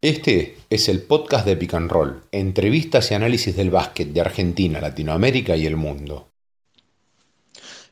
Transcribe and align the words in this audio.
Este 0.00 0.56
es 0.70 0.88
el 0.88 1.02
podcast 1.02 1.44
de 1.44 1.56
Pick 1.56 1.74
and 1.74 1.90
Roll, 1.90 2.20
entrevistas 2.30 3.10
y 3.10 3.14
análisis 3.14 3.56
del 3.56 3.70
básquet 3.70 4.06
de 4.06 4.20
Argentina, 4.20 4.80
Latinoamérica 4.80 5.56
y 5.56 5.66
el 5.66 5.74
mundo. 5.74 6.28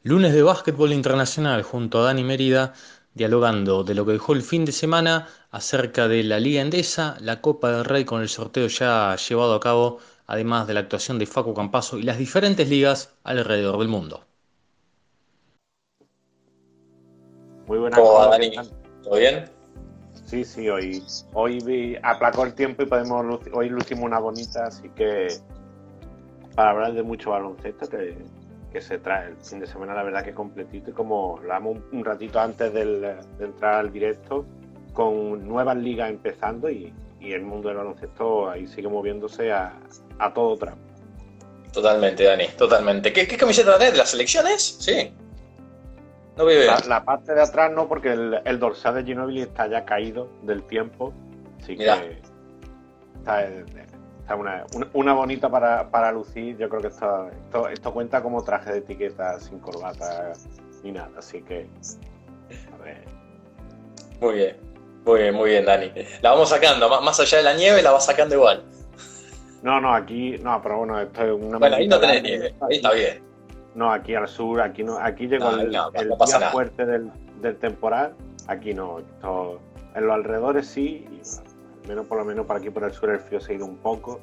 Lunes 0.04 0.32
de 0.32 0.45
básquetbol 0.45 0.92
internacional 0.92 1.64
junto 1.64 1.98
a 1.98 2.04
Dani 2.04 2.22
Mérida, 2.22 2.74
dialogando 3.14 3.82
de 3.82 3.96
lo 3.96 4.06
que 4.06 4.12
dejó 4.12 4.34
el 4.34 4.42
fin 4.42 4.64
de 4.64 4.71
semana 4.71 5.27
acerca 5.50 6.06
de 6.06 6.22
la 6.22 6.38
Liga 6.38 6.62
Endesa, 6.62 7.16
la 7.19 7.40
Copa 7.40 7.72
del 7.72 7.84
Rey 7.84 8.04
con 8.04 8.23
el 8.23 8.29
sorteo 8.29 8.68
ya 8.68 9.16
llevado 9.16 9.54
a 9.57 9.61
cabo, 9.61 9.98
además 10.29 10.68
de 10.68 10.75
la 10.75 10.80
actuación 10.80 11.18
de 11.18 11.27
Facu 11.27 11.54
Campaso 11.54 11.98
y 11.98 12.04
las 12.04 12.18
diferentes 12.18 12.68
ligas 12.68 13.16
alrededor 13.25 13.80
del 13.80 13.88
mundo. 13.88 14.25
Muy 17.66 17.79
buenas 17.79 17.98
¿Cómo 17.98 18.14
va, 18.14 18.29
Dani? 18.29 18.52
¿Todo 19.02 19.16
bien? 19.16 19.55
Sí, 20.27 20.45
sí, 20.45 20.68
hoy, 20.68 21.04
hoy 21.34 21.61
vi, 21.61 21.96
aplacó 22.02 22.45
el 22.45 22.54
tiempo 22.54 22.82
y 22.82 22.86
podemos 22.86 23.40
hoy 23.52 23.68
lucimos 23.68 24.04
una 24.04 24.19
bonita, 24.19 24.66
así 24.66 24.88
que 24.88 25.28
para 26.56 26.70
hablar 26.70 26.95
de 26.95 27.05
mucho 27.05 27.30
baloncesto 27.30 27.88
que, 27.88 28.18
que 28.73 28.80
se 28.80 28.98
trae 28.98 29.28
el 29.28 29.37
fin 29.37 29.60
de 29.60 29.68
semana, 29.68 29.95
la 29.95 30.02
verdad 30.02 30.24
que 30.24 30.34
completito 30.34 30.91
y 30.91 30.92
como 30.92 31.38
hablamos 31.38 31.78
un, 31.92 32.04
ratito 32.04 32.41
antes 32.41 32.73
del, 32.74 33.02
de 33.02 33.45
entrar 33.45 33.74
al 33.74 33.92
directo, 33.92 34.45
con 34.95 35.46
nuevas 35.46 35.77
ligas 35.77 36.10
empezando 36.10 36.68
y, 36.68 36.93
y, 37.20 37.32
el 37.32 37.43
mundo 37.43 37.68
del 37.68 37.77
baloncesto 37.77 38.51
ahí 38.51 38.66
sigue 38.66 38.88
moviéndose 38.88 39.52
a, 39.52 39.79
a 40.18 40.34
todo 40.34 40.56
tramo. 40.56 40.82
Totalmente, 41.73 42.24
Dani, 42.24 42.48
totalmente. 42.59 43.12
¿Qué, 43.12 43.29
qué 43.29 43.37
camiseta? 43.37 43.79
¿De 43.79 43.93
las 43.96 44.10
selecciones? 44.10 44.79
Sí. 44.80 45.12
No 46.36 46.45
la, 46.45 46.82
la, 46.86 47.04
parte 47.04 47.34
de 47.34 47.40
atrás 47.40 47.72
no, 47.72 47.88
porque 47.88 48.12
el, 48.12 48.40
el, 48.45 48.58
dorsal 48.58 48.96
de 48.96 49.04
Ginobili 49.04 49.40
está 49.40 49.66
ya 49.68 49.86
caído 49.86 50.28
del 50.42 50.62
tiempo. 50.64 51.14
Así 51.62 51.76
Mira. 51.76 52.00
que 52.00 52.20
está, 53.18 53.45
está 53.46 54.36
una, 54.36 54.64
una, 54.74 54.88
una, 54.92 55.12
bonita 55.14 55.48
para, 55.48 55.90
para 55.90 56.12
lucir. 56.12 56.59
Yo 56.59 56.68
creo 56.68 56.82
que 56.82 56.88
esto, 56.88 57.30
esto, 57.30 57.68
esto, 57.68 57.93
cuenta 57.93 58.23
como 58.23 58.45
traje 58.45 58.70
de 58.70 58.78
etiqueta 58.78 59.40
sin 59.40 59.60
corbata 59.60 60.34
ni 60.82 60.93
nada. 60.93 61.10
Así 61.16 61.40
que. 61.40 61.66
A 62.74 62.84
ver. 62.84 63.02
Muy 64.21 64.34
bien. 64.34 64.56
Muy 65.06 65.21
bien, 65.21 65.34
muy 65.34 65.50
bien, 65.50 65.65
Dani. 65.65 65.93
La 66.21 66.32
vamos 66.32 66.48
sacando, 66.48 67.00
más 67.00 67.21
allá 67.21 67.38
de 67.38 67.44
la 67.44 67.54
nieve, 67.54 67.81
la 67.81 67.93
vas 67.93 68.04
sacando 68.04 68.34
igual. 68.34 68.65
No, 69.62 69.81
no, 69.81 69.94
aquí, 69.94 70.37
no, 70.38 70.60
pero 70.60 70.78
bueno, 70.78 71.00
esto 71.00 71.22
es 71.22 71.32
una. 71.32 71.59
Bueno, 71.59 71.76
ahí 71.76 71.88
no 71.88 71.98
tenés 71.98 72.22
nieve, 72.22 72.54
ahí 72.69 72.76
está 72.76 72.93
bien. 72.93 73.25
No, 73.77 73.93
aquí 73.93 74.15
al 74.15 74.27
sur, 74.27 74.62
aquí 74.62 74.82
no, 74.82 74.99
aquí 74.99 75.27
llegó 75.27 75.50
no, 75.50 75.60
el, 75.60 75.71
no, 75.71 75.91
el 75.93 76.09
no 76.09 76.16
día 76.16 76.50
fuerte 76.50 76.87
del, 76.87 77.10
del, 77.43 77.56
temporal, 77.59 78.15
aquí 78.49 78.72
no. 78.72 79.00
Esto, 79.00 79.60
en 79.94 80.06
los 80.06 80.15
alrededores 80.15 80.66
sí, 80.66 81.06
y, 81.10 81.21
al 81.83 81.88
menos 81.88 82.06
por 82.06 82.16
lo 82.16 82.25
menos 82.25 82.47
para 82.47 82.59
aquí 82.59 82.71
por 82.71 82.84
el 82.84 82.93
sur 82.93 83.10
el 83.10 83.21
frío 83.21 83.38
se 83.38 83.53
ha 83.53 83.56
ido 83.56 83.66
un 83.66 83.77
poco 83.77 84.19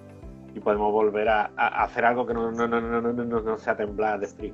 y 0.55 0.59
podemos 0.59 0.91
volver 0.91 1.29
a, 1.29 1.51
a 1.55 1.83
hacer 1.83 2.03
algo 2.03 2.25
que 2.25 2.33
no, 2.33 2.51
no, 2.51 2.67
no, 2.67 2.81
no, 2.81 2.99
no, 2.99 3.13
no, 3.13 3.41
no 3.41 3.57
sea 3.59 3.77
temblar 3.77 4.19
de 4.19 4.27
frío. 4.27 4.53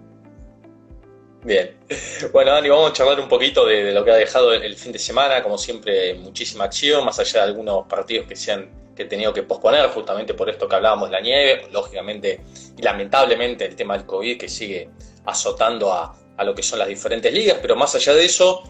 Bien. 1.45 1.77
Bueno, 2.33 2.51
Dani, 2.51 2.67
vamos 2.67 2.91
a 2.91 2.93
charlar 2.93 3.21
un 3.21 3.29
poquito 3.29 3.65
de, 3.65 3.81
de, 3.85 3.93
lo 3.93 4.03
que 4.03 4.11
ha 4.11 4.15
dejado 4.15 4.53
el, 4.53 4.63
el 4.63 4.75
fin 4.75 4.91
de 4.91 4.99
semana. 4.99 5.41
Como 5.41 5.57
siempre, 5.57 6.13
muchísima 6.15 6.65
acción, 6.65 7.05
más 7.05 7.17
allá 7.19 7.43
de 7.43 7.47
algunos 7.47 7.87
partidos 7.87 8.27
que 8.27 8.35
se 8.35 8.51
han 8.51 8.78
que 8.99 9.05
he 9.05 9.07
tenido 9.07 9.31
que 9.31 9.43
posponer 9.43 9.87
justamente 9.91 10.33
por 10.33 10.49
esto 10.49 10.67
que 10.67 10.75
hablábamos 10.75 11.09
de 11.09 11.15
la 11.15 11.21
nieve, 11.21 11.69
lógicamente 11.71 12.41
y 12.77 12.81
lamentablemente 12.81 13.63
el 13.63 13.73
tema 13.73 13.95
del 13.95 14.05
COVID 14.05 14.37
que 14.37 14.49
sigue 14.49 14.89
azotando 15.23 15.93
a, 15.93 16.13
a 16.35 16.43
lo 16.43 16.53
que 16.53 16.61
son 16.61 16.79
las 16.79 16.89
diferentes 16.89 17.31
ligas, 17.31 17.59
pero 17.61 17.77
más 17.77 17.95
allá 17.95 18.13
de 18.13 18.25
eso 18.25 18.61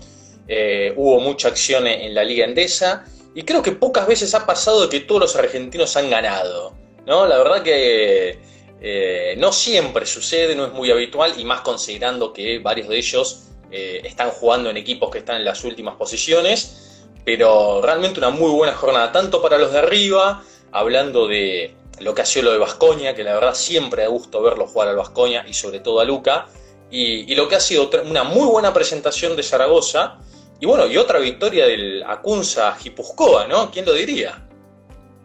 eh, 0.47 0.94
hubo 0.95 1.19
mucha 1.19 1.47
acción 1.47 1.88
en 1.88 2.13
la 2.13 2.23
Liga 2.23 2.45
Endesa 2.45 3.05
y 3.33 3.41
creo 3.41 3.63
que 3.63 3.71
pocas 3.71 4.05
veces 4.05 4.36
ha 4.36 4.45
pasado 4.45 4.88
que 4.88 4.99
todos 4.99 5.19
los 5.19 5.36
argentinos 5.36 5.97
han 5.97 6.11
ganado, 6.11 6.75
¿no? 7.08 7.25
La 7.25 7.39
verdad 7.39 7.64
que 7.64 8.38
eh, 8.81 9.33
no 9.39 9.52
siempre 9.52 10.05
sucede, 10.05 10.53
no 10.53 10.67
es 10.67 10.73
muy 10.73 10.91
habitual 10.91 11.33
y 11.39 11.43
más 11.43 11.61
considerando 11.61 12.33
que 12.33 12.59
varios 12.59 12.87
de 12.87 12.98
ellos 12.99 13.48
eh, 13.71 14.02
están 14.03 14.30
jugando 14.30 14.70
en 14.70 14.77
equipos 14.77 15.09
que 15.09 15.17
están 15.17 15.37
en 15.37 15.45
las 15.45 15.64
últimas 15.64 15.95
posiciones 15.95 16.89
pero 17.25 17.81
realmente 17.81 18.19
una 18.19 18.30
muy 18.30 18.52
buena 18.52 18.73
jornada, 18.73 19.11
tanto 19.11 19.41
para 19.41 19.57
los 19.57 19.71
de 19.71 19.80
arriba, 19.80 20.43
hablando 20.71 21.27
de 21.27 21.75
lo 21.99 22.13
que 22.13 22.21
ha 22.21 22.25
sido 22.25 22.45
lo 22.45 22.52
de 22.52 22.57
Vascoña, 22.57 23.13
que 23.13 23.23
la 23.23 23.33
verdad 23.33 23.53
siempre 23.53 24.03
da 24.03 24.09
gusto 24.09 24.41
verlo 24.41 24.67
jugar 24.67 24.89
al 24.89 24.95
Vascoña 24.95 25.45
y 25.47 25.53
sobre 25.53 25.79
todo 25.79 25.99
a 25.99 26.05
Luca, 26.05 26.47
y, 26.91 27.35
lo 27.35 27.47
que 27.47 27.55
ha 27.55 27.59
sido 27.59 27.89
una 28.05 28.23
muy 28.23 28.47
buena 28.47 28.73
presentación 28.73 29.35
de 29.35 29.43
Zaragoza, 29.43 30.17
y 30.59 30.65
bueno, 30.65 30.87
y 30.87 30.97
otra 30.97 31.19
victoria 31.19 31.67
del 31.67 32.03
Acunza 32.03 32.73
Gipuzkoa, 32.75 33.47
¿no? 33.47 33.69
¿Quién 33.71 33.85
lo 33.85 33.93
diría? 33.93 34.45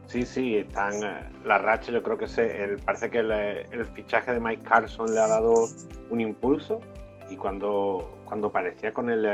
Sí, 0.07 0.25
sí, 0.27 0.57
están 0.57 1.01
la 1.45 1.59
racha, 1.59 1.91
yo 1.91 2.03
creo 2.03 2.19
que 2.19 2.29
se, 2.29 2.63
el, 2.63 2.79
parece 2.79 3.11
que 3.11 3.19
el, 3.19 3.31
el, 3.33 3.87
fichaje 3.95 4.33
de 4.33 4.41
Mike 4.41 4.63
Carson 4.63 5.13
le 5.13 5.21
ha 5.21 5.27
dado 5.27 5.69
un 6.11 6.21
impulso, 6.21 6.81
y 7.31 7.37
cuando, 7.37 8.19
cuando 8.27 8.53
parecía 8.53 8.93
con 8.93 9.11
el 9.11 9.25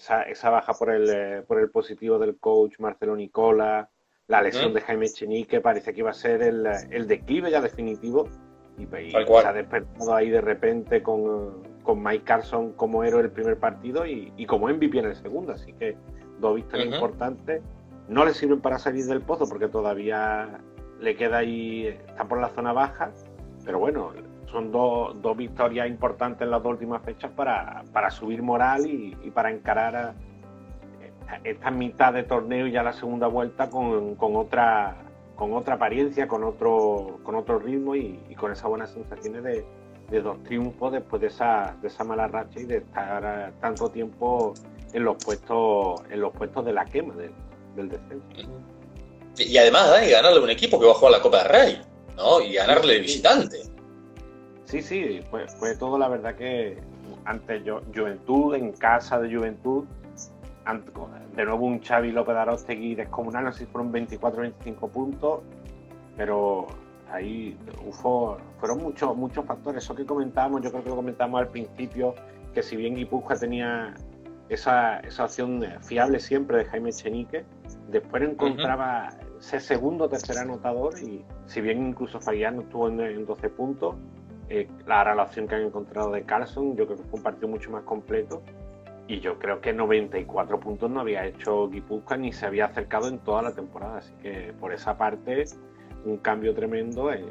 esa, 0.00 0.22
esa 0.22 0.48
baja 0.48 0.72
por 0.72 0.90
el, 0.90 1.10
eh, 1.10 1.42
por 1.46 1.60
el 1.60 1.70
positivo 1.70 2.18
del 2.18 2.38
coach 2.38 2.78
Marcelo 2.78 3.14
Nicola, 3.14 3.90
la 4.28 4.40
lesión 4.40 4.72
de 4.72 4.80
Jaime 4.80 5.08
Chenique, 5.08 5.60
parece 5.60 5.92
que 5.92 6.00
iba 6.00 6.10
a 6.10 6.14
ser 6.14 6.42
el, 6.42 6.66
el 6.90 7.06
declive 7.06 7.50
ya 7.50 7.60
definitivo. 7.60 8.28
Y, 8.78 8.84
y 8.84 9.10
se 9.10 9.46
ha 9.46 9.52
despertado 9.52 10.14
ahí 10.14 10.30
de 10.30 10.40
repente 10.40 11.02
con, 11.02 11.62
con, 11.82 12.02
Mike 12.02 12.24
Carson 12.24 12.72
como 12.72 13.04
héroe 13.04 13.20
el 13.20 13.30
primer 13.30 13.58
partido 13.58 14.06
y, 14.06 14.32
y, 14.38 14.46
como 14.46 14.68
MVP 14.68 15.00
en 15.00 15.06
el 15.06 15.16
segundo. 15.16 15.52
Así 15.52 15.74
que 15.74 15.96
dos 16.38 16.58
uh 16.58 16.62
-huh. 16.62 16.94
importantes. 16.94 17.62
No 18.08 18.24
le 18.24 18.32
sirven 18.32 18.60
para 18.60 18.78
salir 18.78 19.04
del 19.04 19.20
pozo 19.20 19.46
porque 19.46 19.68
todavía 19.68 20.60
le 20.98 21.14
queda 21.14 21.38
ahí, 21.38 21.88
está 21.88 22.24
por 22.24 22.40
la 22.40 22.48
zona 22.48 22.72
baja. 22.72 23.10
Pero 23.66 23.78
bueno, 23.78 24.12
son 24.50 24.70
dos, 24.70 25.20
dos 25.20 25.36
victorias 25.36 25.88
importantes 25.88 26.42
en 26.42 26.50
las 26.50 26.62
dos 26.62 26.72
últimas 26.72 27.02
fechas 27.02 27.30
para, 27.32 27.82
para 27.92 28.10
subir 28.10 28.42
moral 28.42 28.86
y, 28.86 29.16
y 29.22 29.30
para 29.30 29.50
encarar 29.50 29.96
a, 29.96 30.14
esta 31.44 31.70
mitad 31.70 32.12
de 32.12 32.24
torneo 32.24 32.66
y 32.66 32.72
ya 32.72 32.82
la 32.82 32.92
segunda 32.92 33.28
vuelta 33.28 33.70
con, 33.70 34.16
con, 34.16 34.36
otra 34.36 34.96
con 35.36 35.54
otra 35.54 35.74
apariencia, 35.74 36.26
con 36.26 36.44
otro, 36.44 37.20
con 37.22 37.34
otro 37.34 37.58
ritmo 37.58 37.94
y, 37.94 38.20
y 38.28 38.34
con 38.34 38.52
esas 38.52 38.68
buenas 38.68 38.90
sensaciones 38.90 39.42
de, 39.42 39.64
de, 40.10 40.20
dos 40.20 40.42
triunfos 40.42 40.92
después 40.92 41.22
de 41.22 41.28
esa, 41.28 41.76
de 41.80 41.88
esa 41.88 42.04
mala 42.04 42.26
racha 42.26 42.60
y 42.60 42.64
de 42.64 42.78
estar 42.78 43.52
tanto 43.60 43.88
tiempo 43.90 44.54
en 44.92 45.04
los 45.04 45.24
puestos, 45.24 46.02
en 46.10 46.20
los 46.20 46.32
puestos 46.32 46.64
de 46.64 46.72
la 46.72 46.84
quema 46.84 47.14
del, 47.14 47.32
del 47.76 47.88
descenso. 47.88 48.50
Y 49.38 49.56
además, 49.56 49.88
Dani, 49.90 50.10
ganarle 50.10 50.40
a 50.40 50.42
un 50.42 50.50
equipo 50.50 50.78
que 50.78 50.86
va 50.86 50.92
a 50.92 50.96
jugar 50.96 51.12
la 51.12 51.22
Copa 51.22 51.44
de 51.44 51.48
Rey, 51.48 51.82
¿no? 52.16 52.40
Y 52.40 52.54
ganarle 52.54 52.94
de 52.94 53.00
visitante. 53.00 53.62
Sí, 54.70 54.82
sí, 54.82 55.20
fue, 55.28 55.48
fue 55.48 55.74
todo 55.74 55.98
la 55.98 56.06
verdad 56.06 56.36
que 56.36 56.78
ante 57.24 57.60
yo, 57.64 57.80
Juventud, 57.92 58.54
en 58.54 58.70
casa 58.70 59.18
de 59.18 59.34
Juventud, 59.34 59.84
ante, 60.64 60.92
de 61.34 61.44
nuevo 61.44 61.66
un 61.66 61.80
Xavi 61.80 62.12
López 62.12 62.36
Arostegui 62.36 62.94
descomunal, 62.94 63.46
no 63.46 63.52
sé 63.52 63.64
si 63.64 63.66
fueron 63.66 63.90
24 63.90 64.42
25 64.42 64.88
puntos, 64.88 65.40
pero 66.16 66.68
ahí 67.10 67.58
ufo, 67.84 68.38
fueron 68.60 68.78
muchos 68.78 69.16
muchos 69.16 69.44
factores. 69.44 69.82
Eso 69.82 69.96
que 69.96 70.06
comentábamos, 70.06 70.62
yo 70.62 70.70
creo 70.70 70.84
que 70.84 70.90
lo 70.90 70.96
comentábamos 70.96 71.40
al 71.40 71.48
principio, 71.48 72.14
que 72.54 72.62
si 72.62 72.76
bien 72.76 72.94
Guipúzcoa 72.94 73.34
tenía 73.34 73.92
esa, 74.48 75.00
esa 75.00 75.24
opción 75.24 75.64
fiable 75.82 76.20
siempre 76.20 76.58
de 76.58 76.64
Jaime 76.66 76.92
Chenique, 76.92 77.44
después 77.88 78.22
encontraba 78.22 79.08
uh 79.08 79.24
-huh. 79.24 79.38
ese 79.40 79.58
segundo 79.58 80.08
tercer 80.08 80.38
anotador 80.38 80.96
y 81.02 81.24
si 81.46 81.60
bien 81.60 81.88
incluso 81.88 82.20
fallando 82.20 82.62
estuvo 82.62 82.88
en, 82.88 83.00
en 83.00 83.26
12 83.26 83.48
puntos, 83.48 83.96
eh, 84.50 84.68
la 84.84 85.04
relación 85.04 85.46
que 85.46 85.54
han 85.54 85.62
encontrado 85.62 86.10
de 86.10 86.24
Carlson, 86.24 86.76
yo 86.76 86.84
creo 86.84 86.98
que 86.98 87.04
fue 87.04 87.18
un 87.18 87.22
partido 87.22 87.48
mucho 87.48 87.70
más 87.70 87.84
completo. 87.84 88.42
Y 89.06 89.20
yo 89.20 89.38
creo 89.38 89.60
que 89.60 89.72
94 89.72 90.60
puntos 90.60 90.90
no 90.90 91.00
había 91.00 91.24
hecho 91.24 91.68
Guipuzcoa 91.68 92.16
ni 92.16 92.32
se 92.32 92.46
había 92.46 92.66
acercado 92.66 93.08
en 93.08 93.18
toda 93.20 93.42
la 93.42 93.54
temporada. 93.54 93.98
Así 93.98 94.12
que 94.22 94.52
por 94.58 94.72
esa 94.72 94.98
parte, 94.98 95.44
un 96.04 96.18
cambio 96.18 96.54
tremendo. 96.54 97.12
Eh, 97.12 97.24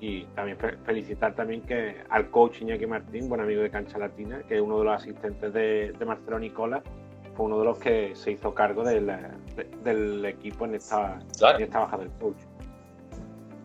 y 0.00 0.24
también 0.26 0.58
felicitar 0.84 1.34
también 1.34 1.62
que 1.62 1.96
al 2.08 2.30
coach 2.30 2.60
Iñaki 2.60 2.86
Martín, 2.86 3.28
buen 3.28 3.40
amigo 3.40 3.62
de 3.62 3.70
Cancha 3.70 3.98
Latina, 3.98 4.42
que 4.46 4.56
es 4.56 4.60
uno 4.60 4.78
de 4.78 4.84
los 4.84 4.94
asistentes 4.94 5.52
de, 5.52 5.92
de 5.98 6.04
Marcelo 6.04 6.38
Nicola, 6.38 6.82
fue 7.34 7.46
uno 7.46 7.58
de 7.58 7.64
los 7.64 7.78
que 7.78 8.14
se 8.14 8.32
hizo 8.32 8.54
cargo 8.54 8.84
del, 8.84 9.06
de, 9.06 9.64
del 9.82 10.24
equipo 10.24 10.66
en 10.66 10.76
esta, 10.76 11.18
claro. 11.38 11.58
en 11.58 11.64
esta 11.64 11.80
baja 11.80 11.98
del 11.98 12.10
coach. 12.20 12.38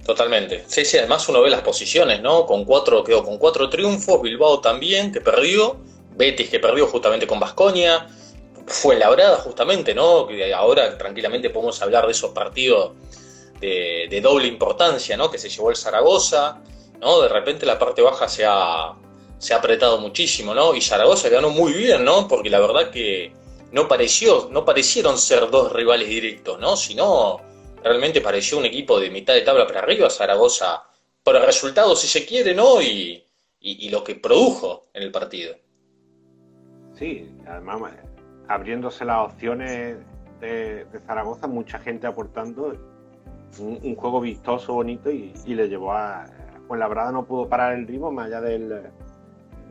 Totalmente. 0.06 0.66
Sí, 0.68 0.84
sí, 0.84 0.98
además 0.98 1.28
uno 1.30 1.42
ve 1.42 1.50
las 1.50 1.62
posiciones, 1.62 2.22
¿no? 2.22 2.46
Con 2.46 2.66
cuatro, 2.66 3.04
quedó 3.04 3.24
con 3.24 3.38
cuatro 3.38 3.70
triunfos, 3.70 4.22
Bilbao 4.22 4.60
también, 4.60 5.12
que 5.12 5.22
perdió, 5.22 5.78
Betis 6.16 6.50
que 6.50 6.60
perdió 6.60 6.88
justamente 6.88 7.26
con 7.26 7.40
Basconia, 7.40 8.08
fue 8.68 8.98
labrada 8.98 9.38
justamente, 9.38 9.94
¿no? 9.94 10.28
Que 10.28 10.54
ahora 10.54 10.98
tranquilamente 10.98 11.50
podemos 11.50 11.82
hablar 11.82 12.06
de 12.06 12.12
esos 12.12 12.32
partidos 12.32 12.92
de, 13.62 14.08
de, 14.10 14.22
doble 14.22 14.48
importancia, 14.48 15.16
¿no? 15.16 15.32
Que 15.32 15.38
se 15.38 15.48
llevó 15.48 15.70
el 15.70 15.78
Zaragoza, 15.78 16.62
¿no? 17.00 17.22
De 17.22 17.30
repente 17.30 17.66
la 17.66 17.80
parte 17.80 18.02
baja 18.02 18.28
se 18.28 18.46
ha, 18.46 18.94
se 19.38 19.54
ha 19.54 19.58
apretado 19.58 20.00
muchísimo, 20.00 20.54
¿no? 20.54 20.76
Y 20.76 20.82
Zaragoza 20.82 21.30
ganó 21.30 21.50
muy 21.50 21.72
bien, 21.72 22.04
¿no? 22.04 22.28
Porque 22.28 22.50
la 22.50 22.60
verdad 22.60 22.92
que 22.92 23.32
no 23.72 23.88
pareció, 23.88 24.50
no 24.52 24.66
parecieron 24.66 25.18
ser 25.18 25.50
dos 25.50 25.72
rivales 25.72 26.10
directos, 26.10 26.60
¿no? 26.60 26.76
Sino 26.76 27.40
realmente 27.84 28.22
pareció 28.22 28.58
un 28.58 28.66
equipo 28.66 29.00
de 29.00 29.10
mitad 29.10 29.34
de 29.34 29.42
tabla 29.42 29.68
para 29.68 29.80
arriba, 29.80 30.10
Zaragoza, 30.10 30.84
por 31.24 31.36
el 31.36 31.46
resultado 31.46 31.96
si 31.96 32.08
se 32.08 32.26
quiere, 32.26 32.54
¿no? 32.54 32.82
Y, 32.82 33.20
lo 33.90 34.04
que 34.04 34.16
produjo 34.16 34.88
en 34.94 35.04
el 35.04 35.12
partido. 35.12 35.56
Sí, 36.96 37.30
además 37.46 37.94
abriéndose 38.48 39.06
las 39.06 39.32
opciones 39.32 39.98
de, 40.42 40.86
Zaragoza, 41.06 41.48
mucha 41.48 41.80
gente 41.80 42.08
aportando 42.08 42.76
un, 43.60 43.96
juego 43.96 44.20
vistoso, 44.20 44.74
bonito 44.74 45.12
y, 45.12 45.34
le 45.46 45.70
llevó 45.70 45.94
a... 45.94 46.26
Pues 46.68 46.80
la 46.80 46.88
verdad 46.88 47.12
no 47.12 47.26
pudo 47.26 47.48
parar 47.48 47.74
el 47.74 47.88
ritmo, 47.88 48.12
más 48.12 48.28
allá 48.28 48.42
del, 48.42 48.90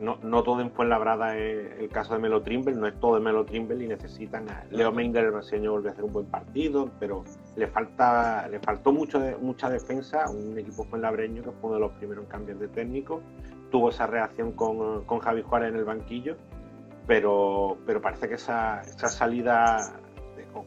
no, 0.03 0.17
no 0.21 0.43
todo 0.43 0.61
en 0.61 0.69
Fuenlabrada 0.71 1.37
es 1.37 1.79
el 1.79 1.89
caso 1.89 2.13
de 2.13 2.19
Melo 2.19 2.41
Trimble, 2.41 2.75
no 2.75 2.87
es 2.87 2.99
todo 2.99 3.15
de 3.15 3.21
Melo 3.21 3.45
Trimble 3.45 3.83
y 3.83 3.87
necesitan 3.87 4.49
a 4.49 4.65
Leo 4.69 4.91
Meinder, 4.91 5.23
el 5.23 5.31
brasileño, 5.31 5.71
volver 5.71 5.89
a 5.89 5.93
hacer 5.93 6.03
un 6.03 6.13
buen 6.13 6.25
partido, 6.25 6.89
pero 6.99 7.23
le 7.55 7.67
falta 7.67 8.47
le 8.49 8.59
faltó 8.59 8.91
mucho 8.91 9.21
mucha 9.41 9.69
defensa, 9.69 10.29
un 10.29 10.57
equipo 10.57 10.83
fuenlabreño 10.83 11.41
que 11.43 11.51
fue 11.51 11.69
uno 11.69 11.75
de 11.75 11.79
los 11.79 11.91
primeros 11.93 12.25
cambios 12.27 12.59
de 12.59 12.67
técnico, 12.67 13.21
tuvo 13.71 13.89
esa 13.89 14.05
reacción 14.05 14.51
con, 14.51 15.05
con 15.05 15.19
Javi 15.19 15.41
Juárez 15.41 15.69
en 15.69 15.77
el 15.77 15.85
banquillo, 15.85 16.35
pero, 17.07 17.77
pero 17.85 18.01
parece 18.01 18.27
que 18.27 18.35
esa, 18.35 18.81
esa 18.81 19.07
salida 19.07 19.93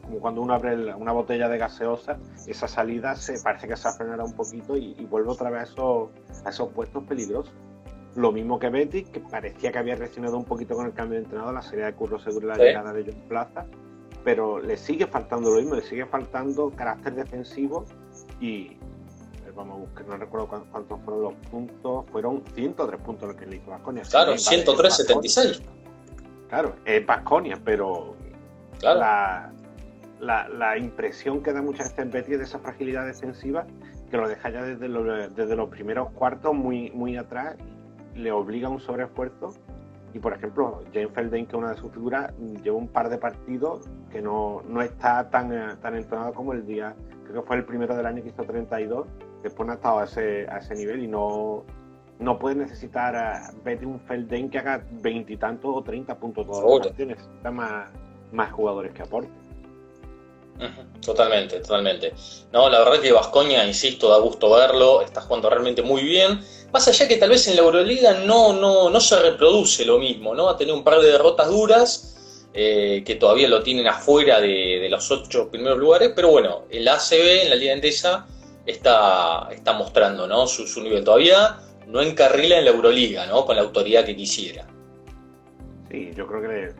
como 0.01 0.19
cuando 0.19 0.41
uno 0.41 0.53
abre 0.53 0.93
una 0.95 1.11
botella 1.11 1.47
de 1.47 1.57
gaseosa, 1.57 2.17
esa 2.45 2.67
salida 2.67 3.15
se 3.15 3.39
parece 3.41 3.67
que 3.67 3.77
se 3.77 3.89
frenado 3.91 4.25
un 4.25 4.33
poquito 4.33 4.75
y, 4.75 4.93
vuelve 5.05 5.29
otra 5.29 5.49
vez 5.49 5.61
a 5.61 5.63
esos, 5.63 6.09
a 6.45 6.49
esos 6.49 6.69
puestos 6.73 7.03
peligrosos. 7.05 7.53
Lo 8.17 8.31
mismo 8.31 8.57
que 8.57 8.69
Betty, 8.69 9.03
que 9.03 9.19
parecía 9.19 9.71
que 9.71 9.77
había 9.77 9.95
reaccionado 9.95 10.37
un 10.37 10.43
poquito 10.43 10.75
con 10.75 10.87
el 10.87 10.93
cambio 10.93 11.19
de 11.19 11.25
entrenador, 11.25 11.53
la 11.53 11.61
serie 11.61 11.85
de 11.85 11.93
Curro 11.93 12.17
Seguro 12.17 12.47
y 12.47 12.49
la 12.49 12.57
llegada 12.57 12.91
de 12.91 13.03
John 13.05 13.21
Plaza, 13.27 13.67
pero 14.23 14.59
le 14.59 14.75
sigue 14.75 15.05
faltando 15.05 15.51
lo 15.51 15.57
mismo, 15.57 15.75
le 15.75 15.83
sigue 15.83 16.03
faltando 16.07 16.71
carácter 16.71 17.13
defensivo 17.13 17.85
y 18.41 18.75
vamos 19.55 19.75
a 19.75 19.79
buscar, 19.81 20.07
no 20.07 20.17
recuerdo 20.17 20.47
cuántos 20.47 20.99
fueron 21.01 21.21
los 21.21 21.33
puntos, 21.51 22.05
fueron 22.11 22.43
103 22.55 23.01
puntos 23.01 23.27
los 23.29 23.37
que 23.37 23.45
le 23.45 23.57
hizo 23.57 23.69
Vasconia. 23.69 24.01
Claro, 24.09 24.33
103-76. 24.33 25.61
Claro, 26.49 26.75
es 26.85 27.05
Vasconia, 27.05 27.61
pero 27.63 28.15
la, 28.81 29.51
la, 30.19 30.77
impresión 30.79 31.43
que 31.43 31.53
da 31.53 31.61
muchas 31.61 31.95
veces 31.95 32.11
Betty 32.11 32.33
es 32.33 32.39
de 32.39 32.45
esa 32.45 32.57
fragilidad 32.57 33.05
defensiva 33.05 33.67
que 34.09 34.17
lo 34.17 34.27
deja 34.27 34.49
ya 34.49 34.63
desde, 34.63 34.89
desde 35.29 35.55
los 35.55 35.69
primeros 35.69 36.09
cuartos 36.13 36.55
muy, 36.55 36.89
muy 36.91 37.15
atrás 37.15 37.57
le 38.17 38.31
obliga 38.31 38.67
a 38.67 38.71
un 38.71 38.79
sobreesfuerzo. 38.79 39.53
Y 40.13 40.19
por 40.19 40.33
ejemplo, 40.33 40.83
James 40.93 41.11
Felden, 41.13 41.45
que 41.45 41.51
es 41.51 41.57
una 41.57 41.71
de 41.71 41.77
sus 41.77 41.91
figuras, 41.91 42.33
lleva 42.63 42.77
un 42.77 42.87
par 42.87 43.09
de 43.09 43.17
partidos 43.17 43.85
que 44.11 44.21
no, 44.21 44.63
no 44.67 44.81
está 44.81 45.29
tan, 45.29 45.53
eh, 45.53 45.75
tan 45.81 45.95
entrenado 45.95 46.33
como 46.33 46.53
el 46.53 46.65
día, 46.65 46.95
creo 47.25 47.41
que 47.41 47.47
fue 47.47 47.57
el 47.57 47.65
primero 47.65 47.95
del 47.95 48.05
año 48.05 48.23
que 48.23 48.29
hizo 48.29 48.43
32, 48.43 49.05
después 49.43 49.67
no 49.67 49.73
ha 49.73 49.75
estado 49.75 49.99
a 49.99 50.05
ese, 50.05 50.47
a 50.49 50.57
ese 50.57 50.75
nivel 50.75 51.03
y 51.03 51.07
no, 51.07 51.65
no 52.19 52.39
puede 52.39 52.55
necesitar 52.55 53.15
a 53.15 53.51
Betty 53.63 53.85
un 53.85 53.99
Felden 53.99 54.49
que 54.49 54.59
haga 54.59 54.83
veintitantos 54.89 55.71
o 55.75 55.83
treinta 55.83 56.15
puntos 56.15 56.47
necesita 56.97 57.51
más, 57.51 57.89
más 58.31 58.51
jugadores 58.51 58.93
que 58.93 59.03
aporten. 59.03 59.47
Totalmente, 61.05 61.59
totalmente. 61.59 62.13
No, 62.51 62.69
la 62.69 62.79
verdad 62.79 62.99
que 62.99 63.11
Vascoña, 63.11 63.65
insisto, 63.65 64.09
da 64.09 64.17
gusto 64.17 64.49
verlo, 64.55 65.01
está 65.01 65.21
jugando 65.21 65.49
realmente 65.49 65.83
muy 65.83 66.03
bien. 66.03 66.39
Más 66.71 66.87
allá 66.87 67.07
que 67.07 67.17
tal 67.17 67.29
vez 67.29 67.47
en 67.47 67.55
la 67.55 67.61
Euroliga 67.61 68.13
no, 68.25 68.53
no, 68.53 68.89
no 68.89 68.99
se 68.99 69.19
reproduce 69.19 69.85
lo 69.85 69.99
mismo, 69.99 70.35
¿no? 70.35 70.49
Ha 70.49 70.57
tenido 70.57 70.75
un 70.75 70.83
par 70.83 70.99
de 70.99 71.11
derrotas 71.11 71.49
duras 71.49 72.17
eh, 72.53 73.03
que 73.05 73.15
todavía 73.15 73.47
lo 73.47 73.63
tienen 73.63 73.87
afuera 73.87 74.41
de, 74.41 74.87
los 74.89 75.09
ocho 75.11 75.49
primeros 75.49 75.77
lugares, 75.77 76.11
pero 76.15 76.29
bueno, 76.29 76.63
el 76.69 76.87
ACB 76.87 77.43
en 77.43 77.49
la 77.49 77.55
Liga 77.55 77.73
Endesa 77.73 78.25
está, 78.65 79.47
está 79.51 79.73
mostrando 79.73 80.27
¿no? 80.27 80.47
su, 80.47 80.67
su 80.67 80.81
nivel. 80.81 81.03
Todavía 81.03 81.59
no 81.87 82.01
encarrila 82.01 82.57
en 82.57 82.65
la 82.65 82.71
Euroliga, 82.71 83.25
¿no? 83.27 83.45
Con 83.45 83.55
la 83.55 83.61
autoridad 83.61 84.05
que 84.05 84.15
quisiera. 84.15 84.67
Sí, 85.89 86.11
yo 86.15 86.27
creo 86.27 86.41
que 86.41 86.73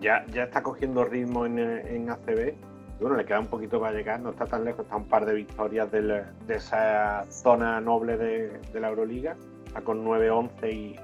ya, 0.00 0.24
ya 0.32 0.44
está 0.44 0.62
cogiendo 0.62 1.04
ritmo 1.04 1.46
en, 1.46 1.58
en 1.58 2.10
ACB. 2.10 2.54
Bueno, 3.00 3.16
le 3.16 3.24
queda 3.24 3.40
un 3.40 3.48
poquito 3.48 3.80
para 3.80 3.96
llegar, 3.96 4.20
no 4.20 4.30
está 4.30 4.46
tan 4.46 4.64
lejos, 4.64 4.84
está 4.84 4.96
un 4.96 5.08
par 5.08 5.26
de 5.26 5.34
victorias 5.34 5.90
de 5.90 6.24
esa 6.48 7.24
zona 7.30 7.80
noble 7.80 8.16
de, 8.16 8.80
la 8.80 8.88
Euroliga, 8.88 9.36
está 9.66 9.82
con 9.82 10.04
9-11 10.04 10.72
y, 10.72 10.96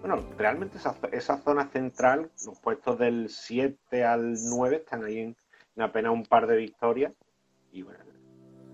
bueno, 0.00 0.24
realmente 0.38 0.78
esa, 0.78 1.36
zona 1.38 1.68
central, 1.68 2.30
los 2.44 2.58
puestos 2.60 2.98
del 2.98 3.28
7 3.28 4.04
al 4.04 4.34
9 4.42 4.76
están 4.76 5.04
ahí 5.04 5.18
en, 5.18 5.36
apenas 5.78 6.12
un 6.12 6.24
par 6.24 6.46
de 6.46 6.56
victorias. 6.56 7.12
Y 7.70 7.82
bueno, 7.82 8.04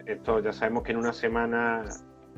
esto 0.06 0.38
ya 0.38 0.52
sabemos 0.52 0.84
que 0.84 0.92
en 0.92 0.98
una 0.98 1.12
semana 1.12 1.84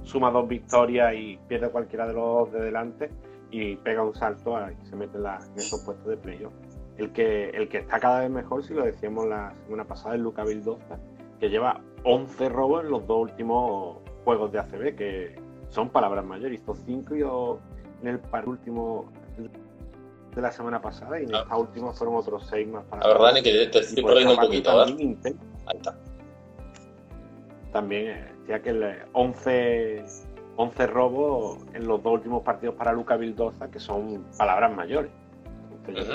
suma 0.02 0.30
dos 0.30 0.48
victorias 0.48 1.14
y 1.14 1.38
pierde 1.48 1.68
cualquiera 1.68 2.06
de 2.06 2.14
los 2.14 2.50
de 2.50 2.60
delante 2.60 3.10
y 3.50 3.76
pega 3.76 4.02
un 4.02 4.14
salto 4.14 4.56
y 4.70 4.86
se 4.86 4.96
mete 4.96 5.18
en, 5.18 5.26
en 5.26 5.58
esos 5.58 5.82
puestos 5.84 6.06
de 6.06 6.16
playoff. 6.16 6.54
El 6.96 7.12
que, 7.12 7.50
el 7.50 7.68
que 7.68 7.78
está 7.78 7.98
cada 7.98 8.20
vez 8.20 8.30
mejor, 8.30 8.62
si 8.62 8.72
lo 8.72 8.84
decíamos 8.84 9.26
la 9.26 9.52
semana 9.64 9.84
pasada, 9.84 10.14
es 10.14 10.20
Luca 10.20 10.44
Vildoza, 10.44 10.98
que 11.40 11.50
lleva 11.50 11.80
11 12.04 12.48
robos 12.48 12.84
en 12.84 12.90
los 12.90 13.06
dos 13.06 13.22
últimos 13.22 13.98
juegos 14.24 14.52
de 14.52 14.60
ACB, 14.60 14.94
que 14.94 15.40
son 15.70 15.90
palabras 15.90 16.24
mayores. 16.24 16.60
Hizo 16.60 16.74
5 16.74 17.60
en 18.02 18.08
el 18.08 18.20
par 18.20 18.48
último 18.48 19.10
de 20.34 20.42
la 20.42 20.52
semana 20.52 20.80
pasada 20.80 21.20
y 21.20 21.24
en 21.24 21.34
ah. 21.34 21.40
esta 21.42 21.56
última 21.56 21.92
fueron 21.92 22.16
otros 22.16 22.46
6 22.48 22.68
más 22.68 22.84
para. 22.84 23.06
La 23.06 23.14
verdad 23.14 23.36
es 23.38 23.42
que 23.42 23.66
te 23.66 23.78
estoy 23.80 24.04
perdiendo 24.04 24.34
un 24.34 24.40
poquito, 24.40 24.82
Ahí 24.82 25.16
está. 25.76 25.96
También 27.72 28.06
eh, 28.08 28.32
decía 28.40 28.62
que 28.62 28.70
el 28.70 28.84
11, 29.12 30.04
11 30.56 30.86
robos 30.86 31.58
en 31.72 31.88
los 31.88 32.02
dos 32.02 32.14
últimos 32.14 32.42
partidos 32.42 32.76
para 32.76 32.92
Luca 32.92 33.16
Vildoza, 33.16 33.68
que 33.70 33.80
son 33.80 34.24
palabras 34.36 34.72
mayores 34.74 35.10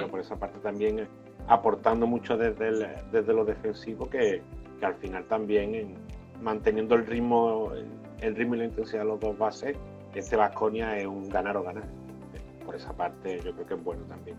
por 0.10 0.20
esa 0.20 0.36
parte 0.36 0.60
también 0.60 1.08
aportando 1.48 2.06
mucho 2.06 2.38
desde, 2.38 2.96
desde 3.12 3.34
lo 3.34 3.44
defensivo 3.46 4.10
que, 4.10 4.42
al 4.82 4.96
final 4.96 5.26
también 5.28 5.96
manteniendo 6.42 6.96
el 6.96 7.06
ritmo, 7.06 7.74
el, 8.22 8.36
ritmo 8.36 8.56
y 8.56 8.60
la 8.60 8.66
intensidad 8.66 9.00
de 9.00 9.06
los 9.06 9.20
dos 9.20 9.38
bases, 9.38 9.76
este 10.16 10.36
Vasconia 10.36 10.98
es 10.98 11.06
un 11.06 11.30
ganar 11.30 11.58
o 11.58 11.64
ganar. 11.64 11.84
Por 12.66 12.76
esa 12.76 12.94
parte 12.94 13.42
yo 13.44 13.52
creo 13.54 13.68
que 13.68 13.74
es 13.74 13.84
bueno 13.84 14.04
también. 14.04 14.38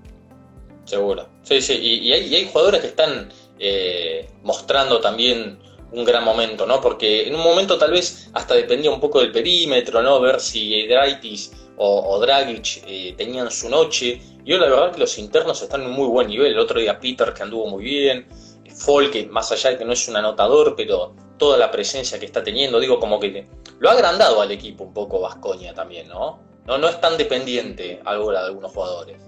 Seguro. 0.84 1.26
Sí, 1.42 1.60
sí, 1.60 1.74
y, 1.74 2.12
hay, 2.12 2.48
jugadores 2.50 2.80
que 2.80 2.86
están 2.86 3.28
eh, 3.58 4.28
mostrando 4.42 5.00
también 5.00 5.58
un 5.92 6.04
gran 6.04 6.24
momento, 6.24 6.66
¿no? 6.66 6.80
Porque 6.80 7.28
en 7.28 7.34
un 7.34 7.42
momento 7.42 7.76
tal 7.76 7.90
vez 7.90 8.30
hasta 8.32 8.54
dependía 8.54 8.90
un 8.90 9.00
poco 9.00 9.20
del 9.20 9.32
perímetro, 9.32 10.02
¿no? 10.02 10.20
Ver 10.20 10.40
si 10.40 10.86
Draitis 10.86 11.52
o, 11.76 12.18
Dragic 12.20 12.82
eh, 12.86 13.14
tenían 13.16 13.50
su 13.50 13.68
noche. 13.68 14.20
Yo 14.44 14.58
la 14.58 14.68
verdad 14.68 14.92
que 14.92 15.00
los 15.00 15.18
internos 15.18 15.62
están 15.62 15.82
en 15.82 15.90
muy 15.90 16.06
buen 16.08 16.28
nivel. 16.28 16.52
El 16.52 16.58
otro 16.58 16.78
día 16.80 16.98
Peter 17.00 17.32
que 17.32 17.42
anduvo 17.42 17.68
muy 17.68 17.84
bien, 17.84 18.26
Folk 18.74 19.10
que 19.12 19.26
más 19.26 19.50
allá 19.52 19.70
de 19.70 19.78
que 19.78 19.84
no 19.84 19.92
es 19.92 20.08
un 20.08 20.16
anotador, 20.16 20.74
pero 20.76 21.14
toda 21.36 21.58
la 21.58 21.70
presencia 21.70 22.18
que 22.18 22.26
está 22.26 22.42
teniendo, 22.42 22.78
digo 22.80 23.00
como 23.00 23.18
que 23.18 23.46
lo 23.78 23.88
ha 23.88 23.92
agrandado 23.92 24.40
al 24.40 24.50
equipo 24.50 24.84
un 24.84 24.92
poco 24.92 25.20
Vascoña 25.20 25.74
también, 25.74 26.08
¿no? 26.08 26.38
¿no? 26.66 26.78
No 26.78 26.88
es 26.88 27.00
tan 27.00 27.16
dependiente 27.16 28.00
ahora 28.04 28.40
de 28.40 28.46
algunos 28.48 28.72
jugadores. 28.72 29.22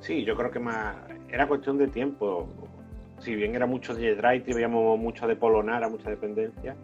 Sí, 0.00 0.24
yo 0.24 0.36
creo 0.36 0.50
que 0.50 0.60
era 1.28 1.46
cuestión 1.46 1.78
de 1.78 1.88
tiempo. 1.88 2.48
Si 3.20 3.34
bien 3.34 3.54
era 3.54 3.66
mucho 3.66 3.94
de 3.94 4.14
Drive 4.14 4.44
y 4.46 4.52
veíamos 4.54 4.98
mucho 4.98 5.26
de 5.26 5.36
Polonara, 5.36 5.88
mucha 5.88 6.08
dependencia, 6.08 6.76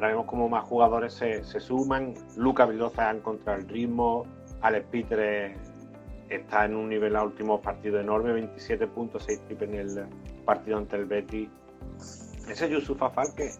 Ahora 0.00 0.12
vemos 0.12 0.26
como 0.28 0.48
más 0.48 0.64
jugadores 0.64 1.12
se, 1.12 1.60
suman. 1.60 2.14
Luca 2.34 2.64
Vildoza 2.64 3.10
ha 3.10 3.12
encontrado 3.12 3.58
el 3.58 3.68
ritmo. 3.68 4.24
Alex 4.62 4.86
Peter 4.90 5.54
está 6.30 6.64
en 6.64 6.74
un 6.74 6.88
nivel 6.88 7.16
a 7.16 7.22
últimos 7.22 7.60
partidos 7.60 8.00
enorme, 8.00 8.32
27 8.32 8.86
puntos, 8.86 9.24
6 9.26 9.40
triples 9.44 9.68
en 9.68 9.74
el 9.74 10.06
partido 10.46 10.78
ante 10.78 10.96
el 10.96 11.04
Betty. 11.04 11.50
Ese 12.48 12.70
Yusuf 12.70 13.02
Afal 13.02 13.26
que 13.36 13.50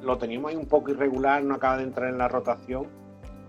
lo 0.00 0.16
teníamos 0.16 0.52
ahí 0.52 0.56
un 0.56 0.64
poco 0.64 0.90
irregular, 0.90 1.44
no 1.44 1.56
acaba 1.56 1.76
de 1.76 1.82
entrar 1.82 2.08
en 2.08 2.16
la 2.16 2.28
rotación 2.28 2.86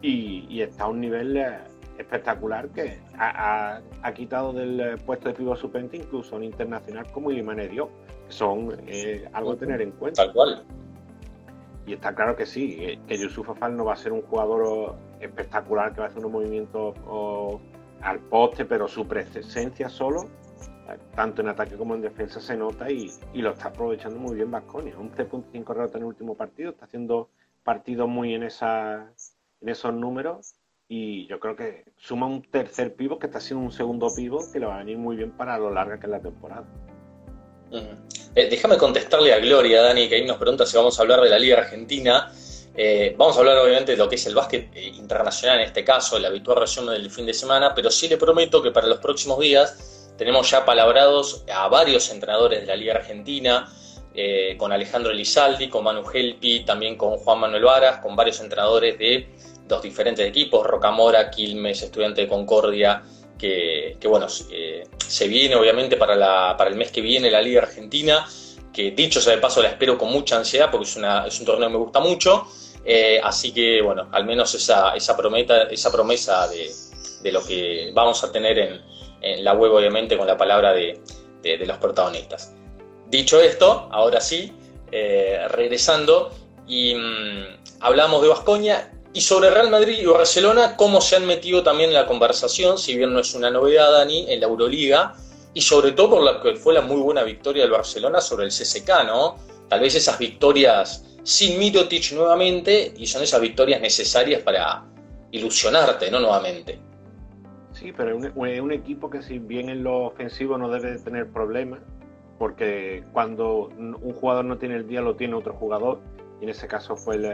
y, 0.01 0.61
está 0.61 0.83
a 0.83 0.87
un 0.89 0.99
nivel 0.99 1.37
eh, 1.37 1.59
espectacular 1.97 2.67
que 2.67 2.99
ha, 3.17 3.81
quitado 4.13 4.51
del 4.51 4.97
puesto 5.05 5.29
de 5.29 5.35
pivot 5.35 5.57
suplente 5.57 5.95
incluso 5.95 6.35
un 6.35 6.43
internacional 6.43 7.09
como 7.13 7.31
Ilimane 7.31 7.69
Dio, 7.69 7.89
que 8.27 8.33
son 8.33 8.75
eh, 8.87 9.25
algo 9.31 9.53
a 9.53 9.55
tener 9.55 9.81
en 9.81 9.91
cuenta. 9.91 10.25
Tal 10.25 10.33
cual. 10.33 10.65
Y 11.89 11.93
está 11.93 12.13
claro 12.13 12.35
que 12.35 12.45
sí, 12.45 12.77
eh, 12.81 12.99
que 13.07 13.17
Yusuf 13.17 13.49
Afal 13.49 13.75
no 13.75 13.85
va 13.85 13.93
a 13.93 13.95
ser 13.95 14.11
un 14.11 14.21
jugador 14.21 14.95
espectacular 15.19 15.91
que 15.91 16.01
va 16.01 16.05
a 16.05 16.09
hacer 16.09 16.19
unos 16.19 16.33
movimientos 16.33 16.95
al 18.01 18.19
poste, 18.19 18.63
pero 18.63 18.87
su 18.87 19.07
presencia 19.07 19.89
solo, 19.89 20.25
eh, 20.87 20.99
tanto 21.15 21.41
en 21.41 21.47
ataque 21.47 21.75
como 21.75 21.95
en 21.95 22.01
defensa, 22.01 22.39
se 22.39 22.55
nota 22.55 22.91
y, 22.91 23.11
lo 23.33 23.49
está 23.49 23.69
aprovechando 23.69 24.19
muy 24.19 24.35
bien 24.35 24.51
Vasconia. 24.51 24.93
11.5 24.99 25.73
rebotes 25.73 25.95
en 25.95 26.01
el 26.01 26.07
último 26.07 26.35
partido, 26.35 26.69
está 26.69 26.85
haciendo 26.85 27.29
partidos 27.63 28.07
muy 28.07 28.35
en, 28.35 28.43
esa, 28.43 29.11
en 29.59 29.69
esos 29.69 29.91
números 29.91 30.53
y 30.87 31.25
yo 31.25 31.39
creo 31.39 31.55
que 31.55 31.85
suma 31.97 32.27
un 32.27 32.43
tercer 32.43 32.93
pivo 32.93 33.17
que 33.17 33.25
está 33.25 33.39
haciendo 33.39 33.65
un 33.65 33.71
segundo 33.71 34.13
pivo 34.15 34.41
que 34.53 34.59
le 34.59 34.67
va 34.67 34.75
a 34.75 34.79
venir 34.79 34.99
muy 34.99 35.15
bien 35.15 35.31
para 35.31 35.57
lo 35.57 35.71
larga 35.71 35.99
que 35.99 36.05
es 36.05 36.11
la 36.11 36.19
temporada. 36.19 36.67
Eh, 38.35 38.47
déjame 38.49 38.77
contestarle 38.77 39.33
a 39.33 39.39
Gloria, 39.39 39.81
Dani, 39.81 40.07
que 40.07 40.15
ahí 40.15 40.25
nos 40.25 40.37
pregunta 40.37 40.65
si 40.65 40.77
vamos 40.77 40.99
a 40.99 41.01
hablar 41.01 41.21
de 41.21 41.29
la 41.29 41.39
Liga 41.39 41.57
Argentina. 41.57 42.31
Eh, 42.75 43.15
vamos 43.17 43.35
a 43.35 43.39
hablar 43.39 43.57
obviamente 43.57 43.93
de 43.93 43.97
lo 43.97 44.07
que 44.07 44.15
es 44.15 44.25
el 44.27 44.35
básquet 44.35 44.69
eh, 44.75 44.85
internacional 44.85 45.59
en 45.59 45.65
este 45.65 45.83
caso, 45.83 46.17
el 46.17 46.25
habitual 46.25 46.59
resumen 46.59 46.93
del 46.93 47.09
fin 47.09 47.25
de 47.25 47.33
semana, 47.33 47.73
pero 47.73 47.89
sí 47.89 48.07
le 48.07 48.17
prometo 48.17 48.61
que 48.61 48.71
para 48.71 48.87
los 48.87 48.99
próximos 48.99 49.39
días 49.39 50.11
tenemos 50.17 50.49
ya 50.49 50.63
palabrados 50.63 51.43
a 51.51 51.67
varios 51.69 52.09
entrenadores 52.11 52.61
de 52.61 52.67
la 52.67 52.75
Liga 52.75 52.95
Argentina, 52.95 53.73
con 54.57 54.73
Alejandro 54.73 55.13
Elizaldi, 55.13 55.69
con 55.69 55.85
Manu 55.85 56.03
Gelpi, 56.03 56.65
también 56.65 56.97
con 56.97 57.15
Juan 57.19 57.39
Manuel 57.39 57.63
Varas, 57.63 57.99
con 57.99 58.17
varios 58.17 58.41
entrenadores 58.41 58.99
de 58.99 59.29
dos 59.65 59.81
diferentes 59.81 60.27
equipos, 60.27 60.67
Rocamora, 60.67 61.29
Quilmes, 61.29 61.81
Estudiante 61.83 62.21
de 62.21 62.27
Concordia, 62.27 63.01
que, 63.39 63.97
bueno, 64.03 64.27
eh, 64.51 64.83
se 64.97 65.27
viene 65.27 65.55
obviamente 65.55 65.97
para, 65.97 66.55
para 66.57 66.69
el 66.69 66.75
mes 66.75 66.91
que 66.91 67.01
viene 67.01 67.31
la 67.31 67.41
Liga 67.41 67.61
Argentina, 67.61 68.27
que 68.71 68.91
dicho 68.91 69.21
sea 69.21 69.33
de 69.33 69.41
paso 69.41 69.61
la 69.61 69.69
espero 69.69 69.97
con 69.97 70.11
mucha 70.11 70.37
ansiedad 70.37 70.69
porque 70.69 70.87
es, 70.87 70.95
un 71.39 71.45
torneo 71.45 71.69
que 71.69 71.73
me 71.73 71.79
gusta 71.79 71.99
mucho, 71.99 72.47
eh, 72.85 73.19
así 73.23 73.51
que 73.51 73.81
bueno, 73.81 74.07
al 74.11 74.25
menos 74.25 74.53
esa, 74.53 74.95
esa, 74.95 75.17
prometa, 75.17 75.63
esa 75.63 75.91
promesa 75.91 76.47
de, 76.47 77.31
lo 77.31 77.43
que 77.43 77.91
vamos 77.93 78.23
a 78.23 78.31
tener 78.31 78.59
en, 78.59 79.43
la 79.43 79.53
web 79.53 79.73
obviamente 79.73 80.17
con 80.17 80.27
la 80.27 80.37
palabra 80.37 80.73
de, 80.73 81.01
los 81.43 81.77
protagonistas. 81.77 82.53
Dicho 83.07 83.41
esto, 83.41 83.89
ahora 83.91 84.21
sí, 84.21 84.53
eh, 84.91 85.47
regresando, 85.49 86.31
y 86.67 86.95
mm, 86.95 87.81
hablamos 87.81 88.21
de 88.21 88.27
Vascoña 88.27 88.91
y 89.13 89.21
sobre 89.21 89.49
Real 89.49 89.71
Madrid 89.71 89.97
y 89.99 90.05
Barcelona, 90.05 90.75
cómo 90.75 91.01
se 91.01 91.15
han 91.15 91.25
metido 91.25 91.63
también 91.63 91.89
en 91.89 91.95
la 91.95 92.05
conversación, 92.05 92.77
si 92.77 92.95
bien 92.95 93.11
no 93.11 93.19
es 93.19 93.33
una 93.33 93.49
novedad, 93.49 93.91
Dani, 93.91 94.31
en 94.31 94.39
la 94.39 94.47
Euroliga, 94.47 95.15
y 95.53 95.61
sobre 95.61 95.93
todo 95.93 96.11
por 96.11 96.23
la 96.23 96.41
que 96.41 96.55
fue 96.55 96.75
la 96.75 96.81
muy 96.81 96.97
buena 96.97 97.23
victoria 97.23 97.63
del 97.63 97.71
Barcelona 97.71 98.21
sobre 98.21 98.45
el 98.45 98.51
CSK, 98.51 99.05
¿no? 99.07 99.37
Tal 99.67 99.79
vez 99.79 99.95
esas 99.95 100.19
victorias 100.19 101.05
sin 101.23 101.57
Mirotic 101.57 102.11
nuevamente, 102.13 102.93
y 102.95 103.07
son 103.07 103.23
esas 103.23 103.41
victorias 103.41 103.81
necesarias 103.81 104.41
para 104.43 104.85
ilusionarte, 105.31 106.11
¿no? 106.11 106.19
Nuevamente. 106.19 106.79
Sí, 107.73 107.91
pero 107.95 108.15
un, 108.15 108.31
un, 108.35 108.71
equipo 108.71 109.09
que 109.09 109.21
si 109.21 109.39
bien 109.39 109.69
en 109.69 109.83
lo 109.83 110.05
ofensivo 110.05 110.57
no 110.57 110.69
debe 110.69 110.91
de 110.91 110.99
tener 110.99 111.31
problemas, 111.31 111.79
porque 112.37 113.03
cuando 113.11 113.69
un 113.77 114.13
jugador 114.13 114.45
no 114.45 114.57
tiene 114.57 114.75
el 114.75 114.87
día 114.87 115.01
lo 115.01 115.15
tiene 115.15 115.35
otro 115.35 115.53
jugador, 115.53 115.99
y 116.39 116.43
en 116.43 116.49
ese 116.49 116.67
caso 116.67 116.95
fue 116.95 117.15
el, 117.15 117.25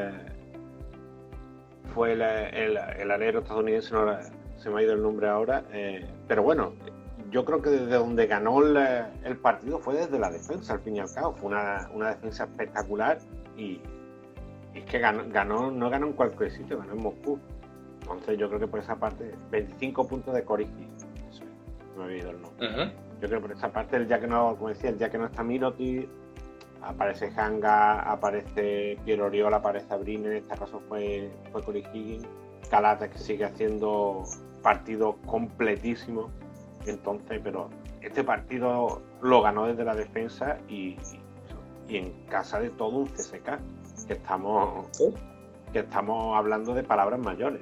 fue 1.96 2.12
el, 2.12 2.22
el, 2.22 3.10
alero 3.10 3.40
estadounidense, 3.40 3.94
no, 3.94 4.06
se 4.58 4.70
me 4.70 4.82
ha 4.82 4.84
ido 4.84 4.94
el 4.94 5.02
nombre 5.02 5.30
ahora, 5.30 5.64
eh, 5.72 6.06
pero 6.28 6.44
bueno, 6.44 6.74
yo 7.32 7.46
creo 7.46 7.62
que 7.62 7.70
desde 7.70 7.96
donde 7.96 8.28
ganó 8.28 8.62
el, 8.62 9.38
partido 9.38 9.80
fue 9.80 9.96
desde 9.96 10.20
la 10.20 10.30
defensa, 10.30 10.74
al 10.74 10.82
fin 10.82 10.98
y 10.98 11.00
al 11.00 11.12
cabo, 11.14 11.34
fue 11.34 11.48
una, 11.48 11.90
una 11.94 12.10
defensa 12.10 12.44
espectacular 12.44 13.18
y, 13.58 13.80
es 14.74 14.84
que 14.84 15.00
ganó, 15.00 15.24
ganó, 15.30 15.72
no 15.72 15.90
ganó 15.90 16.08
en 16.08 16.14
cualquier 16.14 16.52
sitio, 16.52 16.78
ganó 16.80 16.94
en 16.94 17.02
Moscú. 17.02 17.40
Entonces 18.02 18.38
yo 18.38 18.50
creo 18.50 18.60
que 18.60 18.68
por 18.68 18.82
esa 18.82 18.98
parte, 18.98 19.34
25 19.50 20.06
puntos 20.06 20.34
de 20.34 20.44
Corigi, 20.44 20.90
eso 21.30 21.46
me 21.96 22.04
ha 22.04 22.06
olvidado 22.08 22.32
el 22.32 22.42
nombre. 22.42 22.94
Yo 23.22 23.30
creo 23.30 23.42
que 23.42 23.48
por 23.48 23.52
esa 23.56 23.72
parte, 23.72 24.06
ya 24.06 24.20
que 24.20 24.28
no, 24.28 24.58
como 24.58 24.68
decía, 24.68 24.92
ya 24.92 25.10
que 25.10 25.18
no 25.18 25.28
está 25.28 25.44
Miroti, 25.44 26.10
aparece 26.82 27.32
Hanga, 27.36 28.02
aparece 28.02 28.98
Piero 29.04 29.26
Oriola, 29.26 29.58
aparece 29.58 29.94
Abril, 29.94 30.26
en 30.26 30.38
este 30.38 30.56
caso 30.58 30.82
fue, 30.88 31.30
fue 31.52 31.64
Cory 31.64 31.84
Higgins, 31.94 32.28
Calata 32.70 33.10
que 33.10 33.18
sigue 33.18 33.46
haciendo 33.46 34.24
partidos 34.62 35.16
completísimos, 35.26 36.32
entonces, 36.86 37.40
pero 37.44 37.70
este 38.02 38.24
partido 38.24 39.02
lo 39.22 39.42
ganó 39.42 39.68
desde 39.68 39.84
la 39.84 39.96
defensa 39.96 40.58
y, 40.68 40.98
y, 41.88 41.98
en 41.98 42.26
casa 42.26 42.60
de 42.60 42.70
todo 42.72 42.90
un 42.90 43.08
CSK, 43.08 43.60
que 44.08 44.14
estamos, 44.14 44.88
que 45.72 45.80
estamos 45.80 46.38
hablando 46.38 46.74
de 46.74 46.84
palabras 46.84 47.20
mayores. 47.20 47.62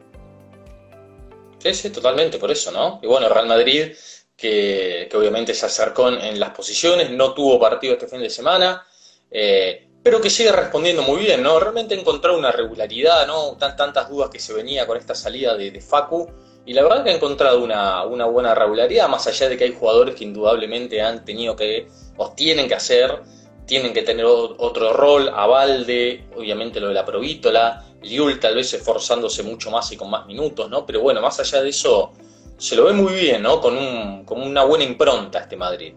Sí, 1.60 1.74
sí, 1.74 1.89
totalmente, 1.89 2.38
por 2.38 2.51
eso, 2.51 2.72
¿no? 2.72 3.00
Y 3.01 3.08
bueno, 3.08 3.29
Real 3.29 3.48
Madrid, 3.48 3.93
que, 4.36 5.08
que 5.10 5.17
obviamente 5.17 5.53
se 5.53 5.65
acercó 5.65 6.10
en 6.10 6.39
las 6.39 6.50
posiciones, 6.51 7.12
no 7.12 7.34
tuvo 7.34 7.60
partido 7.60 7.93
este 7.93 8.08
fin 8.08 8.20
de 8.20 8.29
semana, 8.29 8.86
eh, 9.33 9.87
pero 10.03 10.21
que 10.21 10.29
sigue 10.29 10.51
respondiendo 10.51 11.01
muy 11.01 11.21
bien, 11.21 11.41
¿no? 11.41 11.59
Realmente 11.59 11.95
encontrado 11.95 12.37
una 12.37 12.51
regularidad, 12.51 13.25
¿no? 13.25 13.53
Tan, 13.57 13.75
tantas 13.75 14.09
dudas 14.09 14.29
que 14.29 14.37
se 14.37 14.53
venía 14.53 14.85
con 14.85 14.97
esta 14.97 15.15
salida 15.15 15.55
de, 15.55 15.81
Facu, 15.81 16.29
y 16.65 16.73
la 16.73 16.83
verdad 16.83 17.03
que 17.03 17.09
ha 17.09 17.15
encontrado 17.15 17.63
una, 17.63 18.03
buena 18.03 18.53
regularidad, 18.53 19.07
más 19.07 19.25
allá 19.27 19.49
de 19.49 19.57
que 19.57 19.63
hay 19.63 19.73
jugadores 19.73 20.15
que 20.15 20.25
indudablemente 20.25 21.01
han 21.01 21.25
tenido 21.25 21.55
que, 21.55 21.87
o 22.17 22.31
tienen 22.33 22.67
que 22.67 22.75
hacer, 22.75 23.21
tienen 23.65 23.93
que 23.93 24.01
tener 24.01 24.25
otro 24.25 24.93
rol, 24.93 25.29
a 25.33 25.47
Valde, 25.47 26.25
obviamente 26.35 26.79
lo 26.79 26.89
de 26.89 26.93
la 26.93 27.05
Provítola, 27.05 27.85
Liul 28.01 28.39
tal 28.39 28.55
vez 28.55 28.73
esforzándose 28.73 29.41
mucho 29.41 29.71
más 29.71 29.89
y 29.93 29.97
con 29.97 30.09
más 30.09 30.25
minutos, 30.25 30.69
¿no? 30.69 30.85
Pero 30.85 30.99
bueno, 30.99 31.21
más 31.21 31.39
allá 31.39 31.61
de 31.61 31.69
eso, 31.69 32.11
se 32.57 32.75
lo 32.75 32.85
ve 32.85 32.93
muy 32.93 33.13
bien, 33.13 33.41
¿no? 33.41 33.61
Con, 33.61 33.77
un, 33.77 34.25
con 34.25 34.41
una 34.41 34.65
buena 34.65 34.83
impronta 34.83 35.39
este 35.39 35.55
Madrid. 35.55 35.93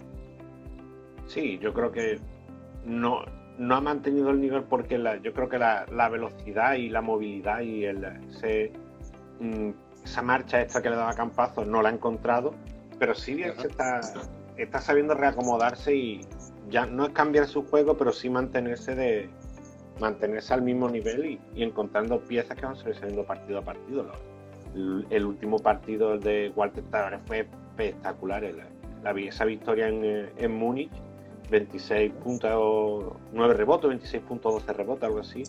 Sí, 1.27 1.59
yo 1.61 1.75
creo 1.75 1.91
que 1.91 2.21
no, 2.87 3.25
no 3.59 3.75
ha 3.75 3.81
mantenido 3.81 4.31
el 4.31 4.41
nivel 4.41 4.63
porque 4.65 4.97
la, 4.97 5.17
yo 5.17 5.33
creo 5.33 5.49
que 5.49 5.59
la, 5.59 6.09
velocidad 6.09 6.75
y 6.75 6.89
la 6.89 7.03
movilidad 7.03 7.61
y 7.61 7.85
el, 7.85 8.07
mm, 9.41 9.71
esa 10.05 10.23
marcha 10.23 10.63
extra 10.63 10.81
que 10.81 10.91
le 10.91 10.97
daba 10.97 11.13
Campazo 11.15 11.65
no 11.65 11.83
la 11.83 11.91
ha 11.91 11.93
encontrado, 11.93 12.55
pero 12.99 13.15
sí 13.15 13.43
está, 13.43 14.01
está 14.57 14.81
sabiendo 14.81 15.15
reacomodarse 15.15 15.95
y 15.95 16.21
ya 16.71 16.87
no 16.87 17.07
es 17.07 17.11
cambiar 17.11 17.47
su 17.47 17.65
juego, 17.67 17.97
pero 17.97 18.13
sí 18.13 18.31
mantenerse 18.31 18.95
de 18.95 19.29
mantenerse 20.01 20.55
al 20.55 20.63
mismo 20.63 20.89
nivel 20.89 21.39
y, 21.55 21.63
encontrando 21.63 22.21
piezas 22.21 22.57
que 22.57 22.67
van 22.67 22.77
saliendo 22.77 23.25
partido 23.25 23.59
a 23.59 23.63
partido. 23.63 24.07
El, 25.09 25.25
último 25.25 25.59
partido 25.59 26.19
de 26.19 26.53
Walter 26.55 26.85
Tavares 26.91 27.21
fue 27.27 27.41
espectacular, 27.41 28.45
la, 29.03 29.11
esa 29.13 29.47
victoria 29.47 29.89
en, 29.89 30.31
en 30.37 30.53
Múnich 30.53 30.93
26 31.51 32.13
puntos, 32.15 33.13
9 33.33 33.55
rebotes, 33.55 33.89
26 33.89 34.23
puntos, 34.25 34.55
12 34.55 34.73
rebotes, 34.73 35.05
algo 35.05 35.21
así. 35.21 35.45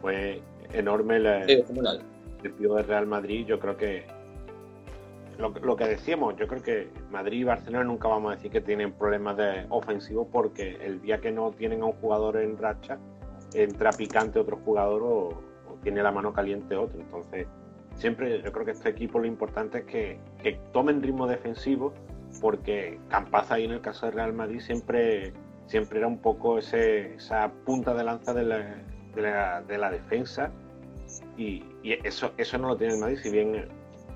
Fue 0.00 0.40
enorme 0.72 1.16
el, 1.16 1.26
el 1.26 2.52
pío 2.52 2.74
de 2.74 2.82
Real 2.82 3.06
Madrid. 3.06 3.46
Yo 3.46 3.58
creo 3.58 3.76
que 3.76 4.04
lo, 5.40 5.76
que 5.76 5.86
decíamos, 5.86 6.36
yo 6.36 6.46
creo 6.46 6.62
que 6.62 6.88
Madrid 7.10 7.40
y 7.40 7.44
Barcelona 7.44 7.84
nunca 7.84 8.08
vamos 8.08 8.32
a 8.32 8.36
decir 8.36 8.50
que 8.50 8.60
tienen 8.60 8.92
problemas 8.92 9.36
de 9.36 9.66
ofensivo 9.70 10.28
porque 10.30 10.76
el 10.84 11.00
día 11.00 11.20
que 11.20 11.32
no 11.32 11.50
tienen 11.52 11.82
a 11.82 11.86
un 11.86 11.92
jugador 11.92 12.36
en 12.36 12.58
racha, 12.58 12.98
entra 13.54 13.90
picante 13.92 14.38
otro 14.38 14.58
jugador 14.64 15.02
o, 15.02 15.50
tiene 15.82 16.02
la 16.02 16.12
mano 16.12 16.32
caliente 16.34 16.76
otro. 16.76 17.00
Entonces, 17.00 17.46
siempre 17.94 18.42
yo 18.42 18.52
creo 18.52 18.66
que 18.66 18.72
este 18.72 18.90
equipo 18.90 19.18
lo 19.18 19.26
importante 19.26 19.78
es 19.78 19.84
que, 19.84 20.18
que 20.42 20.60
tomen 20.72 21.02
ritmo 21.02 21.26
defensivo 21.26 21.94
porque 22.40 22.98
Campaz 23.08 23.50
ahí 23.50 23.64
en 23.64 23.72
el 23.72 23.80
caso 23.80 24.06
de 24.06 24.12
Real 24.12 24.32
Madrid 24.32 24.60
siempre, 24.60 25.32
siempre 25.66 25.98
era 25.98 26.06
un 26.06 26.18
poco 26.18 26.58
ese, 26.58 27.14
esa 27.14 27.50
punta 27.64 27.94
de 27.94 28.04
lanza 28.04 28.34
de 28.34 28.44
la, 28.44 29.62
de 29.62 29.90
defensa. 29.90 30.50
Y, 31.36 31.64
eso, 31.82 32.32
eso 32.36 32.58
no 32.58 32.68
lo 32.68 32.76
tiene 32.76 32.94
el 32.94 33.00
Madrid, 33.00 33.18
si 33.22 33.30
bien 33.30 33.68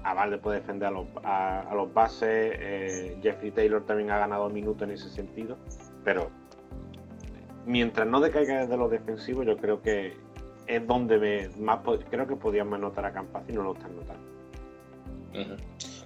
Avalde 0.05 0.39
puede 0.39 0.61
defender 0.61 0.89
a 0.89 0.91
los, 0.91 1.07
a, 1.25 1.73
los 1.75 1.93
bases, 1.93 2.55
eh, 2.59 3.19
Jeffrey 3.23 3.51
Taylor 3.51 3.85
también 3.85 4.11
ha 4.11 4.19
ganado 4.19 4.49
minutos 4.51 4.83
en 4.83 4.95
ese 4.95 5.09
sentido, 5.09 5.57
pero 6.05 6.31
mientras 7.65 8.07
no 8.07 8.21
decaiga 8.21 8.61
desde 8.61 8.77
los 8.77 8.91
defensivos 8.91 9.47
yo 9.47 9.57
creo 9.57 9.81
que 9.81 10.15
es 10.67 10.87
donde 10.87 11.51
más 11.59 11.81
creo 12.11 12.27
que 12.27 12.37
podíamos 12.37 12.79
notar 12.79 13.07
a 13.07 13.13
Campaz 13.13 13.45
y 13.49 13.53
no 13.53 13.63
lo 13.63 13.75
están 13.75 13.97
notando. 13.97 14.35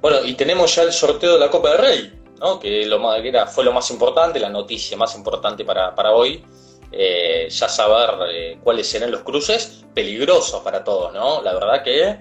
Bueno, 0.01 0.25
y 0.25 0.35
tenemos 0.35 0.75
ya 0.75 0.83
el 0.83 0.93
sorteo 0.93 1.35
de 1.35 1.41
la 1.41 1.51
Copa 1.51 1.71
del 1.71 1.79
Rey, 1.79 2.23
¿no? 2.41 2.61
que, 2.61 2.87
lo, 2.87 3.01
fue 3.49 3.65
lo 3.65 3.73
más 3.73 3.91
importante, 3.91 4.39
la 4.39 4.49
noticia 4.49 4.97
más 4.97 5.17
importante 5.17 5.65
para, 5.65 6.13
hoy. 6.13 6.45
Eh, 6.91 7.49
ya 7.51 7.69
saber 7.69 8.31
eh, 8.31 8.59
cuáles 8.65 8.89
serán 8.89 9.11
los 9.11 9.23
cruces, 9.23 9.85
peligrosos 9.93 10.63
para 10.63 10.83
todos, 10.83 11.13
¿no? 11.13 11.43
La 11.43 11.53
verdad 11.53 11.83
que 11.83 12.19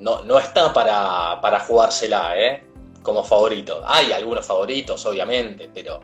no, 0.00 0.22
no 0.24 0.38
está 0.38 0.72
para, 0.72 1.40
para 1.40 1.60
jugársela, 1.60 2.36
¿eh? 2.36 2.64
Como 3.02 3.22
favorito. 3.22 3.82
Hay 3.86 4.10
algunos 4.10 4.46
favoritos, 4.46 5.04
obviamente, 5.06 5.70
pero. 5.72 6.00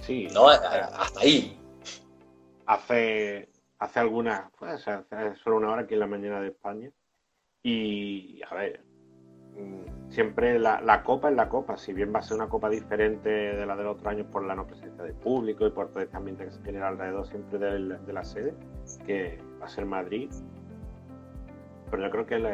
Sí. 0.00 0.28
No, 0.32 0.48
hasta 0.48 1.20
ahí. 1.20 1.60
Hace, 2.64 3.50
hace 3.78 4.00
algunas, 4.00 4.50
pues, 4.58 4.86
hace 4.88 5.36
solo 5.42 5.56
una 5.56 5.72
hora 5.72 5.82
aquí 5.82 5.94
en 5.94 6.00
la 6.00 6.06
mañana 6.06 6.40
de 6.40 6.48
España. 6.48 6.90
Y, 7.62 8.40
a 8.48 8.54
ver, 8.54 8.87
siempre 10.08 10.58
la, 10.58 11.02
copa 11.02 11.30
es 11.30 11.36
la 11.36 11.48
copa, 11.48 11.76
si 11.76 11.92
bien 11.92 12.12
va 12.14 12.20
a 12.20 12.22
ser 12.22 12.36
una 12.36 12.48
copa 12.48 12.68
diferente 12.68 13.28
de 13.28 13.66
la 13.66 13.76
del 13.76 13.86
otro 13.86 14.10
año 14.10 14.24
por 14.24 14.44
la 14.44 14.54
no 14.54 14.66
presencia 14.66 15.04
de 15.04 15.12
público 15.12 15.66
y 15.66 15.70
por 15.70 15.88
todo 15.88 16.02
este 16.02 16.16
ambiente 16.16 16.44
que 16.44 16.50
se 16.50 16.62
genera 16.62 16.88
alrededor 16.88 17.26
siempre 17.26 17.58
de 17.58 18.12
la 18.12 18.24
sede, 18.24 18.54
que 19.06 19.38
va 19.60 19.66
a 19.66 19.68
ser 19.68 19.86
Madrid. 19.86 20.30
Pero 21.90 22.02
yo 22.02 22.10
creo 22.10 22.26
que 22.26 22.34
el 22.36 22.46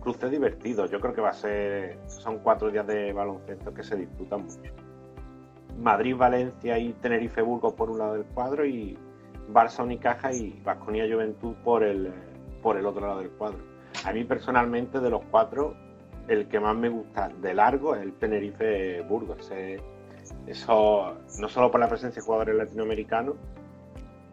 cruce 0.00 0.28
divertido, 0.28 0.86
yo 0.86 1.00
creo 1.00 1.14
que 1.14 1.20
va 1.20 1.30
a 1.30 1.34
ser, 1.34 1.98
son 2.08 2.38
cuatro 2.40 2.70
días 2.70 2.86
de 2.86 3.12
baloncesto 3.12 3.72
que 3.72 3.82
se 3.82 3.96
disfrutan 3.96 4.44
mucho. 4.44 4.72
Madrid, 5.78 6.16
Valencia 6.16 6.78
y 6.78 6.92
Tenerife, 6.94 7.40
Burgos 7.42 7.72
por 7.74 7.90
un 7.90 7.98
lado 7.98 8.14
del 8.14 8.24
cuadro 8.24 8.66
y 8.66 8.98
Barça, 9.50 9.82
Unicaja 9.82 10.32
y 10.32 10.60
Vasconia 10.64 11.06
Juventud 11.10 11.54
por 11.64 11.82
el, 11.82 12.12
por 12.62 12.76
el 12.76 12.86
otro 12.86 13.06
lado 13.06 13.20
del 13.20 13.30
cuadro. 13.30 13.58
A 14.04 14.12
mí 14.12 14.24
personalmente 14.24 15.00
de 15.00 15.10
los 15.10 15.22
cuatro, 15.30 15.74
el 16.28 16.48
que 16.48 16.60
más 16.60 16.76
me 16.76 16.88
gusta 16.88 17.28
de 17.28 17.54
largo 17.54 17.94
es 17.94 18.02
el 18.02 18.12
Tenerife 18.14 19.02
Burgos. 19.02 19.50
Eso 20.46 21.16
no 21.38 21.48
solo 21.48 21.70
por 21.70 21.80
la 21.80 21.88
presencia 21.88 22.20
de 22.20 22.26
jugadores 22.26 22.56
latinoamericanos, 22.56 23.36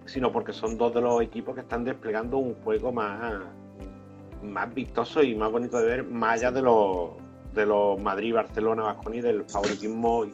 sino 0.06 0.32
porque 0.32 0.54
son 0.54 0.78
dos 0.78 0.94
de 0.94 1.02
los 1.02 1.22
equipos 1.22 1.56
que 1.56 1.62
están 1.62 1.84
desplegando 1.84 2.38
un 2.38 2.56
juego 2.64 2.92
más, 2.92 3.44
más 4.44 4.74
vistoso 4.74 5.22
y 5.22 5.36
más 5.36 5.52
bonito 5.52 5.80
de 5.80 5.86
ver, 5.86 6.04
más 6.04 6.40
allá 6.40 6.52
de 6.52 6.62
los, 6.62 7.12
de 7.54 7.66
Madrid, 8.02 8.34
Barcelona, 8.34 8.84
Vasconia 8.84 9.20
y 9.20 9.24
del 9.24 9.44
favoritismo 9.46 10.26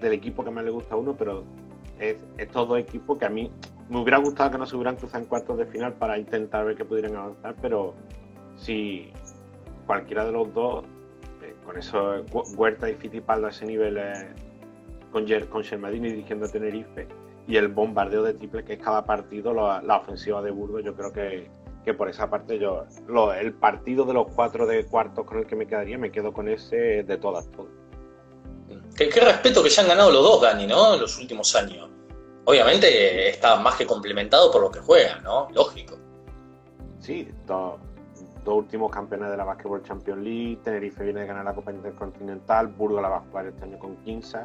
del 0.00 0.12
equipo 0.12 0.44
que 0.44 0.50
más 0.50 0.64
le 0.64 0.70
gusta 0.70 0.94
a 0.94 0.98
uno, 0.98 1.14
pero 1.16 1.44
es 1.98 2.16
estos 2.38 2.68
dos 2.68 2.78
equipos 2.78 3.18
que 3.18 3.26
a 3.26 3.30
mí 3.30 3.50
me 3.88 4.00
hubiera 4.00 4.18
gustado 4.18 4.50
que 4.50 4.58
no 4.58 4.66
se 4.66 4.76
hubieran 4.76 4.96
cruzado 4.96 5.22
en 5.22 5.28
cuartos 5.28 5.58
de 5.58 5.66
final 5.66 5.94
para 5.94 6.18
intentar 6.18 6.64
ver 6.64 6.76
que 6.76 6.84
pudieran 6.84 7.16
avanzar, 7.16 7.54
pero 7.60 7.94
si 8.56 9.12
cualquiera 9.86 10.24
de 10.24 10.32
los 10.32 10.52
dos, 10.52 10.84
eh, 11.42 11.54
con 11.64 11.78
eso 11.78 12.24
Huerta 12.56 12.90
y 12.90 12.94
Fittipaldo 12.94 13.46
a 13.46 13.50
ese 13.50 13.66
nivel 13.66 13.98
eh, 13.98 14.28
con, 15.12 15.26
con 15.50 15.62
Shermadini 15.62 16.10
dirigiendo 16.10 16.46
a 16.46 16.48
Tenerife 16.48 17.06
y 17.46 17.56
el 17.56 17.68
bombardeo 17.68 18.22
de 18.22 18.34
triple 18.34 18.64
que 18.64 18.74
es 18.74 18.78
cada 18.78 19.04
partido, 19.04 19.52
la, 19.52 19.96
ofensiva 19.96 20.42
de 20.42 20.50
Burgos, 20.50 20.82
yo 20.82 20.94
creo 20.94 21.12
que, 21.12 21.50
que 21.84 21.94
por 21.94 22.08
esa 22.08 22.30
parte 22.30 22.58
yo, 22.58 22.84
el 23.38 23.52
partido 23.52 24.04
de 24.04 24.14
los 24.14 24.28
cuatro 24.34 24.66
de 24.66 24.84
cuartos 24.86 25.26
con 25.26 25.38
el 25.38 25.46
que 25.46 25.56
me 25.56 25.66
quedaría, 25.66 25.98
me 25.98 26.10
quedo 26.10 26.32
con 26.32 26.48
ese 26.48 27.02
de 27.02 27.16
todas, 27.18 27.50
todas. 27.50 27.72
Qué, 28.96 29.10
respeto 29.10 29.62
que 29.62 29.70
se 29.70 29.80
han 29.80 29.88
ganado 29.88 30.10
los 30.10 30.22
dos, 30.22 30.42
Dani, 30.42 30.66
¿no? 30.66 30.94
En 30.94 31.00
los 31.00 31.18
últimos 31.18 31.54
años. 31.54 31.88
Obviamente 32.44 33.28
está 33.28 33.56
más 33.56 33.74
que 33.74 33.86
complementado 33.86 34.50
por 34.50 34.62
lo 34.62 34.70
que 34.70 34.80
juegan, 34.80 35.22
¿no? 35.22 35.48
Lógico. 35.52 35.98
Sí, 37.00 37.28
dos, 38.44 38.56
últimos 38.56 38.90
campeones 38.90 39.30
de 39.30 39.36
la 39.36 39.44
Basketball 39.44 39.82
Champions 39.82 40.22
League, 40.22 40.58
Tenerife 40.62 41.02
viene 41.02 41.20
de 41.20 41.26
ganar 41.26 41.44
la 41.44 41.54
Copa 41.54 41.72
Intercontinental, 41.72 42.68
Burgos 42.68 43.02
la 43.02 43.08
va 43.08 43.16
a 43.16 43.20
jugar 43.20 43.46
este 43.46 43.64
año 43.64 43.78
con 43.78 43.96
15 43.96 44.38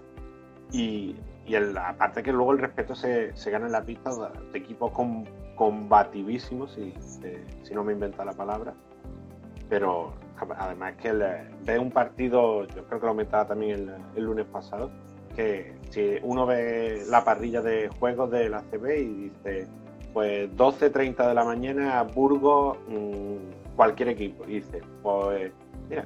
y, 0.72 1.16
y 1.46 1.56
aparte 1.56 2.24
que 2.24 2.32
luego 2.32 2.54
el 2.54 2.60
respeto 2.60 2.96
se, 2.96 3.36
se 3.36 3.52
gana 3.52 3.66
en 3.66 3.72
la 3.72 3.84
pista 3.84 4.12
de, 4.12 4.58
equipos 4.58 4.92
combativísimos, 5.56 6.74
si, 6.74 6.94
si 7.64 7.74
no 7.74 7.84
me 7.84 7.94
inventa 7.94 8.24
la 8.24 8.34
palabra, 8.34 8.74
pero 9.70 10.14
además 10.58 10.96
que 10.96 11.14
ve 11.64 11.80
un 11.80 11.92
partido, 11.92 12.66
yo 12.68 12.86
creo 12.86 13.00
que 13.00 13.06
lo 13.06 13.12
comentaba 13.12 13.48
también 13.48 13.92
el, 14.16 14.24
lunes 14.24 14.46
pasado, 14.48 14.90
que 15.36 15.76
si 15.90 16.18
uno 16.24 16.46
ve 16.46 17.04
la 17.08 17.24
parrilla 17.24 17.62
de 17.62 17.90
juegos 18.00 18.32
de 18.32 18.50
la 18.50 18.62
CB 18.62 18.86
y 18.98 19.30
dice, 19.30 19.68
pues 20.14 20.50
12.30 20.56 21.28
de 21.28 21.34
la 21.34 21.44
mañana, 21.44 22.04
Burgos, 22.04 22.78
mm, 22.88 23.59
cualquier 23.80 24.10
equipo, 24.10 24.44
y 24.46 24.56
dice, 24.56 24.82
pues 25.02 25.54
mira, 25.90 26.06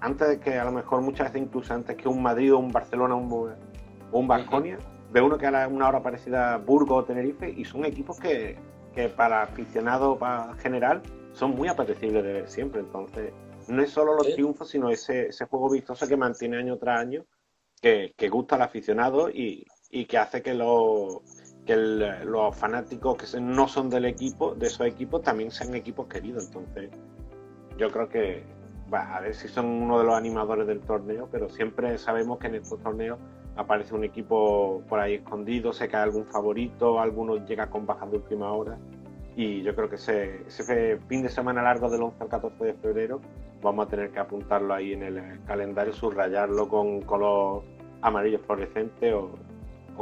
antes 0.00 0.28
de 0.28 0.38
que 0.38 0.56
a 0.60 0.64
lo 0.64 0.70
mejor 0.70 1.00
muchas 1.00 1.26
veces 1.26 1.44
incluso 1.44 1.74
antes 1.74 1.96
que 1.96 2.06
un 2.06 2.22
Madrid 2.22 2.54
o 2.54 2.58
un 2.58 2.70
Barcelona 2.70 3.16
o 3.16 3.56
un, 4.12 4.28
Vasconia, 4.28 4.78
ve 5.10 5.20
uno 5.20 5.36
que 5.36 5.44
a 5.44 5.66
una 5.66 5.88
hora 5.88 6.04
parecida 6.04 6.56
Burgos 6.58 7.02
o 7.02 7.04
Tenerife 7.04 7.50
y 7.50 7.64
son 7.64 7.84
equipos 7.84 8.16
que, 8.20 8.56
que 8.94 9.08
para 9.08 9.42
aficionados 9.42 10.18
para 10.18 10.54
general 10.58 11.02
son 11.32 11.56
muy 11.56 11.66
apetecibles 11.66 12.22
de 12.22 12.32
ver 12.32 12.48
siempre. 12.48 12.80
Entonces, 12.80 13.32
no 13.66 13.82
es 13.82 13.90
solo 13.90 14.14
los 14.14 14.32
triunfos, 14.32 14.68
sino 14.68 14.88
ese, 14.88 15.30
ese 15.30 15.46
juego 15.46 15.68
vistoso 15.68 16.06
que 16.06 16.16
mantiene 16.16 16.58
año 16.58 16.78
tras 16.78 17.00
año, 17.00 17.24
que, 17.82 18.14
gusta 18.30 18.54
al 18.54 18.62
aficionado 18.62 19.30
y, 19.30 19.66
que 20.08 20.16
hace 20.16 20.42
que, 20.42 20.54
los 20.54 21.22
que 21.70 21.76
los 22.24 22.56
fanáticos 22.56 23.16
que 23.16 23.40
no 23.40 23.68
son 23.68 23.88
del 23.90 24.04
equipo, 24.06 24.56
de 24.56 24.66
esos 24.66 24.84
equipos, 24.88 25.22
también 25.22 25.52
sean 25.52 25.72
equipos 25.76 26.08
queridos. 26.08 26.46
Entonces, 26.46 26.90
yo 27.78 27.90
creo 27.92 28.08
que, 28.08 28.42
a 28.90 29.20
ver 29.20 29.34
si 29.36 29.46
son 29.46 29.66
uno 29.66 30.00
de 30.00 30.04
los 30.04 30.14
animadores 30.16 30.66
del 30.66 30.80
torneo, 30.80 31.28
pero 31.30 31.48
siempre 31.48 31.96
sabemos 31.98 32.38
que 32.40 32.48
en 32.48 32.56
estos 32.56 32.80
torneos 32.80 33.20
aparece 33.54 33.94
un 33.94 34.02
equipo 34.02 34.82
por 34.88 34.98
ahí 34.98 35.14
escondido, 35.14 35.72
se 35.72 35.88
cae 35.88 36.02
algún 36.02 36.26
favorito, 36.26 36.98
alguno 36.98 37.36
llega 37.46 37.70
con 37.70 37.86
bajas 37.86 38.10
de 38.10 38.16
última 38.16 38.52
hora. 38.52 38.76
Y 39.36 39.62
yo 39.62 39.72
creo 39.76 39.88
que 39.88 39.94
ese, 39.94 40.42
ese 40.48 40.98
fin 41.08 41.22
de 41.22 41.28
semana 41.28 41.62
largo 41.62 41.88
del 41.88 42.02
11 42.02 42.24
al 42.24 42.28
14 42.28 42.64
de 42.64 42.74
febrero 42.74 43.20
vamos 43.62 43.86
a 43.86 43.88
tener 43.88 44.10
que 44.10 44.18
apuntarlo 44.18 44.74
ahí 44.74 44.92
en 44.92 45.04
el 45.04 45.44
calendario, 45.44 45.92
subrayarlo 45.92 46.68
con 46.68 47.02
color 47.02 47.62
amarillo 48.02 48.40
fluorescente 48.40 49.14
o, 49.14 49.30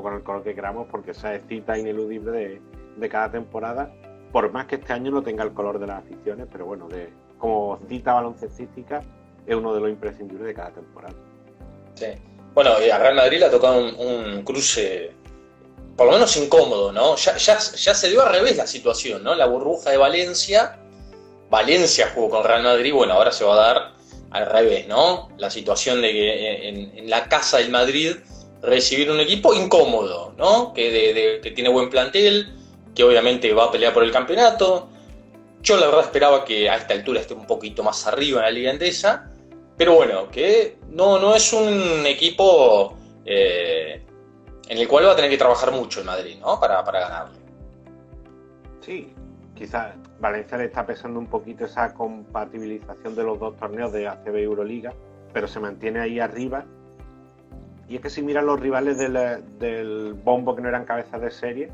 con 0.02 0.14
el 0.14 0.22
color 0.22 0.42
que 0.42 0.54
queramos, 0.54 0.86
porque 0.90 1.12
esa 1.12 1.34
es 1.34 1.42
cita 1.48 1.78
ineludible 1.78 2.60
de, 2.96 3.08
cada 3.08 3.30
temporada, 3.30 3.92
por 4.32 4.50
más 4.52 4.66
que 4.66 4.76
este 4.76 4.92
año 4.92 5.10
no 5.10 5.22
tenga 5.22 5.44
el 5.44 5.52
color 5.52 5.78
de 5.78 5.86
las 5.86 6.04
aficiones, 6.04 6.46
pero 6.50 6.66
bueno, 6.66 6.88
de, 6.88 7.10
como 7.38 7.78
cita 7.88 8.14
baloncestística 8.14 9.02
es 9.46 9.54
uno 9.54 9.74
de 9.74 9.80
los 9.80 9.90
imprescindibles 9.90 10.46
de 10.46 10.54
cada 10.54 10.70
temporada. 10.70 11.14
Sí. 11.94 12.06
Bueno, 12.54 12.72
a 12.72 12.98
Real 12.98 13.14
Madrid 13.14 13.38
le 13.38 13.46
ha 13.46 13.50
tocado 13.50 13.78
un, 13.78 14.42
cruce 14.42 15.12
por 15.96 16.06
lo 16.06 16.12
menos 16.12 16.36
incómodo, 16.36 16.92
¿no? 16.92 17.16
Ya, 17.16 17.36
ya, 17.36 17.58
ya 17.58 17.94
se 17.94 18.08
dio 18.10 18.24
al 18.24 18.32
revés 18.32 18.56
la 18.56 18.66
situación, 18.66 19.22
¿no? 19.22 19.34
La 19.34 19.46
burbuja 19.46 19.90
de 19.90 19.96
Valencia 19.96 20.78
Valencia 21.50 22.10
jugó 22.14 22.30
con 22.30 22.44
Real 22.44 22.62
Madrid, 22.62 22.92
bueno, 22.92 23.14
ahora 23.14 23.32
se 23.32 23.44
va 23.44 23.54
a 23.54 23.66
dar 23.72 23.92
al 24.30 24.46
revés, 24.46 24.86
¿no? 24.86 25.30
La 25.38 25.50
situación 25.50 26.02
de 26.02 26.12
que 26.12 26.68
en, 26.68 27.08
la 27.08 27.28
casa 27.28 27.58
del 27.58 27.70
Madrid 27.70 28.16
recibir 28.62 29.10
un 29.10 29.20
equipo 29.20 29.54
incómodo, 29.54 30.34
¿no? 30.36 30.72
Que, 30.72 31.40
que 31.42 31.50
tiene 31.52 31.70
buen 31.70 31.90
plantel, 31.90 32.54
que 32.94 33.04
obviamente 33.04 33.52
va 33.52 33.64
a 33.64 33.70
pelear 33.70 33.92
por 33.92 34.02
el 34.02 34.12
campeonato. 34.12 34.88
Yo 35.62 35.76
la 35.76 35.86
verdad 35.86 36.02
esperaba 36.02 36.44
que 36.44 36.68
a 36.68 36.76
esta 36.76 36.94
altura 36.94 37.20
esté 37.20 37.34
un 37.34 37.46
poquito 37.46 37.82
más 37.82 38.06
arriba 38.06 38.40
en 38.40 38.44
la 38.44 38.50
Liga 38.50 38.70
Endesa, 38.70 39.30
pero 39.76 39.94
bueno, 39.94 40.28
que 40.30 40.78
no, 40.90 41.18
no 41.18 41.34
es 41.34 41.52
un 41.52 42.04
equipo 42.06 42.96
eh, 43.24 44.02
en 44.68 44.78
el 44.78 44.88
cual 44.88 45.06
va 45.06 45.12
a 45.12 45.16
tener 45.16 45.30
que 45.30 45.38
trabajar 45.38 45.72
mucho 45.72 46.00
el 46.00 46.06
Madrid, 46.06 46.36
¿no? 46.40 46.58
Para, 46.58 46.84
para 46.84 47.00
ganarle. 47.00 47.38
Sí, 48.80 49.12
quizás 49.54 49.94
Valencia 50.20 50.58
le 50.58 50.64
está 50.64 50.84
pesando 50.84 51.18
un 51.18 51.26
poquito 51.26 51.64
esa 51.64 51.94
compatibilización 51.94 53.14
de 53.14 53.22
los 53.22 53.38
dos 53.38 53.56
torneos 53.56 53.92
de 53.92 54.08
ACB 54.08 54.38
y 54.38 54.42
Euroliga, 54.42 54.94
pero 55.32 55.46
se 55.46 55.60
mantiene 55.60 56.00
ahí 56.00 56.18
arriba. 56.20 56.64
Y 57.88 57.96
es 57.96 58.02
que 58.02 58.10
si 58.10 58.22
miran 58.22 58.46
los 58.46 58.60
rivales 58.60 58.98
del, 58.98 60.14
bombo 60.22 60.54
que 60.54 60.62
no 60.62 60.68
eran 60.68 60.84
cabezas 60.84 61.20
de 61.22 61.30
serie, 61.30 61.68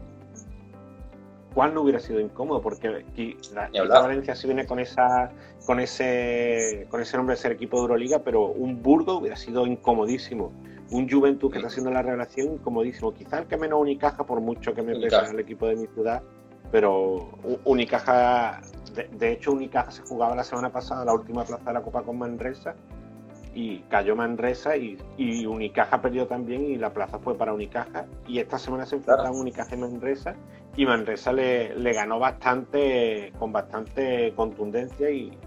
¿cuál 1.54 1.74
no 1.74 1.82
hubiera 1.82 1.98
sido 1.98 2.20
incómodo? 2.20 2.60
Porque 2.60 3.04
aquí 3.10 3.36
la, 3.52 3.68
Valencia 4.00 4.36
sí 4.36 4.46
viene 4.46 4.64
con 4.64 4.78
esa 4.78 5.30
con 5.66 5.80
ese 5.80 6.86
con 6.88 7.00
ese 7.00 7.16
nombre 7.16 7.34
de 7.34 7.42
ser 7.42 7.52
equipo 7.52 7.78
de 7.78 7.82
Euroliga, 7.82 8.20
pero 8.20 8.46
un 8.46 8.80
Burgo 8.80 9.18
hubiera 9.18 9.36
sido 9.36 9.66
incomodísimo. 9.66 10.52
Un 10.90 11.10
Juventud 11.10 11.50
que 11.50 11.58
está 11.58 11.68
haciendo 11.68 11.90
la 11.90 12.02
revelación 12.02 12.54
incomodísimo. 12.54 13.12
Quizás 13.12 13.40
el 13.40 13.46
que 13.46 13.56
menos 13.56 13.80
Unicaja, 13.80 14.24
por 14.24 14.40
mucho 14.40 14.74
que 14.74 14.82
me 14.82 14.94
pese 14.94 15.30
el 15.30 15.40
equipo 15.40 15.66
de 15.66 15.76
mi 15.76 15.86
ciudad, 15.88 16.22
pero 16.70 17.30
Unicaja, 17.64 18.60
de, 19.18 19.32
hecho 19.32 19.52
Unicaja 19.52 19.90
se 19.90 20.02
jugaba 20.02 20.36
la 20.36 20.44
semana 20.44 20.70
pasada 20.70 21.04
la 21.04 21.14
última 21.14 21.42
plaza 21.44 21.64
de 21.64 21.72
la 21.72 21.82
Copa 21.82 22.02
con 22.02 22.18
Manresa 22.18 22.76
y 23.54 23.78
cayó 23.88 24.16
Manresa 24.16 24.76
y, 24.76 24.98
Unicaja 25.46 26.02
perdió 26.02 26.26
también 26.26 26.64
y 26.64 26.76
la 26.76 26.92
plaza 26.92 27.18
fue 27.18 27.36
para 27.36 27.54
Unicaja. 27.54 28.06
Y 28.26 28.38
esta 28.38 28.58
semana 28.58 28.84
se 28.84 28.96
enfrentaron 28.96 29.38
Unicaja 29.38 29.74
y 29.74 29.78
Manresa 29.78 30.34
y 30.76 30.86
Manresa 30.86 31.32
le, 31.32 31.76
le, 31.76 31.92
ganó 31.92 32.18
bastante 32.18 33.32
con 33.38 33.52
bastante 33.52 34.32
contundencia 34.34 35.08
y, 35.10 35.38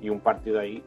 y, 0.00 0.08
un 0.08 0.20
partido 0.20 0.58
ahí 0.58 0.82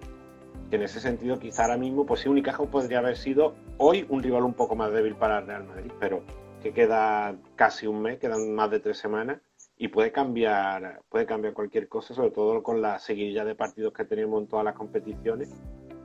que 0.70 0.76
en 0.76 0.82
ese 0.82 1.00
sentido 1.00 1.40
quizá 1.40 1.64
ahora 1.64 1.78
mismo 1.78 2.06
pues 2.06 2.22
sí 2.22 2.30
Unicaja 2.30 2.64
podría 2.64 3.00
haber 3.00 3.16
sido 3.16 3.54
hoy 3.78 4.06
un 4.10 4.22
rival 4.22 4.44
un 4.44 4.54
poco 4.54 4.76
más 4.76 4.92
débil 4.92 5.16
para 5.16 5.40
el 5.40 5.48
Real 5.48 5.64
Madrid 5.66 5.92
pero 6.00 6.24
que 6.62 6.74
queda 6.74 7.36
casi 7.56 7.88
un 7.88 8.02
mes 8.02 8.18
quedan 8.18 8.54
más 8.54 8.70
de 8.72 8.80
tres 8.80 8.98
semanas 8.98 9.38
y 9.78 9.90
puede 9.90 10.12
cambiar, 10.12 11.02
puede 11.10 11.26
cambiar 11.26 11.54
cualquier 11.54 11.88
cosa, 11.88 12.14
sobre 12.14 12.32
todo 12.32 12.64
con 12.64 12.82
la 12.82 12.98
seguidilla 13.00 13.46
de 13.46 13.56
partidos 13.56 13.94
que 13.94 14.06
tenemos 14.06 14.42
en 14.42 14.48
todas 14.48 14.66
las 14.66 14.76
competiciones, 14.76 15.54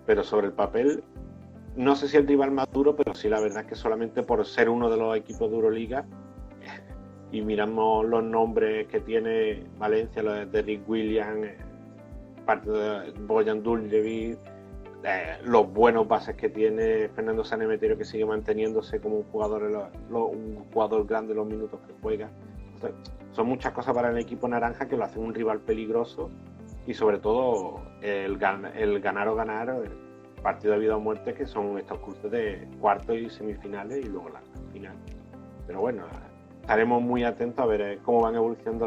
pero 0.07 0.23
sobre 0.25 0.49
el 0.49 0.53
papel 0.53 1.03
no 1.77 1.97
sé 1.97 2.09
si 2.09 2.17
el 2.17 2.27
rival 2.27 2.51
más 2.51 2.71
duro, 2.71 2.95
pero 2.95 3.15
sí 3.15 3.29
la 3.29 3.41
verdad 3.41 3.63
es 3.63 3.69
que 3.69 3.75
solamente 3.75 4.23
por 4.23 4.45
ser 4.45 4.69
uno 4.69 4.91
de 4.91 4.97
los 4.97 5.17
equipos 5.17 5.51
de 5.51 5.57
Euroliga 5.57 6.05
y 7.31 7.41
miramos 7.41 8.05
los 8.05 8.23
nombres 8.23 8.87
que 8.89 9.01
tiene 9.01 9.65
Valencia, 9.79 10.23
los 10.23 10.53
de 10.53 10.63
Rick 10.63 10.87
Williams, 10.87 11.47
eh, 11.47 11.57
parte 12.45 12.71
de 12.71 13.11
Boyan 13.21 13.63
Duljevic, 13.63 14.39
eh, 15.05 15.39
los 15.45 15.73
buenos 15.73 16.07
bases 16.07 16.37
que 16.37 16.51
tiene 16.51 17.09
Fernando 17.09 17.43
Sanemeterio 17.43 17.97
que 17.97 18.05
sigue 18.05 18.27
manteniéndose 18.27 19.01
como 19.01 19.17
un 19.17 19.25
jugador, 19.25 19.63
un 20.11 20.65
jugador 20.73 21.07
grande 21.07 21.35
los 21.35 21.47
minutos 21.47 21.81
que 21.87 21.95
juega. 22.03 22.29
Son 23.33 23.47
muchas 23.47 23.73
cosas 23.73 23.95
para 23.95 24.11
el 24.11 24.19
equipo 24.19 24.47
naranja 24.47 24.87
que 24.87 24.97
lo 24.97 25.05
hace 25.05 25.19
un 25.19 25.33
rival 25.33 25.61
peligroso 25.61 26.29
y 26.87 26.95
sobre 26.95 27.19
todo 27.19 27.81
el, 28.01 28.39
el 28.75 29.01
ganar 29.01 29.29
o 29.29 29.35
ganar 29.35 29.83
partido 30.43 30.75
de 30.75 30.81
vida 30.81 30.97
o 30.97 31.01
muerte 31.01 31.33
que 31.33 31.47
son 31.47 31.79
estos 31.79 31.99
cruces 32.01 32.31
de 32.31 32.69
cuartos 32.81 33.17
y 33.17 33.31
semifinales 33.31 34.05
y 34.05 34.09
luego 34.09 34.29
la 34.31 34.43
final. 34.73 34.97
Pero 35.67 35.81
bueno, 35.81 36.05
estaremos 36.61 37.01
muy 37.01 37.25
atentos 37.25 37.63
a 37.63 37.67
ver 37.67 37.81
eh, 37.81 37.99
cómo 38.03 38.23
van 38.23 38.35
evolucionando 38.35 38.87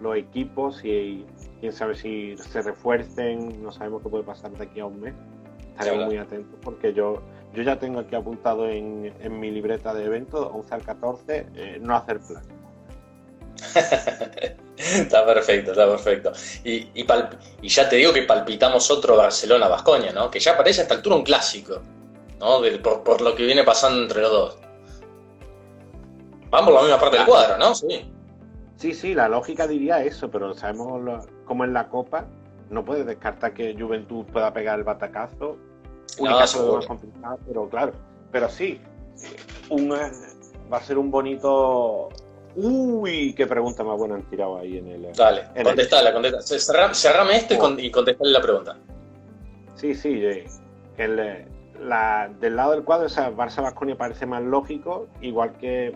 los 0.00 0.16
equipos 0.16 0.84
y 0.84 1.24
quién 1.60 1.72
sabe 1.72 1.94
si 1.94 2.36
se 2.36 2.62
refuercen, 2.62 3.62
no 3.62 3.70
sabemos 3.70 4.02
qué 4.02 4.08
puede 4.08 4.24
pasar 4.24 4.50
de 4.50 4.64
aquí 4.64 4.80
a 4.80 4.86
un 4.86 5.00
mes. 5.00 5.14
Estaremos 5.70 6.06
muy 6.06 6.18
atentos 6.18 6.58
porque 6.62 6.92
yo, 6.92 7.22
yo 7.54 7.62
ya 7.62 7.78
tengo 7.78 8.00
aquí 8.00 8.14
apuntado 8.14 8.68
en, 8.68 9.12
mi 9.40 9.50
libreta 9.50 9.94
de 9.94 10.04
eventos, 10.04 10.50
11 10.52 10.74
al 10.74 10.82
14, 10.82 11.46
eh, 11.54 11.78
no 11.80 11.94
hacer 11.94 12.20
plan. 12.20 12.42
está 14.80 15.24
perfecto, 15.26 15.72
está 15.72 15.86
perfecto. 15.86 16.32
Y, 16.64 16.88
y, 16.94 17.68
ya 17.68 17.88
te 17.88 17.96
digo 17.96 18.12
que 18.12 18.22
palpitamos 18.22 18.90
otro 18.90 19.16
Barcelona-Bascoña, 19.16 20.12
¿no? 20.12 20.30
Que 20.30 20.40
ya 20.40 20.56
parece 20.56 20.80
a 20.80 20.82
esta 20.84 20.94
altura 20.94 21.16
un 21.16 21.22
clásico, 21.22 21.80
¿no? 22.38 22.60
por, 22.82 23.20
lo 23.20 23.34
que 23.34 23.44
viene 23.44 23.64
pasando 23.64 24.02
entre 24.02 24.22
los 24.22 24.30
dos. 24.30 24.58
Vamos 26.50 26.66
por 26.66 26.74
la 26.74 26.82
misma 26.82 27.00
parte 27.00 27.18
del 27.18 27.26
cuadro, 27.26 27.58
¿no? 27.58 27.74
Sí. 27.74 28.10
Sí, 28.76 28.94
sí, 28.94 29.14
la 29.14 29.28
lógica 29.28 29.66
diría 29.66 30.02
eso, 30.02 30.30
pero 30.30 30.54
sabemos 30.54 31.26
cómo 31.44 31.64
es 31.64 31.70
la 31.70 31.88
Copa. 31.88 32.24
No 32.70 32.84
puedes 32.84 33.04
descartar 33.04 33.52
que 33.52 33.76
Juventud 33.78 34.24
pueda 34.26 34.52
pegar 34.52 34.78
el 34.78 34.84
batacazo. 34.84 35.58
Un 36.18 36.28
caso 36.28 36.76
más 36.76 36.86
complicado, 36.86 37.38
pero 37.46 37.68
claro. 37.68 37.92
Pero 38.32 38.48
sí, 38.48 38.80
un, 39.68 39.90
va 39.92 40.78
a 40.78 40.82
ser 40.82 40.98
un 40.98 41.10
bonito 41.10 42.08
Uy, 42.56 43.32
qué 43.34 43.46
pregunta 43.46 43.84
más 43.84 43.96
buena 43.96 44.16
han 44.16 44.22
tirado 44.28 44.58
ahí 44.58 44.78
en 44.78 44.88
el. 44.88 45.12
Dale, 45.12 45.44
contestala, 45.62 46.12
contestala. 46.12 46.94
Cerrame 46.94 47.36
esto 47.36 47.54
y, 47.78 47.88
oh. 47.88 47.92
contestale 47.92 48.30
la 48.30 48.42
pregunta. 48.42 48.76
Sí, 49.76 49.94
sí, 49.94 50.22
el, 50.98 51.46
la, 51.80 52.30
del 52.40 52.56
lado 52.56 52.72
del 52.72 52.84
cuadro, 52.84 53.06
esa 53.06 53.30
Barça 53.30 53.62
Vasconia 53.62 53.96
parece 53.96 54.26
más 54.26 54.42
lógico, 54.42 55.08
igual 55.20 55.52
que 55.58 55.94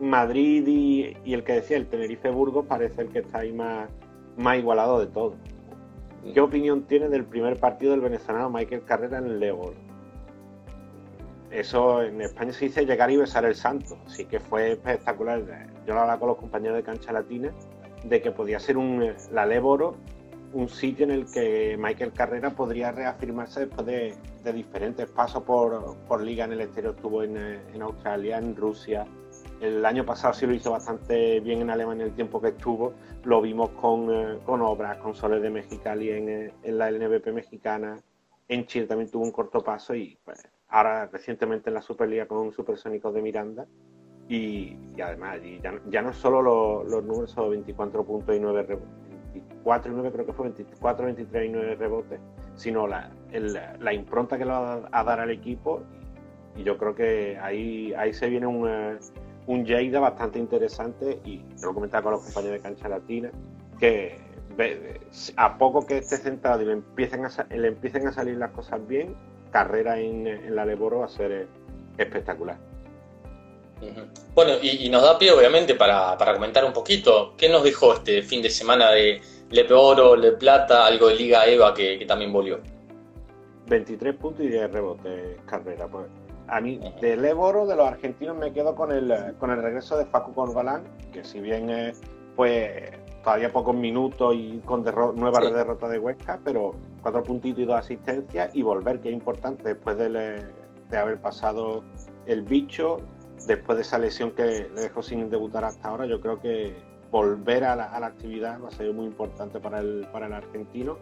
Madrid 0.00 0.66
y, 0.66 1.32
el 1.32 1.44
que 1.44 1.54
decía, 1.54 1.76
el 1.76 1.86
Tenerife 1.86 2.30
Burgos, 2.30 2.66
parece 2.66 3.02
el 3.02 3.08
que 3.08 3.20
está 3.20 3.38
ahí 3.38 3.52
más, 3.52 3.88
más 4.36 4.58
igualado 4.58 5.00
de 5.00 5.06
todo. 5.06 5.34
¿Qué 6.34 6.40
mm. 6.40 6.44
opinión 6.44 6.82
tiene 6.82 7.08
del 7.08 7.24
primer 7.24 7.58
partido 7.58 7.92
del 7.92 8.00
venezolano 8.00 8.50
Michael 8.50 8.84
Carrera 8.84 9.18
en 9.18 9.26
el 9.26 9.40
Lebor? 9.40 9.74
Eso 11.52 12.02
en 12.02 12.20
España 12.22 12.52
se 12.52 12.64
dice 12.64 12.86
llegar 12.86 13.10
y 13.10 13.18
besar 13.18 13.44
el 13.44 13.54
santo, 13.54 13.98
así 14.06 14.24
que 14.24 14.40
fue 14.40 14.72
espectacular. 14.72 15.42
Yo 15.86 15.94
lo 15.94 16.00
hablaba 16.00 16.18
con 16.18 16.28
los 16.28 16.38
compañeros 16.38 16.76
de 16.76 16.82
Cancha 16.82 17.12
Latina 17.12 17.52
de 18.04 18.22
que 18.22 18.32
podía 18.32 18.58
ser 18.58 18.76
un, 18.76 19.14
la 19.32 19.46
Leboro 19.46 19.96
un 20.52 20.68
sitio 20.68 21.04
en 21.04 21.12
el 21.12 21.30
que 21.30 21.76
Michael 21.78 22.12
Carrera 22.12 22.50
podría 22.50 22.92
reafirmarse 22.92 23.66
después 23.66 23.86
de, 23.86 24.52
diferentes 24.52 25.08
pasos 25.08 25.42
por, 25.44 26.22
liga 26.22 26.44
en 26.44 26.52
el 26.52 26.60
exterior. 26.60 26.94
Estuvo 26.94 27.22
en, 27.22 27.36
en, 27.36 27.82
Australia, 27.82 28.38
en 28.38 28.54
Rusia. 28.54 29.06
El 29.60 29.84
año 29.86 30.04
pasado 30.04 30.34
sí 30.34 30.46
lo 30.46 30.52
hizo 30.52 30.72
bastante 30.72 31.40
bien 31.40 31.62
en 31.62 31.70
Alemania 31.70 32.04
el 32.04 32.14
tiempo 32.14 32.40
que 32.40 32.48
estuvo. 32.48 32.92
Lo 33.24 33.40
vimos 33.40 33.70
con, 33.70 34.12
eh, 34.12 34.38
con 34.44 34.60
obras, 34.60 34.98
con 34.98 35.14
Soles 35.14 35.40
de 35.40 35.50
Mexicali 35.50 36.10
en, 36.10 36.28
eh, 36.28 36.52
en 36.62 36.78
la 36.78 36.90
LNBP 36.90 37.32
mexicana. 37.32 37.96
En 38.48 38.66
Chile 38.66 38.86
también 38.86 39.10
tuvo 39.10 39.24
un 39.24 39.30
corto 39.30 39.62
paso 39.62 39.94
y 39.94 40.18
pues, 40.24 40.46
ahora 40.72 41.06
recientemente 41.06 41.70
en 41.70 41.74
la 41.74 41.82
Superliga 41.82 42.26
con 42.26 42.50
Supersónicos 42.52 43.14
de 43.14 43.22
Miranda. 43.22 43.66
Y, 44.28 44.76
además, 45.02 45.40
ya, 45.90 46.02
no 46.02 46.12
solo 46.12 46.82
los, 46.82 47.04
números 47.04 47.30
son 47.30 47.50
24 47.50 48.04
puntos 48.04 48.34
y 48.34 48.40
9 48.40 48.62
rebotes, 48.62 48.88
24 49.34 49.92
y 49.92 49.94
9 49.94 50.12
creo 50.12 50.26
que 50.26 50.32
fue 50.32 50.48
24, 50.48 51.04
23 51.04 51.46
y 51.46 51.52
9 51.52 51.74
rebotes, 51.74 52.20
sino 52.54 52.86
la, 52.86 53.10
la 53.80 53.92
impronta 53.92 54.38
que 54.38 54.46
le 54.46 54.52
va 54.52 54.88
a 54.90 55.04
dar 55.04 55.20
al 55.20 55.30
equipo. 55.30 55.82
Y 56.56 56.62
yo 56.62 56.78
creo 56.78 56.94
que 56.94 57.38
ahí, 57.38 57.92
ahí 57.94 58.12
se 58.14 58.30
viene 58.30 58.46
un, 58.46 58.66
un 59.46 59.64
Lleida 59.64 60.00
bastante 60.00 60.38
interesante 60.38 61.20
y 61.24 61.42
lo 61.62 61.74
comentaba 61.74 62.04
con 62.04 62.12
los 62.12 62.24
compañeros 62.24 62.58
de 62.58 62.62
Cancha 62.62 62.88
Latina, 62.88 63.30
que 63.78 64.16
a 65.36 65.58
poco 65.58 65.84
que 65.84 65.98
esté 65.98 66.16
centrado 66.16 66.62
y 66.62 66.66
le 66.66 66.72
empiecen 66.72 67.26
a, 67.26 67.30
le 67.50 67.68
empiecen 67.68 68.06
a 68.06 68.12
salir 68.12 68.36
las 68.36 68.52
cosas 68.52 68.86
bien, 68.86 69.14
carrera 69.52 69.98
en, 70.00 70.54
la 70.56 70.64
Leboro 70.64 71.00
va 71.00 71.04
a 71.04 71.08
ser 71.08 71.30
eh, 71.30 71.46
espectacular. 71.96 72.56
Bueno, 74.34 74.52
y, 74.62 74.88
nos 74.88 75.02
da 75.02 75.18
pie 75.18 75.32
obviamente 75.32 75.74
para, 75.74 76.16
comentar 76.34 76.64
un 76.64 76.72
poquito 76.72 77.34
qué 77.36 77.48
nos 77.48 77.64
dejó 77.64 77.94
este 77.94 78.22
fin 78.22 78.40
de 78.40 78.48
semana 78.48 78.90
de 78.92 79.20
Le 79.50 79.72
Oro, 79.72 80.14
Le 80.14 80.32
Plata, 80.32 80.86
algo 80.86 81.08
de 81.08 81.16
Liga 81.16 81.46
EVA 81.46 81.74
que, 81.74 82.04
también 82.06 82.32
volvió. 82.32 82.60
23 83.66 84.14
puntos 84.14 84.44
y 84.44 84.48
10 84.48 84.70
rebotes 84.70 85.36
carrera. 85.46 85.88
Pues. 85.88 86.06
A 86.46 86.60
mí, 86.60 86.80
de 87.00 87.16
Le 87.16 87.32
Oro, 87.32 87.66
de 87.66 87.74
los 87.74 87.86
argentinos, 87.86 88.36
me 88.36 88.52
quedo 88.52 88.76
con 88.76 88.92
el, 88.92 89.12
con 89.38 89.50
el 89.50 89.60
regreso 89.60 89.98
de 89.98 90.06
Facu 90.06 90.32
Corbalán, 90.32 90.84
que 91.12 91.24
si 91.24 91.40
bien 91.40 91.68
es 91.68 92.00
pues 92.36 92.70
todavía 93.22 93.52
pocos 93.52 93.74
minutos 93.74 94.34
y 94.34 94.60
con 94.64 94.84
nueva 94.84 95.40
derrota 95.40 95.88
de 95.88 95.98
Huesca, 95.98 96.40
pero 96.44 96.74
cuatro 97.02 97.22
puntitos 97.22 97.60
y 97.60 97.64
dos 97.66 97.76
asistencias 97.76 98.54
y 98.54 98.62
volver, 98.62 99.00
que 99.00 99.08
es 99.08 99.14
importante 99.14 99.64
después 99.64 99.98
de, 99.98 100.46
haber 100.96 101.20
pasado 101.20 101.82
el 102.26 102.42
bicho, 102.42 102.98
después 103.46 103.76
de 103.76 103.82
esa 103.82 103.98
lesión 103.98 104.30
que 104.32 104.68
le 104.74 104.80
dejó 104.80 105.02
sin 105.02 105.28
debutar 105.28 105.64
hasta 105.64 105.88
ahora, 105.88 106.06
yo 106.06 106.20
creo 106.20 106.40
que 106.40 106.76
volver 107.10 107.64
a 107.64 107.76
la, 107.76 108.06
actividad 108.06 108.60
va 108.62 108.68
a 108.68 108.70
ser 108.70 108.92
muy 108.94 109.06
importante 109.06 109.58
para 109.60 109.80
el, 109.80 110.06
para 110.12 110.26
el 110.26 110.32
argentino. 110.32 110.96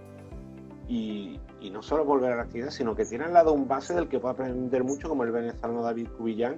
Y, 0.88 1.38
no 1.70 1.82
solo 1.82 2.04
volver 2.04 2.32
a 2.32 2.36
la 2.36 2.42
actividad, 2.42 2.70
sino 2.70 2.96
que 2.96 3.04
tiene 3.04 3.24
al 3.24 3.32
lado 3.32 3.52
un 3.52 3.68
base 3.68 3.94
del 3.94 4.08
que 4.08 4.18
puede 4.18 4.34
aprender 4.34 4.82
mucho, 4.82 5.08
como 5.08 5.22
el 5.22 5.30
venezolano 5.30 5.82
David 5.82 6.08
Cubillán. 6.18 6.56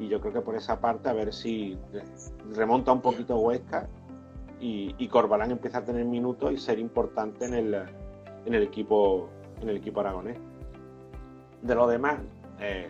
Y 0.00 0.08
yo 0.08 0.20
creo 0.20 0.32
que 0.32 0.40
por 0.40 0.56
esa 0.56 0.80
parte, 0.80 1.08
a 1.08 1.12
ver 1.12 1.32
si 1.32 1.78
remonta 2.54 2.90
un 2.90 3.00
poquito 3.00 3.36
Huesca 3.38 3.88
y, 4.58 5.08
Corbalán 5.08 5.52
empieza 5.52 5.78
a 5.78 5.84
tener 5.84 6.04
minutos 6.04 6.52
y 6.52 6.56
ser 6.56 6.80
importante 6.80 7.44
en 7.44 7.54
el, 7.54 7.74
en 8.46 8.54
el 8.54 8.62
equipo 8.62 9.28
en 9.60 9.68
el 9.68 9.76
equipo 9.76 10.00
aragonés. 10.00 10.38
De 11.62 11.74
lo 11.74 11.86
demás, 11.86 12.18
eh, 12.60 12.88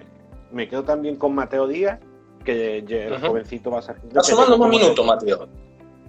me 0.53 0.69
quedo 0.69 0.85
también 0.85 1.16
con 1.16 1.35
Mateo 1.35 1.66
Díaz, 1.66 2.01
que 2.45 2.79
el 2.79 3.21
jovencito 3.21 3.71
va 3.71 3.79
a 3.79 3.83
ser. 3.83 3.97
Está 4.07 4.23
sumando 4.23 4.59
más 4.59 4.71
minutos, 4.71 5.05
Mateo. 5.05 5.49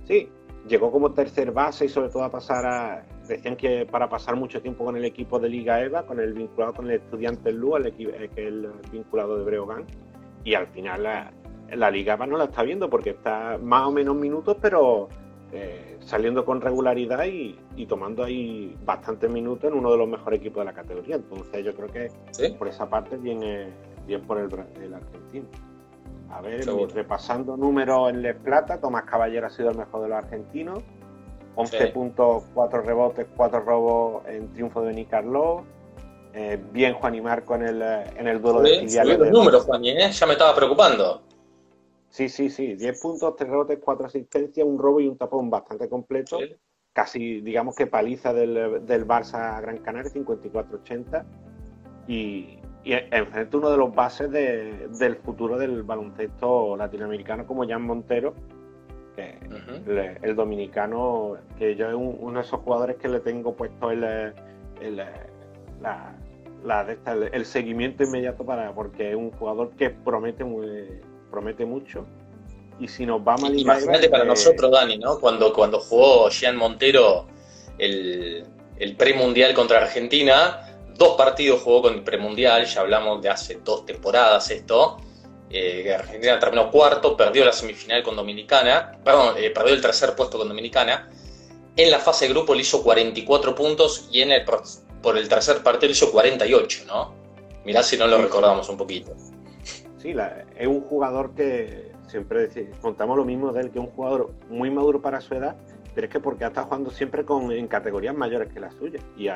Sí, 0.05 0.29
llegó 0.67 0.91
como 0.91 1.11
tercer 1.13 1.51
base 1.51 1.85
y 1.85 1.89
sobre 1.89 2.09
todo 2.09 2.23
a 2.23 2.31
pasar 2.31 2.65
a. 2.65 3.05
Decían 3.27 3.55
que 3.57 3.85
para 3.85 4.07
pasar 4.07 4.35
mucho 4.35 4.61
tiempo 4.61 4.85
con 4.85 4.95
el 4.95 5.05
equipo 5.05 5.39
de 5.39 5.49
Liga 5.49 5.81
EVA, 5.81 6.05
con 6.05 6.19
el 6.19 6.33
vinculado 6.33 6.73
con 6.73 6.85
el 6.85 6.97
estudiante 6.97 7.51
Lu, 7.51 7.75
el 7.75 7.87
equipo, 7.87 8.11
eh, 8.11 8.29
que 8.33 8.41
es 8.41 8.47
el 8.47 8.69
vinculado 8.91 9.37
de 9.37 9.43
Breogán, 9.43 9.85
y 10.43 10.53
al 10.53 10.67
final 10.67 11.03
la, 11.03 11.33
la 11.73 11.91
Liga 11.91 12.13
EVA 12.13 12.27
no 12.27 12.37
la 12.37 12.45
está 12.45 12.63
viendo 12.63 12.89
porque 12.89 13.11
está 13.11 13.57
más 13.61 13.87
o 13.87 13.91
menos 13.91 14.15
minutos, 14.15 14.57
pero 14.61 15.09
eh, 15.53 15.97
saliendo 16.01 16.43
con 16.43 16.59
regularidad 16.59 17.23
y, 17.25 17.85
tomando 17.87 18.23
ahí 18.23 18.75
bastantes 18.83 19.29
minutos 19.29 19.71
en 19.71 19.77
uno 19.77 19.91
de 19.91 19.97
los 19.97 20.07
mejores 20.07 20.39
equipos 20.39 20.61
de 20.61 20.65
la 20.65 20.73
categoría. 20.73 21.15
Entonces 21.15 21.63
yo 21.63 21.73
creo 21.73 21.87
que 21.87 22.11
por 22.57 22.67
esa 22.67 22.89
parte 22.89 23.15
viene 23.15 23.69
bien 24.05 24.21
por 24.21 24.39
el, 24.39 24.93
argentino. 24.93 25.47
A 26.29 26.41
ver, 26.41 26.65
repasando 26.93 27.55
números 27.55 28.09
en 28.09 28.21
Les 28.21 28.35
Plata, 28.35 28.81
Tomás 28.81 29.05
Caballero 29.05 29.47
ha 29.47 29.49
sido 29.49 29.69
el 29.69 29.77
mejor 29.77 30.01
de 30.01 30.09
los 30.09 30.17
argentinos. 30.17 30.83
11 31.55 31.87
puntos, 31.87 32.43
4 32.53 32.81
rebotes, 32.81 33.25
4 33.35 33.61
robos 33.61 34.27
en 34.27 34.51
triunfo 34.53 34.83
de 34.83 34.93
Nicarlo. 34.93 35.63
Eh, 36.33 36.61
bien 36.71 36.93
Juan 36.93 37.15
y 37.15 37.21
Marco 37.21 37.55
en 37.55 37.63
el, 37.63 37.81
en 37.81 38.27
el 38.27 38.41
duelo 38.41 38.61
de 38.61 38.81
filiales. 38.81 39.17
los 39.17 39.31
números, 39.31 39.63
Juan, 39.63 39.83
¿eh? 39.85 40.11
ya 40.11 40.25
me 40.27 40.33
estaba 40.33 40.53
preocupando. 40.53 41.23
Sí, 42.09 42.29
sí, 42.29 42.49
sí. 42.49 42.75
10 42.75 43.01
puntos, 43.01 43.35
3 43.35 43.49
rebotes, 43.49 43.79
4 43.79 44.07
asistencias, 44.07 44.65
un 44.65 44.79
robo 44.79 44.99
y 44.99 45.07
un 45.07 45.17
tapón 45.17 45.49
bastante 45.49 45.89
completo. 45.89 46.39
Casi, 46.93 47.41
digamos 47.41 47.75
que 47.75 47.85
paliza 47.85 48.33
del, 48.33 48.85
del 48.85 49.07
Barça 49.07 49.55
a 49.55 49.61
Gran 49.61 49.77
Canaria, 49.79 50.11
54-80. 50.11 51.25
Y, 52.07 52.59
y 52.83 52.93
enfrente 53.11 53.57
uno 53.57 53.69
de 53.69 53.77
los 53.77 53.93
bases 53.93 54.31
del 54.31 55.15
futuro 55.17 55.57
del 55.57 55.83
baloncesto 55.83 56.77
latinoamericano 56.77 57.45
como 57.45 57.67
Jan 57.67 57.81
Montero, 57.81 58.33
el, 59.17 60.35
dominicano, 60.35 61.37
que 61.57 61.75
yo 61.75 61.89
es 61.89 61.95
uno 61.95 62.39
de 62.39 62.45
esos 62.45 62.61
jugadores 62.61 62.97
que 62.97 63.09
le 63.09 63.19
tengo 63.19 63.55
puesto 63.55 63.91
el, 63.91 64.03
el, 64.79 65.03
el 67.33 67.45
seguimiento 67.45 68.03
inmediato 68.03 68.45
para 68.45 68.73
porque 68.73 69.09
es 69.09 69.15
un 69.15 69.31
jugador 69.31 69.71
que 69.71 69.89
promete 69.89 70.43
muy, 70.43 71.01
promete 71.29 71.65
mucho. 71.65 72.05
Y 72.79 72.87
si 72.87 73.05
nos 73.05 73.23
vamos 73.23 73.49
a 73.49 73.53
Imagínate 73.53 74.09
para 74.09 74.23
nosotros, 74.23 74.71
Dani, 74.71 74.97
¿no? 74.97 75.19
Cuando, 75.19 75.51
cuando 75.51 75.79
jugó 75.79 76.29
Jean 76.29 76.55
Montero 76.55 77.27
el, 77.77 78.45
el 78.77 78.95
premundial 78.95 79.53
contra 79.53 79.79
Argentina, 79.79 80.67
dos 80.95 81.15
partidos 81.15 81.61
jugó 81.61 81.83
con 81.83 81.95
el 81.95 82.03
premundial, 82.03 82.65
ya 82.65 82.81
hablamos 82.81 83.21
de 83.21 83.29
hace 83.29 83.59
dos 83.63 83.85
temporadas 83.85 84.49
esto. 84.51 84.97
Eh, 85.49 85.95
Argentina 85.97 86.37
terminó 86.39 86.69
cuarto, 86.69 87.15
perdió 87.15 87.45
la 87.45 87.53
semifinal 87.53 88.03
con 88.03 88.15
Dominicana, 88.15 88.99
perdón, 89.03 89.35
eh, 89.37 89.49
perdió 89.49 89.73
el 89.73 89.81
tercer 89.81 90.13
puesto 90.15 90.37
con 90.37 90.47
Dominicana. 90.47 91.09
En 91.75 91.91
la 91.91 91.99
fase 91.99 92.25
de 92.27 92.33
grupo 92.33 92.53
le 92.53 92.61
hizo 92.61 92.83
44 92.83 93.55
puntos 93.55 94.09
y 94.11 94.21
en 94.21 94.31
el 94.31 94.43
por 95.01 95.17
el 95.17 95.29
tercer 95.29 95.63
partido 95.63 95.91
hizo 95.91 96.11
48, 96.11 96.83
¿no? 96.87 97.13
Mirá 97.63 97.83
si 97.83 97.97
no 97.97 98.07
lo 98.07 98.17
recordamos 98.17 98.67
un 98.67 98.77
poquito. 98.77 99.15
Sí, 100.07 100.15
es 100.55 100.67
un 100.67 100.79
jugador 100.79 101.31
que 101.31 101.91
siempre 102.07 102.47
contamos 102.79 103.17
lo 103.17 103.25
mismo 103.25 103.51
de 103.51 103.59
él, 103.59 103.71
que 103.71 103.79
es 103.79 103.85
un 103.85 103.91
jugador 103.91 104.31
muy 104.49 104.71
maduro 104.71 105.01
para 105.01 105.19
su 105.19 105.33
edad, 105.33 105.57
pero 105.93 106.07
es 106.07 106.13
que 106.13 106.21
porque 106.21 106.45
ha 106.45 106.47
estado 106.47 106.67
jugando 106.67 106.91
siempre 106.91 107.25
con, 107.25 107.51
en 107.51 107.67
categorías 107.67 108.15
mayores 108.15 108.47
que 108.53 108.61
la 108.61 108.71
suya. 108.71 109.01
Y, 109.17 109.27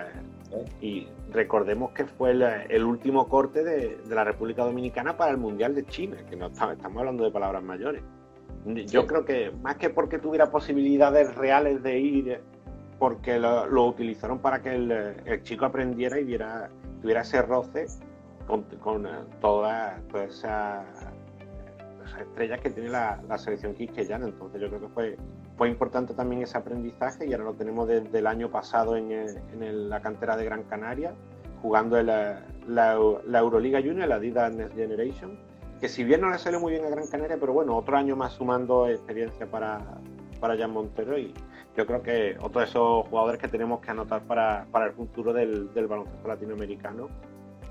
y 0.79 1.09
recordemos 1.29 1.91
que 1.91 2.05
fue 2.05 2.31
el, 2.31 2.85
último 2.85 3.27
corte 3.27 3.65
de, 3.65 3.97
la 4.07 4.23
República 4.23 4.63
Dominicana 4.63 5.17
para 5.17 5.31
el 5.31 5.37
Mundial 5.37 5.75
de 5.75 5.85
China, 5.87 6.15
que 6.29 6.37
no 6.37 6.47
estamos 6.47 6.97
hablando 6.97 7.25
de 7.25 7.31
palabras 7.31 7.63
mayores. 7.63 8.01
Yo 8.63 9.05
creo 9.07 9.25
que 9.25 9.51
más 9.61 9.75
que 9.75 9.89
porque 9.89 10.19
tuviera 10.19 10.51
posibilidades 10.51 11.35
reales 11.35 11.83
de 11.83 11.99
ir, 11.99 12.39
porque 12.97 13.39
lo, 13.39 13.87
utilizaron 13.87 14.39
para 14.39 14.61
que 14.61 14.73
el, 14.73 15.43
chico 15.43 15.65
aprendiera 15.65 16.17
y 16.17 16.23
viera, 16.23 16.69
tuviera 17.01 17.23
ese 17.23 17.41
roce 17.41 17.87
con, 18.51 18.63
con 18.79 19.07
todas 19.39 19.93
esas 20.13 20.85
estrellas 22.19 22.59
que 22.59 22.69
tiene 22.69 22.89
la, 22.89 23.37
selección 23.37 23.73
quisqueyana. 23.73 24.25
Entonces 24.25 24.59
yo 24.59 24.67
creo 24.67 24.81
que 24.81 24.87
fue, 24.89 25.17
fue 25.57 25.69
importante 25.69 26.13
también 26.13 26.41
ese 26.41 26.57
aprendizaje 26.57 27.25
y 27.25 27.31
ahora 27.31 27.45
lo 27.45 27.53
tenemos 27.53 27.87
desde 27.87 28.19
el 28.19 28.27
año 28.27 28.51
pasado 28.51 28.97
en, 28.97 29.11
en 29.11 29.89
la 29.89 30.01
cantera 30.01 30.35
de 30.35 30.43
Gran 30.43 30.63
Canaria, 30.63 31.13
jugando 31.61 31.97
en 31.97 32.07
la, 32.07 32.93
Euroliga 33.39 33.79
Junior, 33.79 34.09
la 34.09 34.15
Adidas 34.15 34.51
Next 34.53 34.75
Generation 34.75 35.39
que 35.79 35.89
si 35.89 36.03
bien 36.03 36.21
no 36.21 36.29
le 36.29 36.37
sale 36.37 36.59
muy 36.59 36.73
bien 36.73 36.85
a 36.85 36.89
Gran 36.89 37.07
Canaria, 37.07 37.37
pero 37.39 37.53
bueno, 37.53 37.75
otro 37.75 37.97
año 37.97 38.15
más 38.15 38.33
sumando 38.33 38.87
experiencia 38.87 39.47
para, 39.47 39.79
para 40.39 40.55
Jan 40.55 40.69
Montero 40.69 41.17
y 41.17 41.33
yo 41.75 41.87
creo 41.87 42.03
que 42.03 42.37
otro 42.39 42.61
de 42.61 42.67
esos 42.67 43.07
jugadores 43.07 43.41
que 43.41 43.47
tenemos 43.47 43.79
que 43.79 43.89
anotar 43.89 44.21
para, 44.21 44.67
el 44.85 44.91
futuro 44.91 45.33
del 45.33 45.69
baloncesto 45.87 46.27
latinoamericano, 46.27 47.09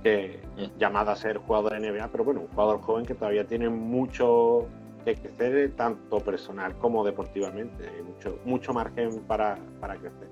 que 0.02 0.40
mm. 0.56 0.78
llamado 0.78 1.10
a 1.10 1.16
ser 1.16 1.38
jugador 1.38 1.72
de 1.72 1.90
NBA, 1.90 2.08
pero 2.12 2.24
bueno, 2.24 2.40
un 2.40 2.48
jugador 2.48 2.80
joven 2.80 3.06
que 3.06 3.14
todavía 3.14 3.46
tiene 3.46 3.68
mucho 3.68 4.66
que 5.04 5.14
crecer, 5.14 5.72
tanto 5.76 6.20
personal 6.20 6.76
como 6.78 7.04
deportivamente, 7.04 7.90
mucho, 8.02 8.38
mucho 8.44 8.72
margen 8.72 9.20
para, 9.22 9.58
crecer. 9.80 10.28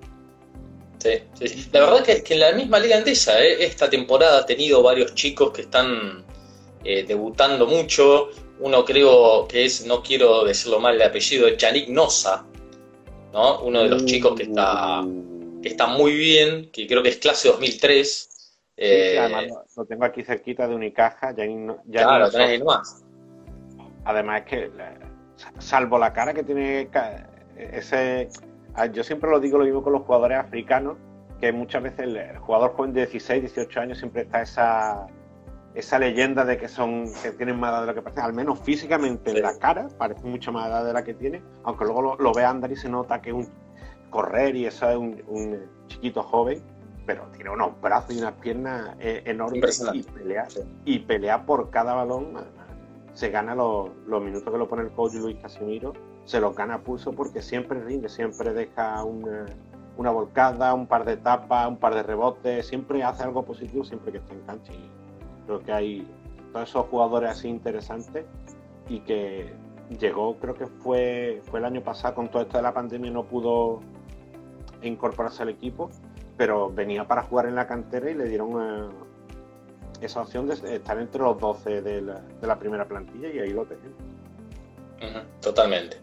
Sí, 0.98 1.46
sí, 1.46 1.68
la 1.72 1.80
verdad 1.80 2.04
que, 2.04 2.22
que 2.22 2.34
en 2.34 2.40
la 2.40 2.52
misma 2.52 2.78
liga 2.78 2.96
andesa, 2.96 3.40
¿eh? 3.42 3.64
esta 3.64 3.88
temporada 3.88 4.40
ha 4.40 4.46
tenido 4.46 4.82
varios 4.82 5.14
chicos 5.14 5.52
que 5.52 5.62
están 5.62 6.24
eh, 6.84 7.04
debutando 7.06 7.66
mucho. 7.66 8.30
Uno 8.60 8.84
creo 8.84 9.46
que 9.46 9.64
es, 9.64 9.86
no 9.86 10.02
quiero 10.02 10.44
decirlo 10.44 10.80
mal, 10.80 10.96
el 10.96 11.02
apellido 11.02 11.46
es 11.46 11.56
Yannick 11.56 11.88
Nosa, 11.88 12.44
¿no? 13.32 13.60
Uno 13.60 13.82
de 13.82 13.88
los 13.88 14.04
chicos 14.04 14.34
que 14.34 14.44
está, 14.44 15.06
que 15.62 15.68
está 15.68 15.86
muy 15.86 16.14
bien, 16.14 16.70
que 16.72 16.86
creo 16.86 17.02
que 17.02 17.10
es 17.10 17.18
clase 17.18 17.48
2003. 17.48 18.28
Eh, 18.80 19.18
además 19.18 19.46
lo 19.76 19.84
tengo 19.84 20.04
aquí 20.04 20.22
cerquita 20.22 20.68
de 20.68 20.74
Unicaja. 20.74 21.32
Yannick, 21.34 21.80
claro, 21.90 22.30
tenés 22.30 22.64
más. 22.64 23.04
Además 24.04 24.42
es 24.42 24.46
que, 24.46 24.70
salvo 25.58 25.98
la 25.98 26.12
cara 26.12 26.32
que 26.32 26.42
tiene 26.42 26.88
ese... 27.56 28.28
Yo 28.92 29.02
siempre 29.02 29.28
lo 29.28 29.40
digo 29.40 29.58
lo 29.58 29.64
mismo 29.64 29.82
con 29.82 29.92
los 29.92 30.02
jugadores 30.02 30.38
africanos, 30.38 30.96
que 31.40 31.52
muchas 31.52 31.82
veces 31.82 32.00
el 32.00 32.38
jugador 32.38 32.74
joven 32.74 32.92
de 32.92 33.00
16, 33.06 33.42
18 33.42 33.80
años 33.80 33.98
siempre 33.98 34.22
está 34.22 34.42
esa 34.42 35.08
esa 35.78 35.98
leyenda 35.98 36.44
de 36.44 36.58
que 36.58 36.66
son 36.66 37.04
que 37.22 37.30
tienen 37.32 37.58
más 37.58 37.70
edad 37.70 37.80
de 37.82 37.86
lo 37.86 37.94
que 37.94 38.02
parece, 38.02 38.20
al 38.20 38.32
menos 38.32 38.58
físicamente 38.60 39.30
en 39.30 39.42
la 39.42 39.56
cara, 39.58 39.88
parece 39.96 40.26
mucho 40.26 40.50
más 40.50 40.68
edad 40.68 40.84
de 40.84 40.92
la 40.92 41.04
que 41.04 41.14
tiene, 41.14 41.42
aunque 41.62 41.84
luego 41.84 42.16
lo, 42.16 42.32
ve 42.32 42.44
andar 42.44 42.72
y 42.72 42.76
se 42.76 42.88
nota 42.88 43.20
que 43.20 43.30
es 43.30 43.36
un 43.36 43.48
correr 44.10 44.56
y 44.56 44.66
eso 44.66 44.90
es 44.90 44.96
un, 44.96 45.70
chiquito 45.86 46.22
joven, 46.22 46.62
pero 47.08 47.22
tiene 47.34 47.48
unos 47.48 47.80
brazos 47.80 48.14
y 48.14 48.18
unas 48.18 48.34
piernas 48.34 48.94
eh, 49.00 49.22
enormes 49.24 49.82
y 49.94 50.02
pelea, 50.02 50.46
y 50.84 50.98
pelea 50.98 51.46
por 51.46 51.70
cada 51.70 51.94
balón, 51.94 52.34
se 53.14 53.30
gana 53.30 53.54
los, 53.54 53.88
minutos 54.06 54.52
que 54.52 54.58
lo 54.58 54.68
pone 54.68 54.82
el 54.82 54.90
coach 54.90 55.14
Luis 55.14 55.38
Casimiro, 55.40 55.94
se 56.26 56.38
los 56.38 56.54
gana 56.54 56.74
a 56.74 56.78
pulso 56.80 57.12
porque 57.12 57.40
siempre 57.40 57.82
rinde, 57.82 58.10
siempre 58.10 58.52
deja 58.52 59.02
una, 59.04 59.46
una 59.96 60.10
volcada, 60.10 60.74
un 60.74 60.86
par 60.86 61.06
de 61.06 61.16
tapas, 61.16 61.66
un 61.66 61.78
par 61.78 61.94
de 61.94 62.02
rebotes, 62.02 62.66
siempre 62.66 63.02
hace 63.02 63.22
algo 63.22 63.42
positivo 63.42 63.84
siempre 63.84 64.12
que 64.12 64.18
está 64.18 64.34
en 64.34 64.40
cancha. 64.40 64.72
Creo 65.46 65.60
que 65.60 65.72
hay 65.72 66.06
todos 66.52 66.68
esos 66.68 66.86
jugadores 66.88 67.30
así 67.30 67.48
interesantes 67.48 68.26
y 68.86 69.00
que 69.00 69.50
llegó, 69.98 70.36
creo 70.36 70.52
que 70.52 70.66
fue, 70.66 71.40
fue 71.44 71.60
el 71.60 71.64
año 71.64 71.80
pasado 71.82 72.16
con 72.16 72.28
todo 72.28 72.42
esto 72.42 72.58
de 72.58 72.64
la 72.64 72.74
pandemia, 72.74 73.10
no 73.10 73.24
pudo 73.24 73.80
incorporarse 74.82 75.42
al 75.42 75.48
equipo, 75.48 75.90
pero 76.38 76.70
venía 76.70 77.06
para 77.06 77.22
jugar 77.24 77.46
en 77.46 77.56
la 77.56 77.66
cantera 77.66 78.10
y 78.10 78.14
le 78.14 78.24
dieron 78.24 78.50
eh, 78.62 78.88
esa 80.00 80.22
opción 80.22 80.46
de 80.46 80.54
estar 80.76 80.98
entre 80.98 81.20
los 81.20 81.38
12 81.38 81.82
de 81.82 82.00
la, 82.40 82.58
primera 82.58 82.86
plantilla 82.86 83.28
y 83.28 83.40
ahí 83.40 83.50
lo 83.50 83.66
tenemos. 83.66 83.98
totalmente. 85.42 86.00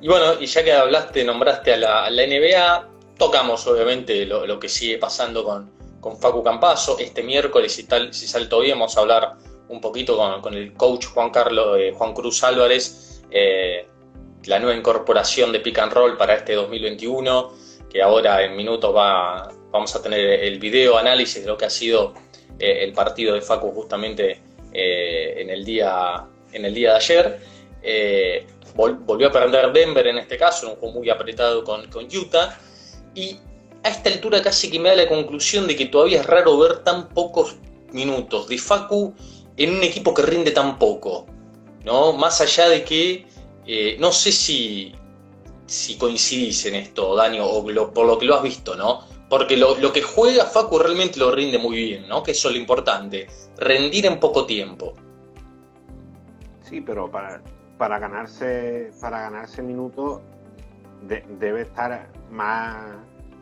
Y 0.00 0.08
bueno, 0.08 0.40
y 0.40 0.46
ya 0.46 0.64
que 0.64 0.72
hablaste, 0.72 1.24
nombraste 1.24 1.74
a 1.74 2.10
la, 2.10 2.10
NBA, 2.10 2.88
tocamos 3.16 3.64
obviamente 3.68 4.26
lo 4.26 4.58
que 4.58 4.68
sigue 4.68 4.98
pasando 4.98 5.44
con, 5.44 5.70
con 6.04 6.18
Facu 6.18 6.42
Campazo. 6.42 6.98
Este 6.98 7.22
miércoles, 7.22 7.72
si, 7.72 7.84
tal, 7.84 8.12
si 8.12 8.26
sale 8.26 8.44
todo 8.44 8.60
bien, 8.60 8.78
vamos 8.78 8.94
a 8.98 9.00
hablar 9.00 9.36
un 9.70 9.80
poquito 9.80 10.18
con, 10.42 10.52
el 10.52 10.74
coach 10.74 11.06
Juan 11.06 11.30
Carlos, 11.30 11.78
eh, 11.78 11.94
Juan 11.96 12.12
Cruz 12.12 12.44
Álvarez, 12.44 13.22
eh, 13.30 13.88
la 14.44 14.58
nueva 14.58 14.76
incorporación 14.76 15.50
de 15.50 15.60
Pick 15.60 15.78
and 15.78 15.94
Roll 15.94 16.18
para 16.18 16.34
este 16.34 16.52
2021, 16.52 17.54
que 17.88 18.02
ahora 18.02 18.44
en 18.44 18.54
minutos 18.54 18.94
va, 18.94 19.48
vamos 19.74 19.94
a 19.96 20.00
tener 20.00 20.20
el 20.20 20.60
video 20.60 20.96
análisis 20.96 21.42
de 21.42 21.48
lo 21.48 21.58
que 21.58 21.64
ha 21.64 21.70
sido 21.70 22.14
eh, 22.60 22.84
el 22.84 22.92
partido 22.92 23.34
de 23.34 23.40
Facu 23.40 23.72
justamente 23.72 24.40
en, 24.72 25.50
el 25.50 25.64
día, 25.64 26.24
en 26.52 26.64
el 26.64 26.72
día 26.74 26.90
de 26.92 26.96
ayer. 26.96 27.40
volvió 28.74 29.28
a 29.28 29.32
perder 29.32 29.72
Denver 29.72 30.06
en 30.06 30.18
este 30.18 30.36
caso, 30.36 30.70
un 30.70 30.76
juego 30.76 30.94
muy 30.94 31.10
apretado 31.10 31.64
con, 31.64 31.88
con 31.90 32.04
Utah. 32.06 32.56
Y 33.16 33.36
a 33.82 33.88
esta 33.88 34.10
altura 34.10 34.42
casi 34.42 34.70
que 34.70 34.78
me 34.78 34.90
da 34.90 34.94
la 34.94 35.08
conclusión 35.08 35.66
de 35.66 35.74
que 35.74 35.86
todavía 35.86 36.20
es 36.20 36.26
raro 36.26 36.56
ver 36.56 36.84
tan 36.84 37.08
pocos 37.08 37.56
minutos 37.92 38.48
de 38.48 38.58
Facu 38.58 39.12
en 39.56 39.76
un 39.76 39.82
equipo 39.82 40.14
que 40.14 40.22
rinde 40.22 40.52
tan 40.52 40.78
poco. 40.78 41.26
¿no? 41.84 42.12
Más 42.12 42.40
allá 42.40 42.68
de 42.68 42.84
que 42.84 43.26
eh, 43.66 43.96
no 43.98 44.12
sé 44.12 44.30
si, 44.30 44.92
si 45.66 45.96
coincidís 45.96 46.64
en 46.66 46.76
esto, 46.76 47.16
Dani, 47.16 47.38
o 47.40 47.64
por 47.92 48.06
lo 48.06 48.18
que 48.18 48.26
lo 48.26 48.36
has 48.36 48.42
visto, 48.42 48.76
¿no? 48.76 49.13
Porque 49.36 49.56
lo, 49.56 49.92
que 49.92 50.00
juega 50.00 50.44
Facu 50.44 50.78
realmente 50.78 51.18
lo 51.18 51.32
rinde 51.32 51.58
muy 51.58 51.74
bien, 51.74 52.08
¿no? 52.08 52.22
Que 52.22 52.30
eso 52.30 52.46
es 52.46 52.54
lo 52.54 52.60
importante, 52.60 53.26
rendir 53.56 54.06
en 54.06 54.20
poco 54.20 54.46
tiempo. 54.46 54.92
Sí, 56.62 56.80
pero 56.80 57.10
para, 57.10 57.42
para 57.76 57.98
ganarse 57.98 58.92
para 59.00 59.22
ganarse 59.22 59.60
minutos 59.60 60.20
debe 61.40 61.62
estar 61.62 62.12
más 62.30 62.94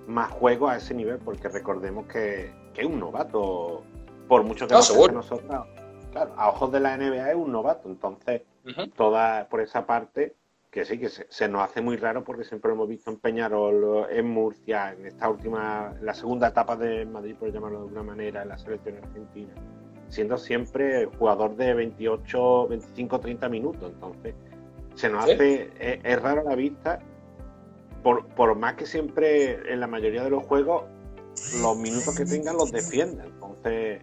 más 0.07 0.33
juego 0.33 0.71
a 0.71 0.79
ese 0.79 0.95
nivel, 0.95 1.19
porque 1.19 1.51
recordemos 1.51 2.07
que, 2.07 2.51
es 2.75 2.87
un 2.87 2.99
novato, 2.99 3.85
por 4.29 4.45
mucho 4.45 4.67
que, 4.67 4.73
nosotros, 4.73 5.67
claro, 6.11 6.33
a 6.39 6.49
ojos 6.49 6.73
de 6.73 6.81
la 6.81 6.97
NBA 6.97 7.33
es 7.33 7.37
un 7.37 7.53
novato, 7.53 7.91
entonces 7.91 8.41
toda 8.97 9.47
por 9.51 9.61
esa 9.61 9.85
parte 9.85 10.37
que 10.73 10.87
sí, 10.87 10.99
que 10.99 11.11
se, 11.11 11.49
nos 11.49 11.63
hace 11.63 11.83
muy 11.83 11.97
raro 11.97 12.25
porque 12.25 12.45
siempre 12.45 12.71
lo 12.71 12.77
hemos 12.77 12.89
visto 12.89 13.11
en 13.11 13.19
Peñarol, 13.19 14.07
en 14.11 14.27
Murcia, 14.27 14.93
en 14.93 15.05
esta 15.05 15.29
última, 15.29 15.95
la 16.01 16.15
segunda 16.15 16.49
etapa 16.49 16.77
de 16.77 17.05
Madrid, 17.05 17.37
por 17.39 17.53
llamarlo 17.53 17.81
de 17.81 17.85
alguna 17.85 18.03
manera, 18.03 18.43
en 18.43 18.49
la 18.49 18.57
selección 18.57 18.97
argentina, 18.97 19.53
siendo 20.09 20.39
siempre 20.39 21.05
jugador 21.19 21.57
de 21.57 21.75
28, 21.75 22.69
25, 22.69 23.21
30 23.21 23.49
minutos. 23.51 23.93
Entonces, 23.93 24.35
se 24.95 25.11
nos 25.11 25.25
hace, 25.25 25.71
es, 25.79 26.01
es, 26.03 26.23
raro 26.23 26.41
a 26.41 26.45
la 26.45 26.55
vista 26.55 27.01
por, 28.03 28.57
más 28.57 28.75
que 28.75 28.87
siempre 28.87 29.71
en 29.71 29.79
la 29.79 29.87
mayoría 29.87 30.25
de 30.25 30.31
los 30.31 30.43
juegos 30.43 30.85
los 31.61 31.77
minutos 31.77 32.17
que 32.17 32.25
tengan 32.25 32.57
los 32.57 32.73
defienden. 32.73 33.27
Entonces, 33.27 34.01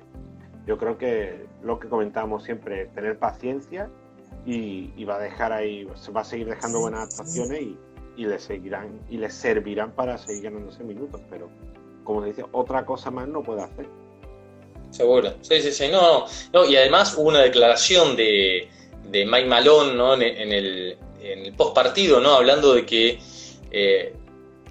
yo 0.67 0.77
creo 0.77 0.99
que 0.99 1.47
lo 1.63 1.79
que 1.79 1.89
comentábamos 1.89 2.43
siempre 2.43 2.83
es 2.83 2.93
tener 2.93 3.17
paciencia 3.17 3.89
y, 4.45 5.03
va 5.03 5.15
a 5.15 5.19
dejar 5.19 5.51
ahí, 5.53 5.87
se 5.95 6.11
va 6.11 6.21
a 6.21 6.23
seguir 6.23 6.47
dejando 6.47 6.79
buenas 6.79 7.09
actuaciones 7.09 7.61
y, 8.17 8.25
le 8.25 8.37
seguirán 8.37 8.99
y 9.09 9.17
le 9.17 9.29
servirán 9.29 9.91
para 9.93 10.17
seguir 10.17 10.43
ganándose 10.43 10.83
minutos. 10.83 11.21
Pero 11.29 11.49
como 12.03 12.23
dice, 12.23 12.43
otra 12.51 12.85
cosa 12.85 13.11
más 13.11 13.27
no 13.27 13.41
puede 13.41 13.63
hacer. 13.63 13.87
Seguro, 14.89 15.33
sí, 15.41 15.61
sí, 15.61 15.71
sí, 15.71 15.87
no, 15.91 16.25
no, 16.51 16.65
y 16.65 16.75
además 16.75 17.15
hubo 17.15 17.29
una 17.29 17.41
declaración 17.41 18.15
de, 18.15 18.67
de 19.03 19.25
Mike 19.25 19.45
Malone 19.45 19.93
¿no? 19.93 20.15
en, 20.15 20.21
el, 20.23 20.97
en 21.21 21.45
el 21.45 21.53
post 21.53 21.75
partido, 21.75 22.19
¿no? 22.19 22.33
hablando 22.33 22.73
de 22.73 22.87
que 22.87 23.19
eh, 23.69 24.13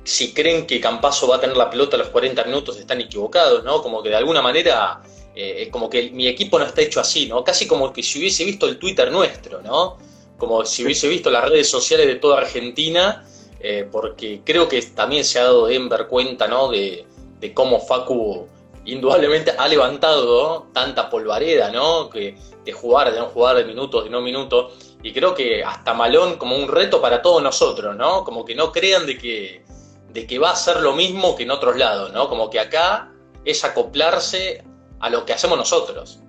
si 0.09 0.33
creen 0.33 0.67
que 0.67 0.81
Campaso 0.81 1.29
va 1.29 1.37
a 1.37 1.41
tener 1.41 1.57
la 1.57 1.69
pelota 1.69 1.97
a 1.97 1.99
los 1.99 2.09
40 2.09 2.45
minutos, 2.45 2.79
están 2.79 3.01
equivocados, 3.01 3.63
¿no? 3.63 3.83
Como 3.83 4.03
que 4.03 4.09
de 4.09 4.17
alguna 4.17 4.41
manera, 4.41 5.03
eh, 5.41 5.69
como 5.71 5.89
que 5.89 6.11
mi 6.11 6.27
equipo 6.27 6.59
no 6.59 6.65
está 6.65 6.83
hecho 6.83 6.99
así, 6.99 7.27
¿no? 7.27 7.45
Casi 7.45 7.69
como 7.69 7.93
que 7.93 8.03
si 8.03 8.19
hubiese 8.19 8.45
visto 8.45 8.67
el 8.67 8.77
Twitter 8.77 9.13
nuestro, 9.13 9.63
¿no? 9.63 9.97
Como 10.37 10.65
si 10.65 10.85
hubiese 10.85 11.09
visto 11.09 11.31
las 11.31 11.49
redes 11.49 11.71
sociales 11.71 12.09
de 12.09 12.17
toda 12.17 12.39
Argentina, 12.39 13.25
eh, 13.61 13.89
porque 13.89 14.41
creo 14.45 14.69
que 14.69 14.83
también 14.83 15.25
se 15.25 15.39
ha 15.39 15.45
dado 15.45 15.69
Denver 15.69 16.09
cuenta, 16.09 16.49
¿no? 16.49 16.69
De, 16.69 17.07
cómo 17.55 17.79
Facu 17.79 18.49
indudablemente 18.85 19.53
ha 19.57 19.69
levantado 19.69 20.67
tanta 20.73 21.09
polvareda, 21.09 21.71
¿no? 21.71 22.11
Que 22.11 22.37
de 22.65 22.73
jugar, 22.73 23.13
de 23.13 23.21
no 23.21 23.27
jugar, 23.27 23.59
de 23.59 23.65
minutos, 23.65 24.03
de 24.03 24.11
no 24.11 24.21
minutos. 24.21 24.97
Y 25.05 25.13
creo 25.13 25.37
que 25.37 25.63
hasta 25.63 25.95
Malón 25.95 26.37
como 26.37 26.57
un 26.57 26.67
reto 26.67 27.01
para 27.01 27.23
todos 27.23 27.45
nosotros, 27.45 27.95
¿no? 27.95 28.25
Como 28.25 28.45
que 28.45 28.57
no 28.57 28.73
crean 28.73 29.07
de 29.07 29.17
que, 29.17 29.65
de 30.13 30.27
que 30.27 30.41
va 30.41 30.51
a 30.51 30.57
ser 30.57 30.81
lo 30.81 30.95
mismo 30.95 31.37
que 31.37 31.45
en 31.45 31.53
otros 31.53 31.77
lados, 31.77 32.13
¿no? 32.13 32.29
Como 32.29 32.51
que 32.51 32.59
acá 32.59 33.13
es 33.45 33.63
acoplarse 33.63 34.65
a 35.01 35.11
lo 35.11 35.25
que 35.25 35.33
hacemos 35.33 35.59
nosotros. 35.59 36.23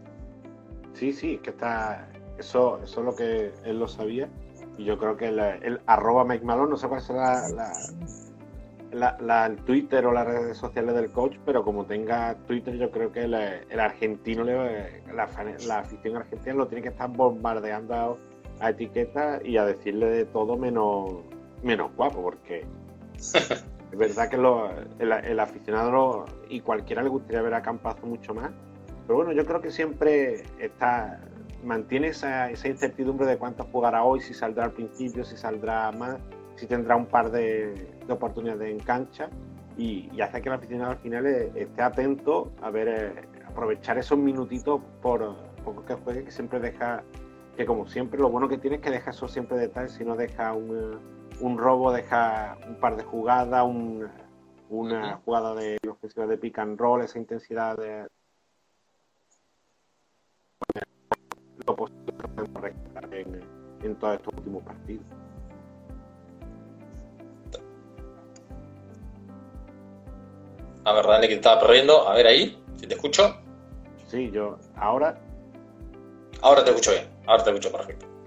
Sí, 0.93 1.13
sí, 1.13 1.37
que 1.37 1.51
está. 1.51 2.09
Eso, 2.37 2.79
eso 2.83 2.99
es 2.99 3.05
lo 3.05 3.15
que 3.15 3.53
él 3.65 3.79
lo 3.79 3.87
sabía. 3.87 4.29
Y 4.77 4.85
yo 4.85 4.97
creo 4.97 5.17
que 5.17 5.27
el, 5.27 5.81
arroba 5.85 6.23
Mike 6.23 6.45
Malone, 6.45 6.71
no 6.71 6.77
sé 6.77 6.87
cuál 6.87 7.01
será 7.01 7.49
la, 7.49 9.17
la, 9.19 9.45
el 9.45 9.57
Twitter 9.57 10.05
o 10.05 10.11
las 10.11 10.25
redes 10.25 10.57
sociales 10.57 10.95
del 10.95 11.11
coach, 11.11 11.35
pero 11.45 11.63
como 11.63 11.85
tenga 11.85 12.35
Twitter, 12.47 12.75
yo 12.77 12.89
creo 12.89 13.11
que 13.11 13.23
el, 13.23 13.79
argentino, 13.79 14.43
la, 14.43 14.89
la, 15.13 15.79
afición 15.79 16.17
argentina 16.17 16.55
lo 16.55 16.67
tiene 16.67 16.81
que 16.81 16.89
estar 16.89 17.09
bombardeando 17.09 18.17
a, 18.59 18.69
etiquetas 18.69 19.43
y 19.43 19.57
a 19.57 19.65
decirle 19.65 20.07
de 20.07 20.25
todo 20.25 20.57
menos, 20.57 21.11
menos 21.61 21.95
guapo, 21.95 22.21
porque 22.21 22.65
es 23.91 23.97
verdad 23.97 24.29
que 24.29 24.35
el, 24.35 25.39
aficionado 25.39 26.25
y 26.47 26.61
cualquiera 26.61 27.01
le 27.01 27.09
gustaría 27.09 27.41
ver 27.41 27.53
a 27.53 27.61
Campazo 27.61 28.05
mucho 28.05 28.33
más, 28.33 28.51
pero 29.07 29.17
bueno, 29.17 29.31
yo 29.31 29.45
creo 29.45 29.61
que 29.61 29.71
siempre 29.71 30.43
está 30.59 31.19
mantiene 31.63 32.09
esa, 32.09 32.49
incertidumbre 32.51 33.25
de 33.27 33.37
cuánto 33.37 33.65
jugará 33.65 34.03
hoy, 34.03 34.21
si 34.21 34.33
saldrá 34.33 34.65
al 34.65 34.71
principio, 34.71 35.25
si 35.25 35.35
saldrá 35.35 35.91
más 35.91 36.17
si 36.59 36.67
tendrá 36.67 36.97
un 36.97 37.05
par 37.05 37.31
de, 37.31 37.87
oportunidades 38.09 38.69
en 38.69 38.79
cancha 38.79 39.29
y, 39.77 40.09
hace 40.19 40.41
que 40.41 40.49
el 40.49 40.55
aficionado 40.55 40.91
al 40.91 40.97
final 40.97 41.25
esté 41.25 41.81
atento 41.81 42.51
a 42.61 42.69
ver, 42.69 42.87
eh, 42.89 43.27
aprovechar 43.47 43.97
esos 43.97 44.17
minutitos 44.17 44.81
por 45.01 45.37
poco 45.63 45.85
que 45.85 45.93
juegue, 45.93 46.25
que 46.25 46.31
siempre 46.31 46.59
deja, 46.59 47.03
que 47.55 47.65
como 47.65 47.87
siempre, 47.87 48.19
lo 48.19 48.29
bueno 48.29 48.49
que 48.49 48.57
tiene 48.57 48.77
es 48.77 48.81
que 48.81 48.91
deja 48.91 49.11
eso 49.11 49.29
siempre 49.29 49.57
detalles, 49.57 49.93
si 49.93 50.03
no 50.03 50.17
deja 50.17 50.53
un, 50.53 50.99
un 51.39 51.57
robo, 51.57 51.91
deja 51.91 52.57
un 52.67 52.75
par 52.75 52.95
de 52.95 53.03
jugadas, 53.03 53.65
una 54.69 55.19
jugada 55.25 55.55
de 55.55 55.77
ofensiva 55.89 56.27
de 56.27 56.37
pick 56.37 56.59
and 56.59 56.79
roll, 56.79 57.01
esa 57.01 57.17
intensidad 57.17 57.77
de 57.77 58.07
lo 61.65 61.75
posible 61.75 62.73
en, 63.11 63.41
en 63.83 63.95
todos 63.95 64.15
estos 64.15 64.33
últimos 64.35 64.63
partidos. 64.63 65.05
A 70.85 70.93
ver, 70.93 71.05
Dani, 71.05 71.27
que 71.27 71.33
te 71.33 71.35
estaba 71.35 71.61
perdiendo. 71.61 72.07
A 72.07 72.15
ver 72.15 72.27
ahí, 72.27 72.63
si 72.77 72.87
te 72.87 72.95
escucho. 72.95 73.35
Sí, 74.07 74.31
yo. 74.31 74.57
Ahora. 74.75 75.19
Ahora 76.41 76.63
te 76.63 76.71
escucho 76.71 76.91
bien. 76.91 77.07
Ahora 77.27 77.43
te 77.43 77.49
escucho 77.51 77.71
perfecto. 77.71 78.18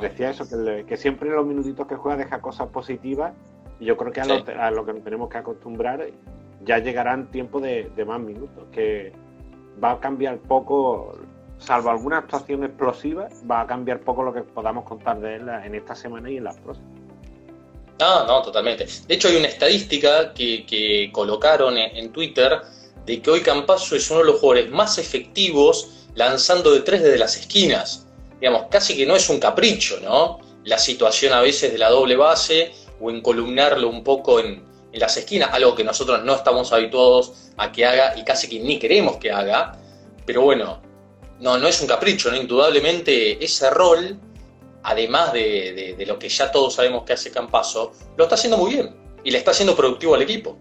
Decía 0.00 0.30
eso, 0.30 0.44
que, 0.86 0.96
siempre 0.96 1.28
en 1.28 1.36
los 1.36 1.46
minutitos 1.46 1.86
que 1.86 1.96
juega 1.96 2.16
deja 2.18 2.40
cosas 2.40 2.68
positivas. 2.68 3.32
Y 3.78 3.84
yo 3.86 3.96
creo 3.96 4.12
que 4.12 4.20
a, 4.20 4.70
lo, 4.70 4.86
que 4.86 4.92
nos 4.92 5.04
tenemos 5.04 5.28
que 5.28 5.38
acostumbrar 5.38 6.06
ya 6.64 6.78
llegarán 6.78 7.30
tiempo 7.30 7.60
de, 7.60 7.90
de 7.94 8.04
más 8.04 8.20
minutos. 8.20 8.64
Que 8.72 9.12
va 9.82 9.92
a 9.92 10.00
cambiar 10.00 10.38
poco, 10.38 11.18
salvo 11.58 11.90
alguna 11.90 12.18
actuación 12.18 12.64
explosiva, 12.64 13.28
va 13.50 13.62
a 13.62 13.66
cambiar 13.66 14.00
poco 14.00 14.22
lo 14.22 14.32
que 14.32 14.42
podamos 14.42 14.84
contar 14.84 15.20
de 15.20 15.36
él 15.36 15.48
en 15.48 15.74
esta 15.74 15.94
semana 15.94 16.30
y 16.30 16.38
en 16.38 16.44
las 16.44 16.56
próximas. 16.56 16.96
No, 17.98 18.26
no, 18.26 18.42
totalmente. 18.42 18.86
De 19.06 19.14
hecho, 19.14 19.28
hay 19.28 19.36
una 19.36 19.48
estadística 19.48 20.34
que, 20.34 21.10
colocaron 21.12 21.78
en, 21.78 22.12
Twitter 22.12 22.60
de 23.06 23.22
que 23.22 23.30
hoy 23.30 23.40
Campazo 23.40 23.96
es 23.96 24.10
uno 24.10 24.20
de 24.20 24.26
los 24.26 24.40
jugadores 24.40 24.70
más 24.70 24.98
efectivos 24.98 26.08
lanzando 26.14 26.72
de 26.72 26.80
tres 26.80 27.02
desde 27.02 27.18
las 27.18 27.36
esquinas. 27.36 28.05
Digamos, 28.40 28.66
casi 28.70 28.96
que 28.96 29.06
no 29.06 29.16
es 29.16 29.28
un 29.28 29.38
capricho, 29.38 29.98
¿no? 30.02 30.40
La 30.64 30.78
situación 30.78 31.32
a 31.32 31.40
veces 31.40 31.72
de 31.72 31.78
la 31.78 31.90
doble 31.90 32.16
base 32.16 32.72
o 33.00 33.10
encolumnarlo 33.10 33.88
un 33.88 34.02
poco 34.02 34.40
en, 34.40 34.64
en 34.92 35.00
las 35.00 35.16
esquinas, 35.16 35.50
algo 35.52 35.74
que 35.74 35.84
nosotros 35.84 36.24
no 36.24 36.34
estamos 36.34 36.72
habituados 36.72 37.50
a 37.56 37.72
que 37.72 37.86
haga 37.86 38.16
y 38.18 38.24
casi 38.24 38.48
que 38.48 38.60
ni 38.60 38.78
queremos 38.78 39.16
que 39.16 39.30
haga. 39.30 39.78
Pero 40.24 40.42
bueno, 40.42 40.82
no, 41.40 41.58
no 41.58 41.68
es 41.68 41.80
un 41.80 41.86
capricho, 41.86 42.30
¿no? 42.30 42.36
Indudablemente 42.36 43.42
ese 43.44 43.70
rol 43.70 44.18
además 44.86 45.32
de, 45.32 46.04
lo 46.06 46.18
que 46.18 46.28
ya 46.28 46.52
todos 46.52 46.74
sabemos 46.74 47.02
que 47.02 47.12
hace 47.12 47.32
Campaso, 47.32 47.92
lo 48.16 48.24
está 48.24 48.36
haciendo 48.36 48.56
muy 48.56 48.74
bien 48.74 48.94
y 49.24 49.32
le 49.32 49.38
está 49.38 49.50
haciendo 49.50 49.74
productivo 49.74 50.14
al 50.14 50.22
equipo. 50.22 50.56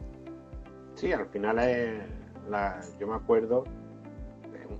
Sí, 0.95 1.13
al 1.13 1.27
final 1.29 1.59
es 1.59 2.01
yo 2.99 3.07
me 3.07 3.15
acuerdo 3.15 3.63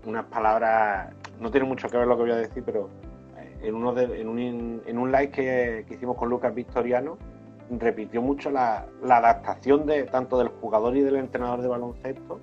unas 0.05 0.25
palabras, 0.25 1.13
no 1.39 1.51
tiene 1.51 1.67
mucho 1.67 1.87
que 1.87 1.97
ver 1.97 2.07
lo 2.07 2.15
que 2.15 2.23
voy 2.23 2.31
a 2.31 2.37
decir, 2.37 2.63
pero 2.65 2.89
eh, 3.37 3.59
en, 3.63 3.75
uno 3.75 3.97
en, 3.99 4.27
un, 4.27 4.81
en 4.85 4.97
un 4.97 5.11
live 5.11 5.29
que, 5.31 5.85
hicimos 5.89 6.17
con 6.17 6.29
Lucas 6.29 6.53
Victoriano, 6.53 7.17
repitió 7.69 8.21
mucho 8.21 8.51
la, 8.51 8.85
adaptación 9.03 9.85
de 9.85 10.03
tanto 10.03 10.37
del 10.37 10.49
jugador 10.49 10.95
y 10.95 11.01
del 11.01 11.15
entrenador 11.15 11.61
de 11.61 11.67
baloncesto. 11.67 12.39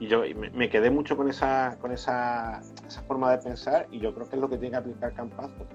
Y 0.00 0.08
yo 0.08 0.22
me, 0.52 0.68
quedé 0.68 0.90
mucho 0.90 1.16
con 1.16 1.30
esa, 1.30 1.76
con 1.80 1.92
esa, 1.92 2.60
esa 2.86 3.02
forma 3.02 3.30
de 3.30 3.38
pensar 3.38 3.86
y 3.90 4.00
yo 4.00 4.12
creo 4.12 4.28
que 4.28 4.36
es 4.36 4.42
lo 4.42 4.48
que 4.48 4.58
tiene 4.58 4.72
que 4.72 4.76
aplicar 4.76 5.14
Campazo 5.14 5.66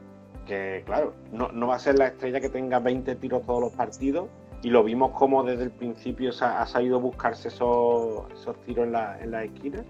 que, 0.49 0.81
claro, 0.85 1.13
no, 1.31 1.67
va 1.67 1.75
a 1.75 1.79
ser 1.79 1.99
la 1.99 2.07
estrella 2.07 2.41
que 2.41 2.49
tenga 2.49 2.79
20 2.79 3.15
tiros 3.17 3.45
todos 3.45 3.61
los 3.61 3.71
partidos 3.73 4.27
y 4.63 4.71
lo 4.71 4.83
vimos 4.83 5.11
como 5.11 5.43
desde 5.43 5.63
el 5.63 5.71
principio 5.71 6.31
ha, 6.41 6.65
sabido 6.65 6.99
buscarse 6.99 7.49
esos, 7.49 8.25
tiros 8.65 8.87
en 8.87 8.91
la, 8.91 9.19
en 9.21 9.33
esquina 9.35 9.85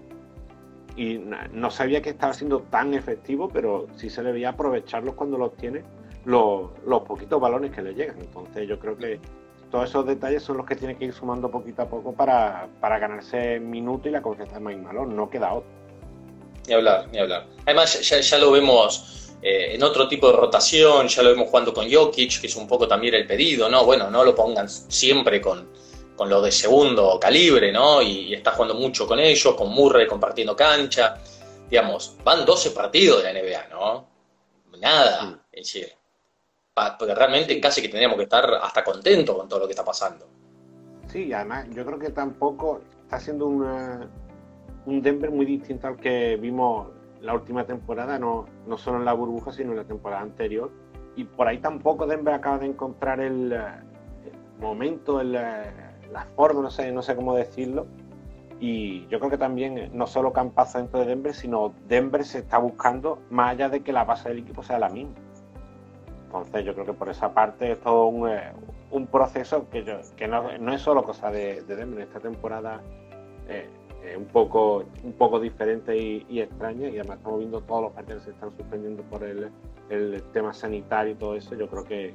y 0.96 1.20
no 1.52 1.70
sabía 1.70 2.02
que 2.02 2.10
estaba 2.10 2.32
siendo 2.32 2.60
tan 2.62 2.94
efectivo, 2.94 3.48
pero 3.48 3.86
sí 3.96 4.10
se 4.10 4.22
le 4.22 4.32
veía 4.32 4.50
aprovecharlos 4.50 5.14
cuando 5.14 5.38
los 5.38 5.56
tiene, 5.56 5.82
los, 6.24 6.70
poquitos 7.06 7.40
balones 7.40 7.72
que 7.72 7.82
le 7.82 7.94
llegan. 7.94 8.18
Entonces 8.20 8.68
yo 8.68 8.78
creo 8.78 8.96
que 8.96 9.20
todos 9.70 9.88
esos 9.88 10.06
detalles 10.06 10.42
son 10.42 10.56
los 10.56 10.66
que 10.66 10.76
tiene 10.76 10.96
que 10.96 11.06
ir 11.06 11.12
sumando 11.12 11.50
poquito 11.50 11.82
a 11.82 11.88
poco 11.88 12.12
para, 12.12 12.68
ganarse 12.80 13.60
minuto 13.60 14.08
y 14.08 14.12
la 14.12 14.22
confianza 14.22 14.54
de 14.54 14.60
Mike 14.60 14.82
Malone, 14.82 15.14
no 15.14 15.30
queda 15.30 15.54
otro. 15.54 15.70
Ni 16.66 16.74
hablar, 16.74 17.08
ni 17.10 17.18
hablar. 17.18 17.46
Además 17.66 18.08
ya 18.08 18.38
lo 18.38 18.50
vemos 18.50 19.32
eh, 19.42 19.74
en 19.74 19.82
otro 19.82 20.06
tipo 20.08 20.30
de 20.30 20.36
rotación, 20.36 21.08
ya 21.08 21.22
lo 21.22 21.30
vemos 21.30 21.48
jugando 21.48 21.72
con 21.72 21.90
Jokic, 21.90 22.40
que 22.40 22.46
es 22.46 22.56
un 22.56 22.68
poco 22.68 22.86
también 22.86 23.14
el 23.14 23.26
pedido, 23.26 23.68
¿no? 23.68 23.84
Bueno, 23.84 24.10
no 24.10 24.24
lo 24.24 24.34
pongan 24.34 24.68
siempre 24.68 25.40
con, 25.40 25.68
con 26.20 26.28
lo 26.28 26.42
de 26.42 26.52
segundo 26.52 27.18
calibre, 27.18 27.72
¿no? 27.72 28.02
Y, 28.02 28.34
está 28.34 28.50
jugando 28.50 28.74
mucho 28.74 29.06
con 29.06 29.18
ellos, 29.18 29.54
con 29.54 29.70
Murray 29.70 30.06
compartiendo 30.06 30.54
cancha. 30.54 31.16
Digamos, 31.70 32.18
van 32.22 32.44
12 32.44 32.72
partidos 32.72 33.22
de 33.22 33.32
la 33.32 33.40
NBA, 33.40 33.68
¿no? 33.70 34.06
Nada, 34.78 35.42
en 35.50 35.64
serio. 35.64 35.94
Porque 36.74 37.14
realmente 37.14 37.58
casi 37.58 37.80
que 37.80 37.88
tendríamos 37.88 38.18
que 38.18 38.24
estar 38.24 38.52
hasta 38.62 38.84
contentos 38.84 39.34
con 39.34 39.48
todo 39.48 39.60
lo 39.60 39.66
que 39.66 39.72
está 39.72 39.82
pasando. 39.82 40.28
Sí, 41.08 41.32
además 41.32 41.68
yo 41.70 41.86
creo 41.86 41.98
que 41.98 42.10
tampoco 42.10 42.82
está 43.04 43.18
siendo 43.18 43.46
un 43.46 45.02
Denver 45.02 45.30
muy 45.30 45.46
distinto 45.46 45.86
al 45.86 45.96
que 45.96 46.36
vimos 46.36 46.88
la 47.22 47.32
última 47.32 47.64
temporada, 47.64 48.18
no, 48.18 48.46
no 48.66 48.76
solo 48.76 48.98
en 48.98 49.06
la 49.06 49.14
burbuja, 49.14 49.52
sino 49.52 49.70
en 49.70 49.78
la 49.78 49.84
temporada 49.84 50.20
anterior. 50.20 50.70
Y 51.16 51.24
por 51.24 51.48
ahí 51.48 51.56
tampoco 51.62 52.06
Denver 52.06 52.34
acaba 52.34 52.58
de 52.58 52.66
encontrar 52.66 53.20
el, 53.20 53.54
eh, 53.54 53.58
momento, 54.58 55.22
el, 55.22 55.34
eh, 55.34 55.89
la 56.12 56.24
forma, 56.36 56.62
no 56.62 56.70
sé, 56.70 56.92
no 56.92 57.02
sé 57.02 57.16
cómo 57.16 57.34
decirlo. 57.34 57.86
Y 58.58 59.06
yo 59.08 59.18
creo 59.18 59.30
que 59.30 59.38
también 59.38 59.78
eh, 59.78 59.90
no 59.92 60.06
solo 60.06 60.32
Campazo 60.32 60.78
dentro 60.78 61.00
de 61.00 61.06
Denver, 61.06 61.34
sino 61.34 61.72
Denver 61.88 62.24
se 62.24 62.38
está 62.40 62.58
buscando 62.58 63.18
más 63.30 63.52
allá 63.52 63.68
de 63.68 63.80
que 63.80 63.92
la 63.92 64.04
base 64.04 64.28
del 64.28 64.38
equipo 64.38 64.62
sea 64.62 64.78
la 64.78 64.88
misma. 64.88 65.14
Entonces 66.26 66.64
yo 66.64 66.74
creo 66.74 66.86
que 66.86 66.92
por 66.92 67.08
esa 67.08 67.32
parte 67.32 67.72
es 67.72 67.80
todo 67.80 68.06
un, 68.06 68.30
un 68.90 69.06
proceso 69.06 69.68
que, 69.70 69.82
yo, 69.82 69.94
que 70.16 70.28
no, 70.28 70.58
no, 70.58 70.74
es 70.74 70.82
solo 70.82 71.02
cosa 71.02 71.30
de, 71.30 71.62
de 71.62 71.76
Denver. 71.76 72.00
Esta 72.00 72.20
temporada 72.20 72.80
un 74.16 74.26
poco 74.26 74.84
un 75.04 75.12
poco 75.12 75.38
diferente 75.38 75.96
y, 75.96 76.40
extraña 76.40 76.88
y 76.88 76.98
además 76.98 77.18
estamos 77.18 77.38
viendo 77.38 77.60
todos 77.62 77.82
los 77.82 77.92
partidos 77.92 78.22
que 78.22 78.30
se 78.30 78.34
están 78.34 78.50
suspendiendo 78.56 79.02
por 79.04 79.22
el, 79.22 79.50
el, 79.88 80.22
tema 80.32 80.52
sanitario 80.52 81.12
y 81.12 81.16
todo 81.16 81.36
eso 81.36 81.54
yo 81.54 81.68
creo 81.68 81.84
que 81.84 82.14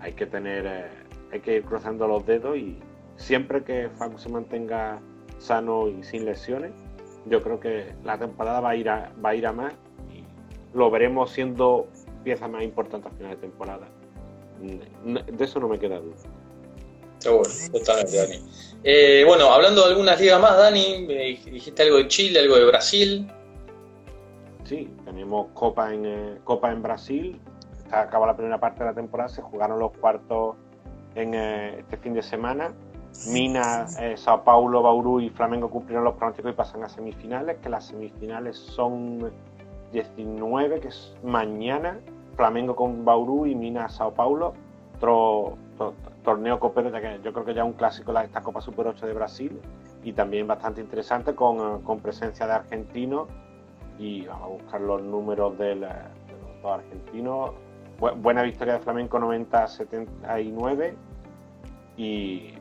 hay 0.00 0.12
que 0.12 0.26
tener 0.26 0.66
eh, 0.66 0.88
hay 1.32 1.40
que 1.40 1.56
ir 1.56 1.64
cruzando 1.64 2.06
los 2.06 2.24
dedos 2.26 2.56
y 2.56 2.78
siempre 3.16 3.62
que 3.64 3.88
Facu 3.98 4.18
se 4.18 4.28
mantenga 4.28 5.00
sano 5.38 5.88
y 5.88 6.02
sin 6.02 6.24
lesiones 6.24 6.72
yo 7.26 7.42
creo 7.42 7.60
que 7.60 7.94
la 8.04 8.18
temporada 8.18 8.60
va 8.60 8.70
a 8.70 8.76
ir 8.76 8.88
a, 8.88 9.12
va 9.24 9.30
a 9.30 9.34
ir 9.34 9.46
a 9.46 9.52
más 9.52 9.74
y 10.12 10.24
lo 10.76 10.90
veremos 10.90 11.30
siendo 11.30 11.88
pieza 12.24 12.48
más 12.48 12.62
importante 12.62 13.08
al 13.08 13.14
final 13.14 13.30
de 13.32 13.36
temporada 13.36 13.88
de 14.60 15.44
eso 15.44 15.60
no 15.60 15.68
me 15.68 15.78
queda 15.78 15.98
duda 16.00 16.16
Seguro, 17.18 17.50
totalmente, 17.72 18.16
Dani. 18.16 18.36
Eh, 18.84 19.24
bueno, 19.26 19.50
hablando 19.50 19.82
de 19.82 19.88
algunas 19.88 20.20
ligas 20.20 20.40
más, 20.40 20.56
Dani, 20.56 21.06
dijiste 21.06 21.82
algo 21.82 21.96
de 21.96 22.06
Chile, 22.06 22.38
algo 22.38 22.56
de 22.56 22.64
Brasil. 22.64 23.28
Sí, 24.64 24.88
tenemos 25.04 25.48
Copa 25.52 25.92
en, 25.92 26.06
eh, 26.06 26.38
Copa 26.44 26.70
en 26.70 26.82
Brasil. 26.82 27.40
Acaba 27.90 28.26
la 28.26 28.36
primera 28.36 28.60
parte 28.60 28.84
de 28.84 28.90
la 28.90 28.94
temporada, 28.94 29.28
se 29.28 29.42
jugaron 29.42 29.80
los 29.80 29.92
cuartos 29.98 30.56
en 31.14 31.34
eh, 31.34 31.78
este 31.80 31.96
fin 31.96 32.14
de 32.14 32.22
semana. 32.22 32.72
Mina, 33.30 33.86
eh, 34.00 34.16
Sao 34.16 34.44
Paulo, 34.44 34.82
Bauru 34.82 35.20
y 35.20 35.30
Flamengo 35.30 35.70
cumplieron 35.70 36.04
los 36.04 36.14
pronósticos 36.14 36.52
y 36.52 36.54
pasan 36.54 36.84
a 36.84 36.88
semifinales, 36.88 37.58
que 37.58 37.68
las 37.68 37.86
semifinales 37.86 38.56
son 38.56 39.32
19, 39.92 40.80
que 40.80 40.88
es 40.88 41.16
mañana, 41.24 41.98
Flamengo 42.36 42.76
con 42.76 43.04
Bauru 43.04 43.46
y 43.46 43.54
Mina 43.54 43.88
Sao 43.88 44.12
Paulo, 44.12 44.54
otro 44.96 45.56
torneo 46.24 46.58
copero, 46.58 46.90
que 46.92 47.20
yo 47.22 47.32
creo 47.32 47.44
que 47.44 47.54
ya 47.54 47.64
un 47.64 47.72
clásico 47.72 48.12
de 48.12 48.24
esta 48.24 48.42
Copa 48.42 48.60
Super 48.60 48.88
8 48.88 49.06
de 49.06 49.12
Brasil. 49.14 49.60
Y 50.04 50.12
también 50.12 50.46
bastante 50.46 50.80
interesante 50.80 51.34
con, 51.34 51.82
con 51.82 52.00
presencia 52.00 52.46
de 52.46 52.52
argentinos. 52.52 53.28
Y 53.98 54.26
vamos 54.26 54.44
a 54.44 54.48
buscar 54.48 54.80
los 54.80 55.02
números 55.02 55.58
de, 55.58 55.74
los 55.76 55.90
dos 56.62 56.72
argentinos. 56.72 57.50
Buena 57.98 58.42
victoria 58.42 58.74
de 58.74 58.80
Flamenco 58.80 59.18
90-79 59.18 60.94
y 61.96 62.54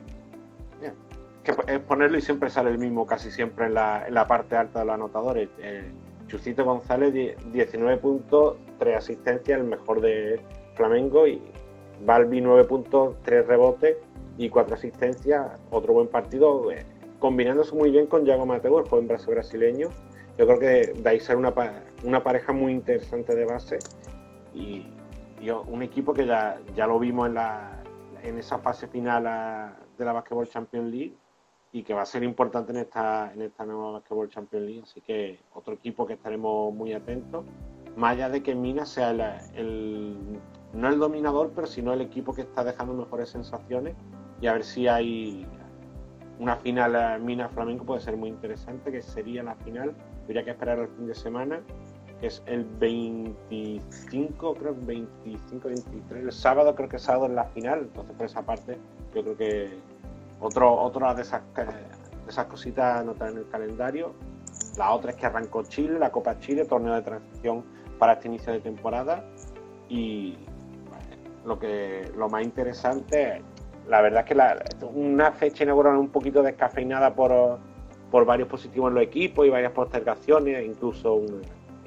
es 1.67 1.79
ponerlo 1.79 2.17
y 2.17 2.21
siempre 2.21 2.49
sale 2.49 2.71
el 2.71 2.77
mismo 2.77 3.05
casi 3.05 3.31
siempre 3.31 3.67
en 3.67 3.75
la, 3.75 4.07
en 4.07 4.13
la 4.13 4.27
parte 4.27 4.55
alta 4.55 4.79
de 4.79 4.85
los 4.85 4.95
anotadores. 4.95 5.49
Eh, 5.59 5.89
Chucito 6.27 6.65
González 6.65 7.13
19 7.13 7.97
puntos, 7.97 8.57
3 8.79 8.97
asistencias, 8.97 9.59
el 9.59 9.65
mejor 9.65 10.01
de 10.01 10.41
Flamengo 10.75 11.25
y 11.25 11.41
Balbi 12.05 12.41
9 12.41 12.65
puntos, 12.65 13.15
3 13.23 13.47
rebotes 13.47 13.97
y 14.37 14.49
4 14.49 14.75
asistencias, 14.75 15.47
otro 15.71 15.93
buen 15.93 16.07
partido, 16.07 16.69
eh, 16.71 16.85
combinándose 17.19 17.73
muy 17.75 17.91
bien 17.91 18.07
con 18.07 18.25
Yago 18.25 18.45
Mateo, 18.45 18.79
el 18.79 18.89
joven 18.89 19.07
brasileño. 19.07 19.89
Yo 20.37 20.45
creo 20.45 20.59
que 20.59 20.93
de 21.01 21.09
ahí 21.09 21.19
sale 21.19 21.39
una, 21.39 21.53
una 22.03 22.23
pareja 22.23 22.51
muy 22.51 22.73
interesante 22.73 23.33
de 23.35 23.45
base 23.45 23.79
y, 24.53 24.85
un 25.67 25.83
equipo 25.83 26.13
que 26.13 26.25
ya, 26.25 26.59
ya 26.75 26.87
lo 26.87 26.99
vimos 26.99 27.27
en, 27.27 27.35
la, 27.35 27.83
en 28.23 28.37
esa 28.37 28.59
fase 28.59 28.87
final 28.87 29.23
de 29.97 30.05
la 30.05 30.13
Basketball 30.13 30.47
Champions 30.47 30.91
League 30.91 31.15
y 31.71 31.83
que 31.83 31.93
va 31.93 32.01
a 32.01 32.05
ser 32.05 32.23
importante 32.23 32.71
en 32.71 32.79
esta, 32.79 33.31
en 33.33 33.41
esta 33.41 33.65
nueva 33.65 33.91
Basketball 33.91 34.29
Champions 34.29 34.65
League. 34.65 34.81
Así 34.83 35.01
que 35.01 35.39
otro 35.53 35.73
equipo 35.73 36.05
que 36.05 36.13
estaremos 36.13 36.73
muy 36.73 36.93
atentos. 36.93 37.45
Más 37.95 38.13
allá 38.13 38.29
de 38.29 38.43
que 38.43 38.55
Minas 38.55 38.89
sea 38.89 39.11
el, 39.55 40.39
no 40.73 40.87
el 40.87 40.99
dominador, 40.99 41.51
pero 41.55 41.67
sino 41.67 41.93
el 41.93 42.01
equipo 42.01 42.33
que 42.33 42.41
está 42.41 42.63
dejando 42.63 42.93
mejores 42.93 43.29
sensaciones 43.29 43.95
y 44.39 44.47
a 44.47 44.53
ver 44.53 44.63
si 44.63 44.87
hay 44.87 45.47
una 46.39 46.55
final 46.57 47.19
Minas 47.21 47.51
Flamenco 47.51 47.85
puede 47.85 48.01
ser 48.01 48.15
muy 48.15 48.29
interesante, 48.29 48.91
que 48.91 49.01
sería 49.01 49.41
la 49.41 49.55
final, 49.55 49.95
habría 50.23 50.43
que 50.43 50.51
esperar 50.51 50.77
el 50.77 50.87
fin 50.89 51.07
de 51.07 51.15
semana, 51.15 51.61
que 52.19 52.27
es 52.27 52.41
el 52.45 52.65
25, 52.79 54.55
creo, 54.55 54.75
25, 54.81 55.67
23, 55.67 56.23
el 56.23 56.31
sábado 56.31 56.73
creo 56.75 56.89
que 56.89 56.95
es 56.95 57.01
sábado 57.03 57.25
en 57.27 57.35
la 57.35 57.45
final, 57.45 57.79
entonces 57.79 58.15
por 58.15 58.25
esa 58.25 58.41
parte 58.41 58.77
yo 59.13 59.23
creo 59.23 59.37
que 59.37 59.77
otro, 60.39 60.73
otra 60.73 61.13
de 61.13 61.21
esas, 61.21 61.41
de 61.55 61.65
esas 62.27 62.45
cositas 62.45 63.03
en 63.03 63.37
el 63.37 63.47
calendario. 63.49 64.13
La 64.77 64.91
otra 64.93 65.11
es 65.11 65.17
que 65.17 65.25
arrancó 65.25 65.63
Chile, 65.63 65.97
la 65.97 66.11
Copa 66.11 66.39
Chile, 66.39 66.65
torneo 66.65 66.93
de 66.93 67.01
transición 67.01 67.63
para 67.97 68.13
este 68.13 68.27
inicio 68.27 68.53
de 68.53 68.59
temporada. 68.59 69.23
Y 69.89 70.37
lo 71.45 71.57
que 71.57 72.11
lo 72.15 72.29
más 72.29 72.43
interesante, 72.43 73.41
la 73.87 74.01
verdad 74.01 74.21
es 74.21 74.27
que 74.27 74.35
la, 74.35 74.63
una 74.93 75.31
fecha 75.31 75.63
inaugural 75.63 75.97
un 75.97 76.09
poquito 76.09 76.43
descafeinada 76.43 77.15
por, 77.15 77.57
por 78.11 78.25
varios 78.25 78.47
positivos 78.47 78.89
en 78.89 78.95
los 78.95 79.03
equipos 79.03 79.47
y 79.47 79.49
varias 79.49 79.71
postergaciones, 79.71 80.63
incluso 80.65 81.21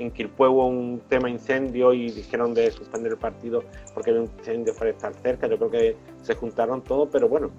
en 0.01 0.11
Quilpue 0.11 0.49
hubo 0.49 0.67
un 0.67 1.01
tema 1.09 1.29
incendio 1.29 1.93
y 1.93 2.11
dijeron 2.11 2.55
de 2.55 2.71
suspender 2.71 3.13
el 3.13 3.19
partido 3.19 3.63
porque 3.95 4.11
había 4.11 4.23
un 4.23 4.31
incendio 4.39 4.73
forestal 4.75 5.15
cerca. 5.15 5.47
Yo 5.47 5.57
creo 5.59 5.71
que 5.71 5.97
se 6.23 6.35
juntaron 6.35 6.83
todos, 6.83 7.09
pero 7.13 7.29
bueno, 7.29 7.51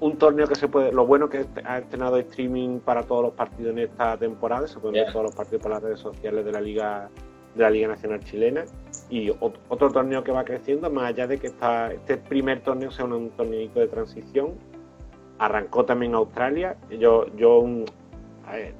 un 0.00 0.16
torneo 0.16 0.46
que 0.46 0.54
se 0.54 0.68
puede, 0.68 0.92
lo 0.92 1.06
bueno 1.06 1.28
que 1.28 1.46
ha 1.64 1.78
estrenado 1.78 2.18
streaming 2.18 2.80
para 2.80 3.02
todos 3.02 3.22
los 3.22 3.32
partidos 3.34 3.72
en 3.72 3.78
esta 3.80 4.16
temporada, 4.16 4.66
se 4.66 4.78
pueden 4.78 5.04
ver 5.04 5.12
todos 5.12 5.26
los 5.26 5.34
partidos 5.34 5.62
por 5.62 5.70
las 5.70 5.82
redes 5.82 6.00
sociales 6.00 6.44
de 6.44 6.52
la 6.52 6.60
Liga 6.60 7.08
de 7.54 7.62
la 7.62 7.70
Liga 7.70 7.88
Nacional 7.88 8.22
Chilena. 8.22 8.64
Y 9.08 9.30
otro 9.30 9.90
torneo 9.90 10.22
que 10.22 10.32
va 10.32 10.44
creciendo, 10.44 10.90
más 10.90 11.04
allá 11.04 11.26
de 11.26 11.38
que 11.38 11.46
este 11.46 12.16
primer 12.18 12.60
torneo 12.60 12.90
sea 12.90 13.06
un, 13.06 13.30
torneo 13.30 13.70
de 13.72 13.88
transición, 13.88 14.54
arrancó 15.38 15.84
también 15.84 16.14
Australia, 16.14 16.76
yo, 16.98 17.26
yo 17.36 17.64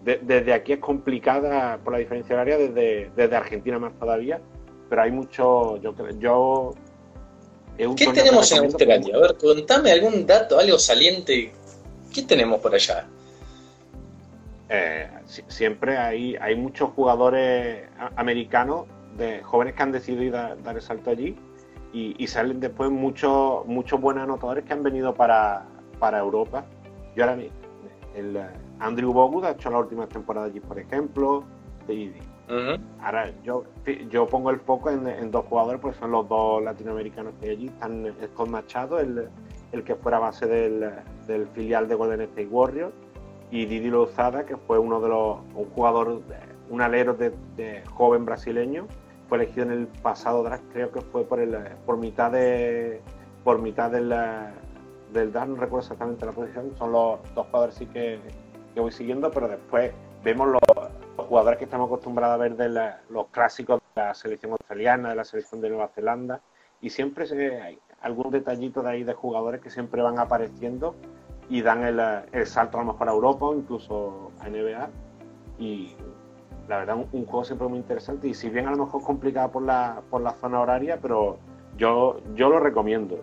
desde 0.03 0.53
aquí 0.53 0.75
es 0.75 0.79
complicada 0.79 1.79
por 1.79 1.93
la 1.93 1.99
diferencia 1.99 2.35
horaria, 2.35 2.57
desde, 2.59 3.11
desde 3.17 3.37
Argentina 3.37 3.79
más 3.79 3.93
todavía, 3.99 4.41
pero 4.89 5.03
hay 5.03 5.11
mucho, 5.11 5.77
yo, 5.79 5.95
yo 6.19 6.75
¿Qué 7.77 8.07
tenemos 8.13 8.51
en 8.53 8.65
Australia? 8.65 9.17
A 9.17 9.19
ver, 9.19 9.37
contame 9.37 9.93
algún 9.93 10.27
dato, 10.27 10.59
algo 10.59 10.79
saliente. 10.79 11.53
¿Qué 12.15 12.23
tenemos 12.23 12.61
por 12.61 12.75
allá? 12.75 13.07
Eh, 14.69 15.09
siempre 15.49 15.99
hay, 15.99 16.37
hay 16.37 16.57
muchos 16.57 16.91
jugadores 16.91 17.89
americanos, 18.17 18.87
de 19.17 19.43
jóvenes 19.43 19.75
que 19.75 19.83
han 19.83 19.93
decidido 19.93 20.57
dar 20.57 20.77
el 20.77 20.83
salto 20.83 21.11
allí 21.11 21.37
y, 21.93 22.27
salen 22.27 22.61
después 22.61 22.91
muchos 22.91 23.65
muchos 23.65 23.99
buenos 23.99 24.25
anotadores 24.25 24.65
que 24.65 24.75
han 24.75 24.83
venido 24.83 25.15
para, 25.15 25.65
para 25.99 26.19
Europa. 26.19 26.67
Yo 27.15 27.25
ahora 27.25 27.39
el 28.15 28.37
Andrew 28.79 29.13
Bogut 29.13 29.45
ha 29.45 29.51
hecho 29.53 29.71
la 29.71 29.79
última 29.79 30.07
temporada 30.07 30.47
allí, 30.47 30.61
por 30.61 30.79
ejemplo. 30.79 31.45
Ahora, 33.01 33.33
yo, 33.43 33.65
yo 34.09 34.27
pongo 34.27 34.51
el 34.51 34.61
foco 34.61 34.91
en, 34.91 35.31
dos 35.31 35.45
jugadores, 35.47 35.81
porque 35.81 35.99
son 35.99 36.13
los 36.13 36.29
dos 36.29 36.63
latinoamericanos 36.63 37.35
que 37.41 37.47
hay 37.47 37.53
allí. 37.53 37.67
Están 37.67 38.15
Scott 38.33 38.49
Machado, 38.49 38.99
el, 38.99 39.29
el 39.73 39.85
que 39.85 39.95
fuera 39.95 40.19
base 40.19 40.47
del, 40.47 40.91
del, 41.27 41.49
filial 41.49 41.89
de 41.89 41.95
Golden 41.95 42.21
State 42.23 42.49
Warriors, 42.49 42.95
y 43.51 43.67
Didi 43.67 43.91
Lozada, 43.91 44.45
que 44.45 44.57
fue 44.57 44.79
uno 44.79 45.01
de 45.01 45.09
los, 45.09 45.39
un 45.55 45.71
jugador, 45.71 46.23
un 46.71 46.81
alero 46.81 47.15
de, 47.15 47.83
joven 47.93 48.25
brasileño. 48.25 48.87
Fue 49.29 49.39
elegido 49.39 49.65
en 49.67 49.73
el 49.73 49.87
pasado 49.89 50.45
draft, 50.45 50.63
creo 50.73 50.93
que 50.93 51.01
fue 51.01 51.25
por, 51.25 51.41
el, 51.41 51.57
por 51.85 51.97
mitad 51.97 52.31
de 52.31 53.01
por 53.43 53.61
mitad 53.61 53.91
del, 53.91 54.09
del 55.13 55.33
draft, 55.33 55.49
no 55.49 55.57
recuerdo 55.57 55.85
exactamente 55.85 56.27
la 56.27 56.33
posición. 56.33 56.73
Son 56.79 56.93
los 56.93 57.19
dos 57.35 57.47
jugadores 57.47 57.75
sí 57.75 57.87
que, 57.87 58.21
que 58.77 58.81
voy 58.83 58.93
siguiendo, 58.93 59.31
pero 59.31 59.49
después 59.49 59.91
vemos 60.23 60.49
los 60.49 60.61
jugadores 61.17 61.59
que 61.59 61.65
estamos 61.65 61.87
acostumbrados 61.87 62.35
a 62.35 62.37
ver 62.37 62.57
de 62.57 62.69
los 63.09 63.27
clásicos 63.29 63.81
de 63.95 64.03
la 64.03 64.13
selección 64.13 64.53
australiana, 64.53 65.09
de 65.09 65.15
la 65.17 65.25
selección 65.25 65.63
de 65.63 65.71
Nueva 65.71 65.89
Zelanda, 65.89 66.43
y 66.83 66.91
siempre 66.91 67.25
hay 67.63 67.79
algún 68.03 68.31
detallito 68.31 68.83
de 68.83 68.91
ahí 68.91 69.03
de 69.03 69.15
jugadores 69.15 69.63
que 69.63 69.71
siempre 69.71 70.03
van 70.03 70.19
apareciendo 70.19 70.95
y 71.49 71.63
dan 71.63 71.85
el, 71.85 72.47
salto 72.47 72.77
a 72.77 72.83
lo 72.83 72.93
mejor 72.93 73.09
a 73.09 73.13
Europa 73.13 73.47
o 73.47 73.55
incluso 73.55 74.31
a 74.41 74.51
NBA. 74.51 74.91
Y 75.59 75.95
la 76.69 76.77
verdad, 76.81 76.97
un, 76.97 77.25
juego 77.25 77.45
siempre 77.45 77.69
muy 77.69 77.79
interesante. 77.79 78.29
Y 78.29 78.35
si 78.35 78.51
bien 78.51 78.67
a 78.67 78.73
lo 78.73 78.85
mejor 78.85 79.03
complicado 79.03 79.53
por 79.53 79.63
la, 79.63 80.03
por 80.11 80.21
la 80.21 80.33
zona 80.33 80.61
horaria, 80.61 80.99
pero 81.01 81.39
yo, 81.79 82.21
yo 82.35 82.51
lo 82.51 82.61
recomiendo. 82.61 83.21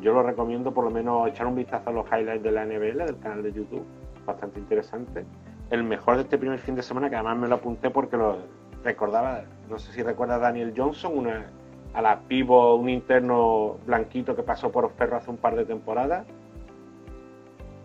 Yo 0.00 0.14
lo 0.14 0.22
recomiendo 0.22 0.72
por 0.72 0.84
lo 0.84 0.90
menos 0.90 1.28
echar 1.28 1.46
un 1.46 1.56
vistazo 1.56 1.90
a 1.90 1.92
los 1.92 2.06
highlights 2.06 2.42
de 2.42 2.50
la 2.50 2.64
NBL, 2.64 3.04
del 3.04 3.18
canal 3.18 3.42
de 3.42 3.52
YouTube. 3.52 3.84
Bastante 4.30 4.60
interesante 4.60 5.24
el 5.70 5.84
mejor 5.84 6.16
de 6.16 6.22
este 6.22 6.36
primer 6.36 6.58
fin 6.58 6.74
de 6.74 6.82
semana, 6.82 7.08
que 7.08 7.16
además 7.16 7.38
me 7.38 7.48
lo 7.48 7.54
apunté 7.56 7.90
porque 7.90 8.16
lo 8.16 8.38
recordaba, 8.82 9.44
no 9.68 9.78
sé 9.78 9.92
si 9.92 10.02
recuerda 10.02 10.38
Daniel 10.38 10.74
Johnson, 10.76 11.16
una, 11.16 11.46
a 11.94 12.02
la 12.02 12.20
pivo, 12.20 12.74
un 12.74 12.88
interno 12.88 13.78
blanquito 13.86 14.34
que 14.34 14.42
pasó 14.42 14.70
por 14.70 14.90
Ferro 14.94 15.16
hace 15.16 15.30
un 15.30 15.36
par 15.36 15.54
de 15.54 15.64
temporadas. 15.64 16.26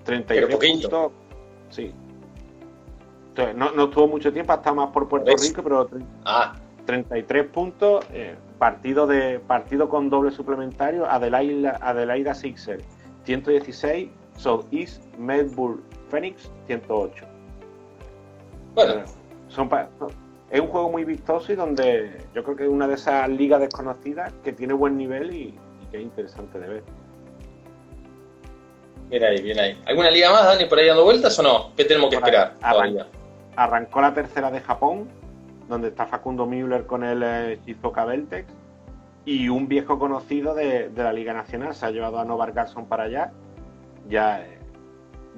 33 0.03 0.57
puntos. 0.57 1.11
Sí. 1.69 1.93
Entonces, 3.29 3.55
no, 3.55 3.71
no 3.71 3.85
estuvo 3.85 4.07
mucho 4.07 4.31
tiempo, 4.33 4.53
hasta 4.53 4.73
más 4.73 4.89
por 4.89 5.07
Puerto 5.07 5.31
Rico, 5.35 5.61
pero 5.61 5.87
33 6.85 7.45
ah. 7.45 7.53
puntos, 7.53 8.05
eh, 8.13 8.35
partido 8.57 9.05
de 9.05 9.39
partido 9.39 9.89
con 9.89 10.09
doble 10.09 10.31
suplementario, 10.31 11.05
Adelaida, 11.05 11.77
Adelaida 11.81 12.33
Sixer 12.33 12.81
116, 13.25 14.09
South 14.37 14.65
East 14.71 15.03
Melbourne 15.17 15.81
Phoenix 16.09 16.51
108. 16.67 17.25
Bueno. 18.73 19.03
Son 19.47 19.69
es 20.51 20.59
un 20.59 20.67
juego 20.67 20.89
muy 20.91 21.03
vistoso 21.05 21.51
y 21.51 21.55
donde 21.55 22.21
yo 22.33 22.43
creo 22.43 22.55
que 22.55 22.63
es 22.63 22.69
una 22.69 22.87
de 22.87 22.95
esas 22.95 23.27
ligas 23.29 23.59
desconocidas 23.59 24.31
que 24.43 24.53
tiene 24.53 24.73
buen 24.73 24.97
nivel 24.97 25.33
y, 25.33 25.57
que 25.91 25.97
es 25.97 26.03
interesante 26.03 26.59
de 26.59 26.67
ver. 26.67 26.83
Bien 29.09 29.23
ahí, 29.23 29.41
bien 29.41 29.59
ahí. 29.59 29.81
¿Alguna 29.85 30.11
liga 30.11 30.31
más, 30.31 30.45
Dani, 30.45 30.65
por 30.65 30.79
ahí 30.79 30.87
dando 30.87 31.03
vueltas 31.03 31.37
o 31.39 31.43
no? 31.43 31.71
¿Qué 31.75 31.85
tenemos 31.85 32.09
que 32.09 32.17
esperar? 32.17 32.53
arrancó 33.55 34.01
la 34.01 34.13
tercera 34.13 34.51
de 34.51 34.59
Japón, 34.59 35.07
donde 35.69 35.87
está 35.87 36.05
Facundo 36.05 36.45
Müller 36.45 36.85
con 36.85 37.03
el 37.03 37.23
eh, 37.23 37.59
Shizuoka 37.65 38.03
Beltex 38.03 38.45
y 39.25 39.49
un 39.49 39.67
viejo 39.67 39.97
conocido 39.97 40.53
de, 40.53 40.91
la 40.95 41.11
Liga 41.11 41.33
Nacional 41.33 41.73
se 41.73 41.85
ha 41.85 41.91
llevado 41.91 42.19
a 42.19 42.25
Novar 42.25 42.51
Garson 42.51 42.85
para 42.85 43.03
allá. 43.03 43.31
Ya 44.07 44.41
eh, 44.41 44.54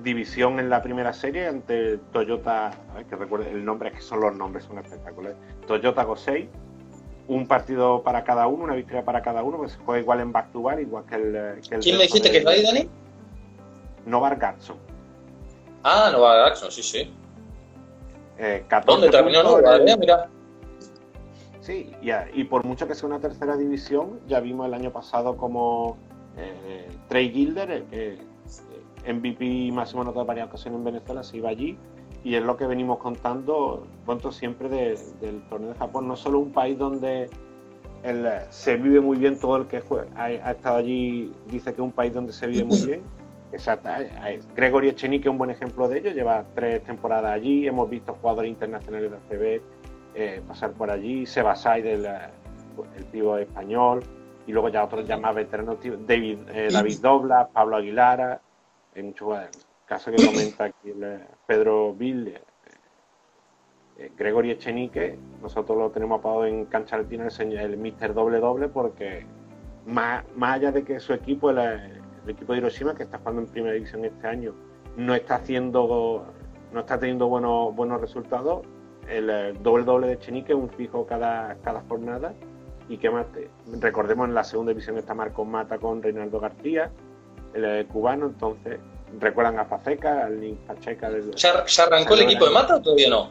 división 0.04 0.60
en 0.60 0.70
la 0.70 0.82
primera 0.82 1.14
serie 1.14 1.48
ante 1.48 1.98
Toyota, 2.12 2.68
a 2.68 2.94
ver 2.96 3.06
que 3.06 3.16
recuerde 3.16 3.52
el 3.52 3.66
nombre, 3.66 3.90
es 3.90 3.96
que 3.96 4.02
son 4.02 4.22
los 4.22 4.36
nombres, 4.36 4.66
son 4.66 4.78
espectaculares. 4.78 5.38
Toyota 5.66 6.04
Gosei, 6.04 6.50
un 7.28 7.48
partido 7.48 8.04
para 8.04 8.24
cada 8.24 8.48
uno, 8.48 8.66
una 8.66 8.76
victoria 8.76 9.04
para 9.04 9.22
cada 9.22 9.44
uno, 9.44 9.58
pues 9.58 9.74
se 9.74 9.80
juega 9.80 10.02
igual 10.02 10.20
en 10.22 10.32
back 10.32 10.52
to 10.52 10.62
back, 10.62 10.80
igual 10.80 11.06
que 11.06 11.16
el. 11.16 11.62
¿Quién 11.82 11.98
me 11.98 12.04
dijiste 12.04 12.32
que 12.32 12.38
es 12.38 12.46
ahí, 12.46 12.64
Dani? 12.64 12.90
Novak 14.06 14.40
Gatson. 14.40 14.78
Ah, 15.84 16.10
Novak 16.12 16.50
Gatson, 16.50 16.72
sí, 16.72 16.84
sí. 16.84 17.14
Eh, 18.38 18.64
¿Dónde 18.86 19.10
terminó 19.10 19.44
Novak? 19.44 19.82
Mira. 20.00 20.30
Sí, 21.60 21.92
y, 22.34 22.44
por 22.46 22.64
mucho 22.64 22.88
que 22.88 22.96
sea 22.96 23.10
una 23.10 23.20
tercera 23.20 23.58
división, 23.58 24.22
ya 24.26 24.40
vimos 24.40 24.68
el 24.68 24.74
año 24.74 24.94
pasado 24.94 25.36
como 25.36 25.98
eh, 26.38 26.88
Trey 27.10 27.30
Gilder, 27.30 27.84
eh, 27.92 28.18
MVP 29.08 29.72
máximo 29.72 30.02
anotado 30.02 30.22
en 30.22 30.28
varias 30.28 30.48
ocasiones 30.48 30.80
en 30.80 30.86
Venezuela, 30.86 31.24
se 31.24 31.38
iba 31.38 31.50
allí. 31.50 31.78
Y 32.24 32.36
es 32.36 32.44
lo 32.44 32.58
que 32.58 32.66
venimos 32.66 32.98
contando, 32.98 33.88
cuento 34.06 34.32
siempre 34.32 34.70
del 34.70 35.42
torneo 35.50 35.70
de 35.70 35.76
Japón. 35.76 36.08
No 36.08 36.16
solo 36.16 36.40
un 36.40 36.52
país 36.52 36.78
donde 36.78 37.30
se 38.50 38.78
vive 38.78 39.02
muy 39.02 39.18
bien 39.18 39.40
todo 39.40 39.58
el 39.58 39.68
que 39.68 39.82
ha, 40.16 40.52
estado 40.52 40.78
allí, 40.78 41.32
dice 41.48 41.74
que 41.74 41.82
es 41.82 41.86
un 41.86 41.92
país 41.92 42.14
donde 42.14 42.34
se 42.34 42.48
vive 42.48 42.64
muy 42.64 42.82
bien. 42.86 43.02
Exacto. 43.52 43.90
Gregory 44.56 44.90
Echenique 44.90 45.28
es 45.28 45.32
un 45.32 45.38
buen 45.38 45.50
ejemplo 45.50 45.88
de 45.88 46.00
ello, 46.00 46.12
lleva 46.12 46.44
tres 46.54 46.84
temporadas 46.84 47.32
allí, 47.32 47.68
hemos 47.68 47.90
visto 47.90 48.14
jugadores 48.14 48.50
internacionales 48.50 49.12
de 49.12 49.18
ACB 49.18 49.62
eh, 50.16 50.42
pasar 50.48 50.72
por 50.72 50.90
allí, 50.90 51.26
Sebasai 51.26 51.82
del 51.82 52.06
el 52.06 53.40
español, 53.40 54.04
y 54.46 54.52
luego 54.52 54.70
ya 54.70 54.84
otros 54.84 55.08
ya 55.08 55.18
más 55.18 55.36
veteranos, 55.36 55.78
David, 56.08 56.40
eh, 56.54 56.70
David 56.72 57.00
Dobla, 57.02 57.48
Pablo 57.48 57.78
Aguilara, 57.78 58.42
en 59.00 59.08
muchos 59.08 59.38
casos 59.86 60.14
que 60.16 60.26
comenta 60.26 60.66
aquí 60.66 60.94
Pedro 61.46 61.94
Bill, 61.94 62.40
eh, 63.98 64.12
Gregory 64.18 64.52
Echenique, 64.52 65.18
nosotros 65.42 65.78
lo 65.78 65.90
tenemos 65.92 66.20
apagado 66.20 66.46
en 66.46 66.66
cancha 66.66 66.98
latina 66.98 67.28
el, 67.40 67.58
el 67.58 67.78
Mister 67.78 68.14
Doble 68.14 68.40
Doble 68.40 68.68
porque 68.68 69.26
más, 69.86 70.24
allá 70.42 70.72
de 70.72 70.84
que 70.84 71.00
su 71.00 71.14
equipo, 71.14 71.50
el, 71.50 72.02
equipo 72.28 72.54
de 72.54 72.60
Hiroshima, 72.60 72.94
que 72.94 73.04
está 73.04 73.20
jugando 73.20 73.42
en 73.42 73.48
primera 73.48 73.74
división 73.74 74.04
este 74.04 74.28
año, 74.28 74.54
no 74.98 75.16
está 75.16 75.36
haciendo, 75.36 76.26
no 76.74 76.80
está 76.80 77.00
teniendo 77.00 77.28
buenos, 77.28 77.74
buenos 77.74 78.02
resultados, 78.02 78.66
el, 79.08 79.28
doble 79.64 79.86
doble 79.86 80.08
de 80.08 80.14
Echenique 80.14 80.52
es 80.52 80.60
un 80.60 80.70
fijo 80.70 81.06
cada, 81.06 81.56
cada 81.64 81.82
jornada. 81.88 82.34
Y 82.90 82.98
que 82.98 83.10
más 83.10 83.26
recordemos 83.82 84.30
en 84.30 84.34
la 84.34 84.46
segunda 84.46 84.72
división 84.72 84.98
está 84.98 85.14
Marcos 85.14 85.46
Mata 85.46 85.78
con 85.78 86.02
Reinaldo 86.02 86.40
García, 86.40 86.90
el, 87.66 87.88
cubano, 87.88 88.28
entonces 88.28 88.80
recuerdan 89.20 89.60
a 89.60 89.66
Faceca, 89.66 90.26
al 90.26 90.40
Link 90.40 90.60
Pacheca 90.60 91.10
del, 91.10 91.34
¿Ya, 91.36 91.66
arrancó 91.86 92.14
el 92.14 92.22
equipo 92.22 92.46
de 92.46 92.52
Mata 92.52 92.76
o 92.76 92.82
todavía 92.82 93.10
no? 93.10 93.30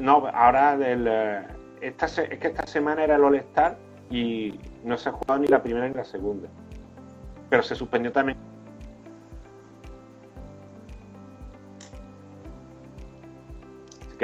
No, 0.00 0.26
ahora 0.32 0.76
del, 0.76 1.06
eh, 1.08 1.42
esta, 1.80 2.06
es 2.06 2.38
que 2.38 2.48
esta 2.48 2.66
semana 2.66 3.04
era 3.04 3.16
el 3.16 3.24
All-Star 3.24 3.76
y 4.10 4.58
no 4.82 4.96
se 4.96 5.08
ha 5.08 5.12
jugado 5.12 5.40
ni 5.40 5.48
la 5.48 5.62
primera 5.62 5.88
ni 5.88 5.94
la 5.94 6.04
segunda. 6.04 6.48
Pero 7.50 7.62
se 7.62 7.74
suspendió 7.74 8.12
también. 8.12 8.38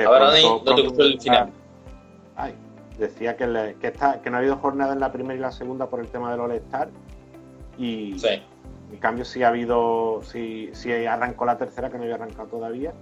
ahora 0.05 0.31
no 0.43 0.63
te 0.63 0.83
gustó 0.83 1.03
el 1.03 1.21
final. 1.21 1.51
Ay, 2.37 2.55
decía 2.99 3.37
que, 3.37 3.77
que, 3.81 3.93
que 3.93 4.31
no 4.31 4.37
ha 4.37 4.41
habido 4.41 4.57
jornada 4.57 4.95
en 4.95 5.01
la 5.01 5.13
primera 5.13 5.35
y 5.35 5.39
la 5.39 5.53
segunda 5.53 5.89
por 5.89 6.01
el 6.01 6.09
tema 6.09 6.31
del 6.31 6.41
All-Star. 6.41 6.89
Y 7.77 8.17
en 8.91 8.99
cambio 8.99 9.25
sí 9.25 9.43
ha 9.43 9.49
habido, 9.49 10.23
sí, 10.23 10.71
sí 10.73 10.93
arrancó 10.93 11.45
la 11.45 11.59
tercera 11.59 11.91
que 11.91 11.97
no 11.97 12.05
había 12.05 12.17
arrancado 12.17 12.49
todavía 12.49 12.93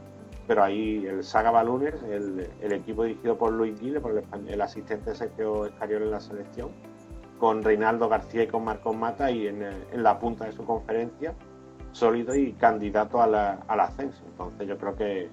pero 0.48 0.64
ahí 0.64 1.06
el 1.06 1.22
Saga 1.22 1.50
Ballooners, 1.50 2.02
el, 2.04 2.72
equipo 2.72 3.04
dirigido 3.04 3.36
por 3.36 3.52
Luis 3.52 3.78
Guille, 3.78 4.00
por 4.00 4.24
el, 4.46 4.60
asistente 4.62 5.10
de 5.10 5.16
Sergio 5.16 5.66
Escariol 5.66 6.04
en 6.04 6.10
la 6.10 6.20
selección, 6.20 6.70
con 7.38 7.62
Reinaldo 7.62 8.08
García 8.08 8.44
y 8.44 8.46
con 8.46 8.64
Marcos 8.64 8.96
Mata 8.96 9.30
y 9.30 9.46
en, 9.46 9.62
la 9.92 10.18
punta 10.18 10.46
de 10.46 10.52
su 10.52 10.64
conferencia, 10.64 11.34
sólido 11.92 12.34
y 12.34 12.54
candidato 12.54 13.20
al 13.20 13.34
ascenso. 13.80 14.22
Entonces 14.26 14.66
yo 14.66 14.78
creo 14.78 14.96
que 14.96 15.28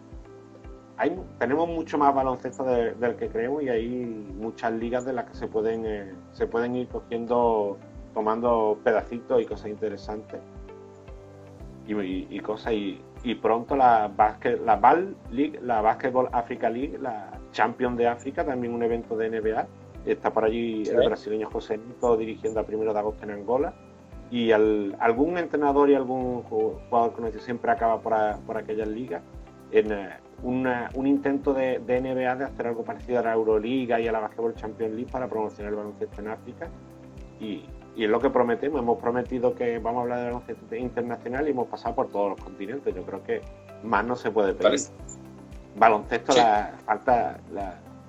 tenemos 1.39 1.70
mucho 1.70 1.97
más 1.97 2.14
baloncesto 2.14 2.66
del 2.66 3.16
que 3.16 3.30
creemos 3.30 3.64
y 3.64 3.70
hay 3.70 3.88
muchas 4.38 4.74
ligas 4.74 5.06
de 5.06 5.14
las 5.14 5.26
que 5.26 5.36
se 5.36 5.47
pueden, 5.47 5.86
eh, 5.86 6.14
se 6.34 6.45
pueden 6.45 6.76
ir 6.76 6.89
cogiendo, 6.89 7.78
tomando 8.16 8.80
pedacitos 8.84 9.39
y 9.41 9.45
cosas 9.45 9.68
interesantes. 9.68 10.39
Y, 11.88 12.39
cosas 12.39 12.74
y, 12.74 12.99
y 13.24 13.36
pronto 13.36 13.76
la, 13.76 14.11
la 14.66 14.76
BAL 14.78 15.16
League, 15.30 15.59
la 15.61 15.82
Basketball 15.82 16.30
Africa 16.32 16.68
League, 16.68 16.97
la 16.99 17.39
Champion 17.51 17.95
de 17.95 18.07
África, 18.07 18.43
también 18.43 18.74
un 18.74 18.82
evento 18.82 19.16
de 19.16 19.30
NBA. 19.30 19.68
Está 20.07 20.34
por 20.34 20.45
allí 20.45 20.82
el 20.88 20.97
brasileño 20.97 21.47
José 21.51 21.78
Nito 21.78 22.18
dirigiendo 22.18 22.59
a 22.59 22.63
primero 22.63 22.91
de 22.91 22.99
agosto 22.99 23.24
en 23.26 23.32
Angola. 23.32 23.74
Y 24.32 24.51
algún 24.51 25.38
entrenador 25.38 25.91
y 25.91 25.95
algún 25.95 26.41
jugador 26.43 27.13
conocido 27.13 27.41
siempre 27.41 27.70
acaba 27.70 28.01
por, 28.01 28.16
por 28.47 28.57
aquellas 28.57 28.88
ligas. 28.88 29.22
En 29.72 29.91
eh, 29.91 30.09
un 30.41 31.07
intento 31.07 31.53
de, 31.53 31.80
de, 31.80 32.01
NBA 32.01 32.36
de 32.36 32.45
hacer 32.45 32.68
algo 32.68 32.84
parecido 32.84 33.20
a 33.20 33.24
la 33.24 33.34
Euroliga 33.34 33.99
y 33.99 34.07
a 34.07 34.11
la 34.11 34.20
Basketball 34.22 34.55
Champions 34.55 34.93
League 34.95 35.11
para 35.11 35.28
promocionar 35.28 35.72
el 35.72 35.78
baloncesto 35.78 36.22
en 36.22 36.28
África. 36.30 36.68
Y, 37.39 37.66
y 37.96 38.04
es 38.04 38.10
lo 38.10 38.20
que 38.20 38.30
prometemos. 38.30 38.80
Hemos 38.80 39.00
prometido 39.00 39.56
que 39.56 39.80
vamos 39.80 40.00
a 40.00 40.04
hablar 40.04 40.20
de 40.20 40.26
baloncesto 40.26 40.76
internacional 40.76 41.48
y 41.48 41.52
hemos 41.52 41.68
pasado 41.68 41.96
por 41.96 42.10
todos 42.10 42.32
los 42.32 42.41
continentes. 42.41 42.93
Yo 42.93 43.04
creo 43.04 43.24
que 43.24 43.41
más 43.84 44.06
no 44.06 44.16
se 44.16 44.32
puede 44.32 44.54
pedir. 44.54 44.80
Baloncesto, 45.78 46.34
la, 46.36 46.74
falta 46.86 47.39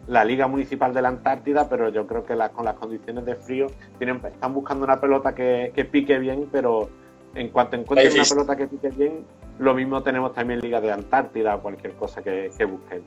la, 0.06 0.24
Liga 0.24 0.46
Municipal 0.46 0.94
de 0.94 1.02
la 1.02 1.08
Antártida, 1.08 1.68
pero 1.68 1.88
yo 1.88 2.06
creo 2.06 2.24
que 2.24 2.36
con 2.52 2.64
las 2.64 2.74
condiciones 2.74 3.24
de 3.24 3.34
frío 3.34 3.66
tienen, 3.98 4.20
están 4.24 4.54
buscando 4.54 4.84
una 4.84 5.00
pelota 5.00 5.34
que, 5.34 5.88
pique 5.90 6.18
bien, 6.18 6.48
pero 6.50 6.88
en 7.34 7.48
cuanto 7.50 7.76
encuentren 7.76 8.12
una 8.12 8.24
pelota 8.24 8.56
que 8.56 8.66
pique 8.68 8.88
bien, 8.90 9.24
lo 9.58 9.74
mismo 9.74 10.02
tenemos 10.02 10.32
también 10.32 10.60
Liga 10.60 10.80
de 10.80 10.92
Antártida 10.92 11.56
o 11.56 11.60
cualquier 11.60 11.94
cosa 11.94 12.22
que, 12.22 12.50
que 12.56 12.64
busquen. 12.64 13.02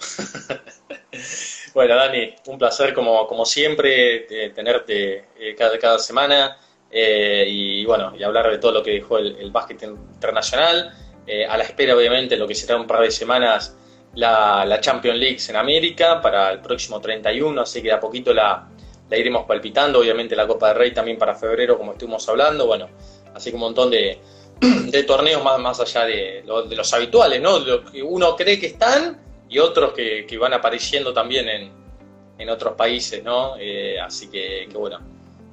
Bueno, 1.74 1.96
Dani, 1.96 2.34
un 2.46 2.58
placer 2.58 2.92
como, 2.92 3.26
como 3.26 3.46
siempre 3.46 4.50
tenerte 4.54 5.24
eh, 5.38 5.54
cada, 5.56 5.78
cada 5.78 5.98
semana 5.98 6.58
eh, 6.90 7.46
y 7.48 7.86
bueno, 7.86 8.12
y 8.14 8.22
hablar 8.22 8.50
de 8.50 8.58
todo 8.58 8.72
lo 8.72 8.82
que 8.82 8.90
dejó 8.90 9.16
el, 9.16 9.50
básquet 9.50 9.82
internacional. 9.82 10.92
Eh, 11.26 11.46
a 11.46 11.56
la 11.56 11.64
espera, 11.64 11.96
obviamente, 11.96 12.36
lo 12.36 12.46
que 12.46 12.54
será 12.54 12.76
un 12.76 12.86
par 12.86 13.00
de 13.00 13.10
semanas 13.10 13.74
la, 14.14 14.66
la 14.66 14.80
Champions 14.80 15.18
League 15.18 15.38
en 15.48 15.56
América 15.56 16.20
para 16.20 16.50
el 16.50 16.60
próximo 16.60 17.00
31, 17.00 17.62
así 17.62 17.80
que 17.80 17.90
a 17.90 17.98
poquito 17.98 18.34
la, 18.34 18.68
la 19.08 19.16
iremos 19.16 19.46
palpitando. 19.46 20.00
Obviamente 20.00 20.36
la 20.36 20.46
Copa 20.46 20.68
del 20.68 20.76
Rey 20.76 20.92
también 20.92 21.16
para 21.16 21.34
febrero, 21.34 21.78
como 21.78 21.92
estuvimos 21.92 22.28
hablando. 22.28 22.66
Bueno, 22.66 22.90
así 23.34 23.48
que 23.48 23.56
un 23.56 23.62
montón 23.62 23.90
de, 23.90 24.18
de 24.60 25.02
torneos 25.04 25.42
más, 25.42 25.58
más 25.58 25.80
allá 25.80 26.04
de, 26.04 26.44
de 26.68 26.76
los 26.76 26.92
habituales, 26.92 27.40
¿no? 27.40 27.58
Lo 27.60 27.82
que 27.84 28.02
uno 28.02 28.36
cree 28.36 28.60
que 28.60 28.66
están 28.66 29.31
y 29.52 29.58
otros 29.58 29.92
que, 29.92 30.38
van 30.38 30.54
apareciendo 30.54 31.12
también 31.12 31.48
en, 31.48 32.48
otros 32.48 32.74
países, 32.74 33.22
¿no? 33.22 33.54
Eh, 33.60 34.00
así 34.00 34.28
que, 34.28 34.66
bueno, 34.72 34.98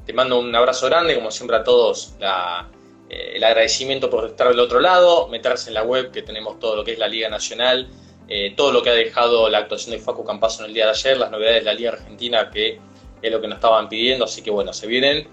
te 0.05 0.11
mando 0.13 0.39
un 0.39 0.55
abrazo 0.55 0.87
grande, 0.87 1.13
como 1.13 1.29
siempre 1.29 1.57
a 1.57 1.63
todos, 1.63 2.15
eh, 3.09 3.33
el 3.35 3.43
agradecimiento 3.43 4.09
por 4.09 4.25
estar 4.25 4.47
del 4.47 4.59
otro 4.59 4.79
lado, 4.79 5.27
meterse 5.27 5.69
en 5.69 5.75
la 5.75 5.83
web 5.83 6.11
que 6.11 6.23
tenemos 6.23 6.59
todo 6.59 6.77
lo 6.77 6.83
que 6.83 6.93
es 6.93 6.97
la 6.97 7.07
Liga 7.07 7.29
Nacional, 7.29 7.89
eh, 8.27 8.53
todo 8.55 8.71
lo 8.71 8.81
que 8.81 8.89
ha 8.89 8.93
dejado 8.93 9.49
la 9.49 9.59
actuación 9.59 9.91
de 9.91 10.01
Facu 10.01 10.25
Campazo 10.25 10.63
en 10.63 10.69
el 10.69 10.73
día 10.73 10.85
de 10.85 10.91
ayer, 10.91 11.17
las 11.17 11.29
novedades 11.29 11.59
de 11.59 11.65
la 11.65 11.73
Liga 11.73 11.91
Argentina, 11.91 12.49
que 12.49 12.79
es 13.21 13.31
lo 13.31 13.39
que 13.39 13.47
nos 13.47 13.57
estaban 13.57 13.87
pidiendo, 13.89 14.25
así 14.25 14.41
que 14.41 14.49
bueno, 14.49 14.73
se 14.73 14.87
vienen 14.87 15.27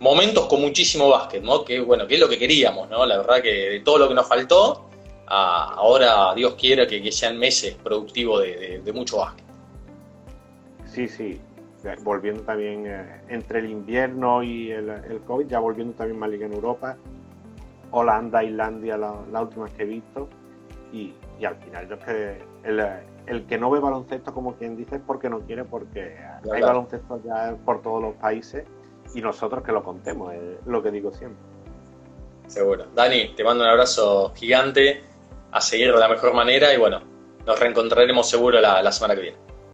momentos 0.00 0.44
con 0.46 0.60
muchísimo 0.60 1.08
básquet, 1.08 1.42
¿no? 1.42 1.64
Que 1.64 1.80
bueno, 1.80 2.06
que 2.06 2.14
es 2.14 2.20
lo 2.20 2.28
que 2.28 2.38
queríamos, 2.38 2.90
¿no? 2.90 3.06
La 3.06 3.16
verdad 3.16 3.40
que 3.40 3.70
de 3.70 3.80
todo 3.80 3.96
lo 3.96 4.08
que 4.08 4.14
nos 4.14 4.28
faltó, 4.28 4.87
ahora 5.28 6.34
Dios 6.34 6.54
quiera 6.54 6.86
que, 6.86 7.10
sean 7.12 7.38
meses 7.38 7.74
productivos 7.74 8.42
de, 8.42 8.92
mucho 8.92 9.18
básquet. 9.18 9.44
Sí, 10.86 11.08
sí, 11.08 11.40
volviendo 12.02 12.42
también 12.42 12.84
eh, 12.86 13.20
entre 13.28 13.60
el 13.60 13.70
invierno 13.70 14.42
y 14.42 14.70
el, 14.70 15.20
COVID, 15.26 15.46
ya 15.46 15.58
volviendo 15.58 15.94
también 15.94 16.18
más 16.18 16.30
liga 16.30 16.46
en 16.46 16.54
Europa, 16.54 16.96
Holanda, 17.90 18.42
Islandia, 18.42 18.96
las 18.96 19.28
la 19.30 19.42
últimas 19.42 19.72
que 19.72 19.82
he 19.82 19.86
visto, 19.86 20.28
y, 20.92 21.14
al 21.44 21.56
final 21.56 21.88
yo 21.88 21.94
es 21.94 22.04
que 22.04 22.42
el, 23.26 23.46
que 23.46 23.58
no 23.58 23.70
ve 23.70 23.78
baloncesto, 23.78 24.32
como 24.32 24.54
quien 24.54 24.76
dice, 24.76 24.96
es 24.96 25.02
porque 25.06 25.28
no 25.28 25.40
quiere, 25.40 25.64
porque 25.64 26.16
hay 26.52 26.62
baloncesto 26.62 27.20
ya 27.24 27.54
por 27.64 27.82
todos 27.82 28.02
los 28.02 28.14
países 28.14 28.64
y 29.14 29.20
nosotros 29.20 29.62
que 29.62 29.72
lo 29.72 29.82
contemos, 29.82 30.32
es 30.32 30.66
lo 30.66 30.82
que 30.82 30.90
digo 30.90 31.12
siempre. 31.12 31.38
Seguro. 32.46 32.86
Dani, 32.94 33.34
te 33.36 33.44
mando 33.44 33.64
un 33.64 33.70
abrazo 33.70 34.32
gigante 34.34 35.02
a 35.52 35.60
seguir 35.60 35.92
de 35.92 35.98
la 35.98 36.08
mejor 36.08 36.34
manera 36.34 36.72
y 36.72 36.76
bueno, 36.76 37.00
nos 37.46 37.58
reencontraremos 37.58 38.28
seguro 38.28 38.60
la, 38.60 38.82
la 38.82 38.92
semana 38.92 39.14
que 39.14 39.22
viene. 39.22 39.47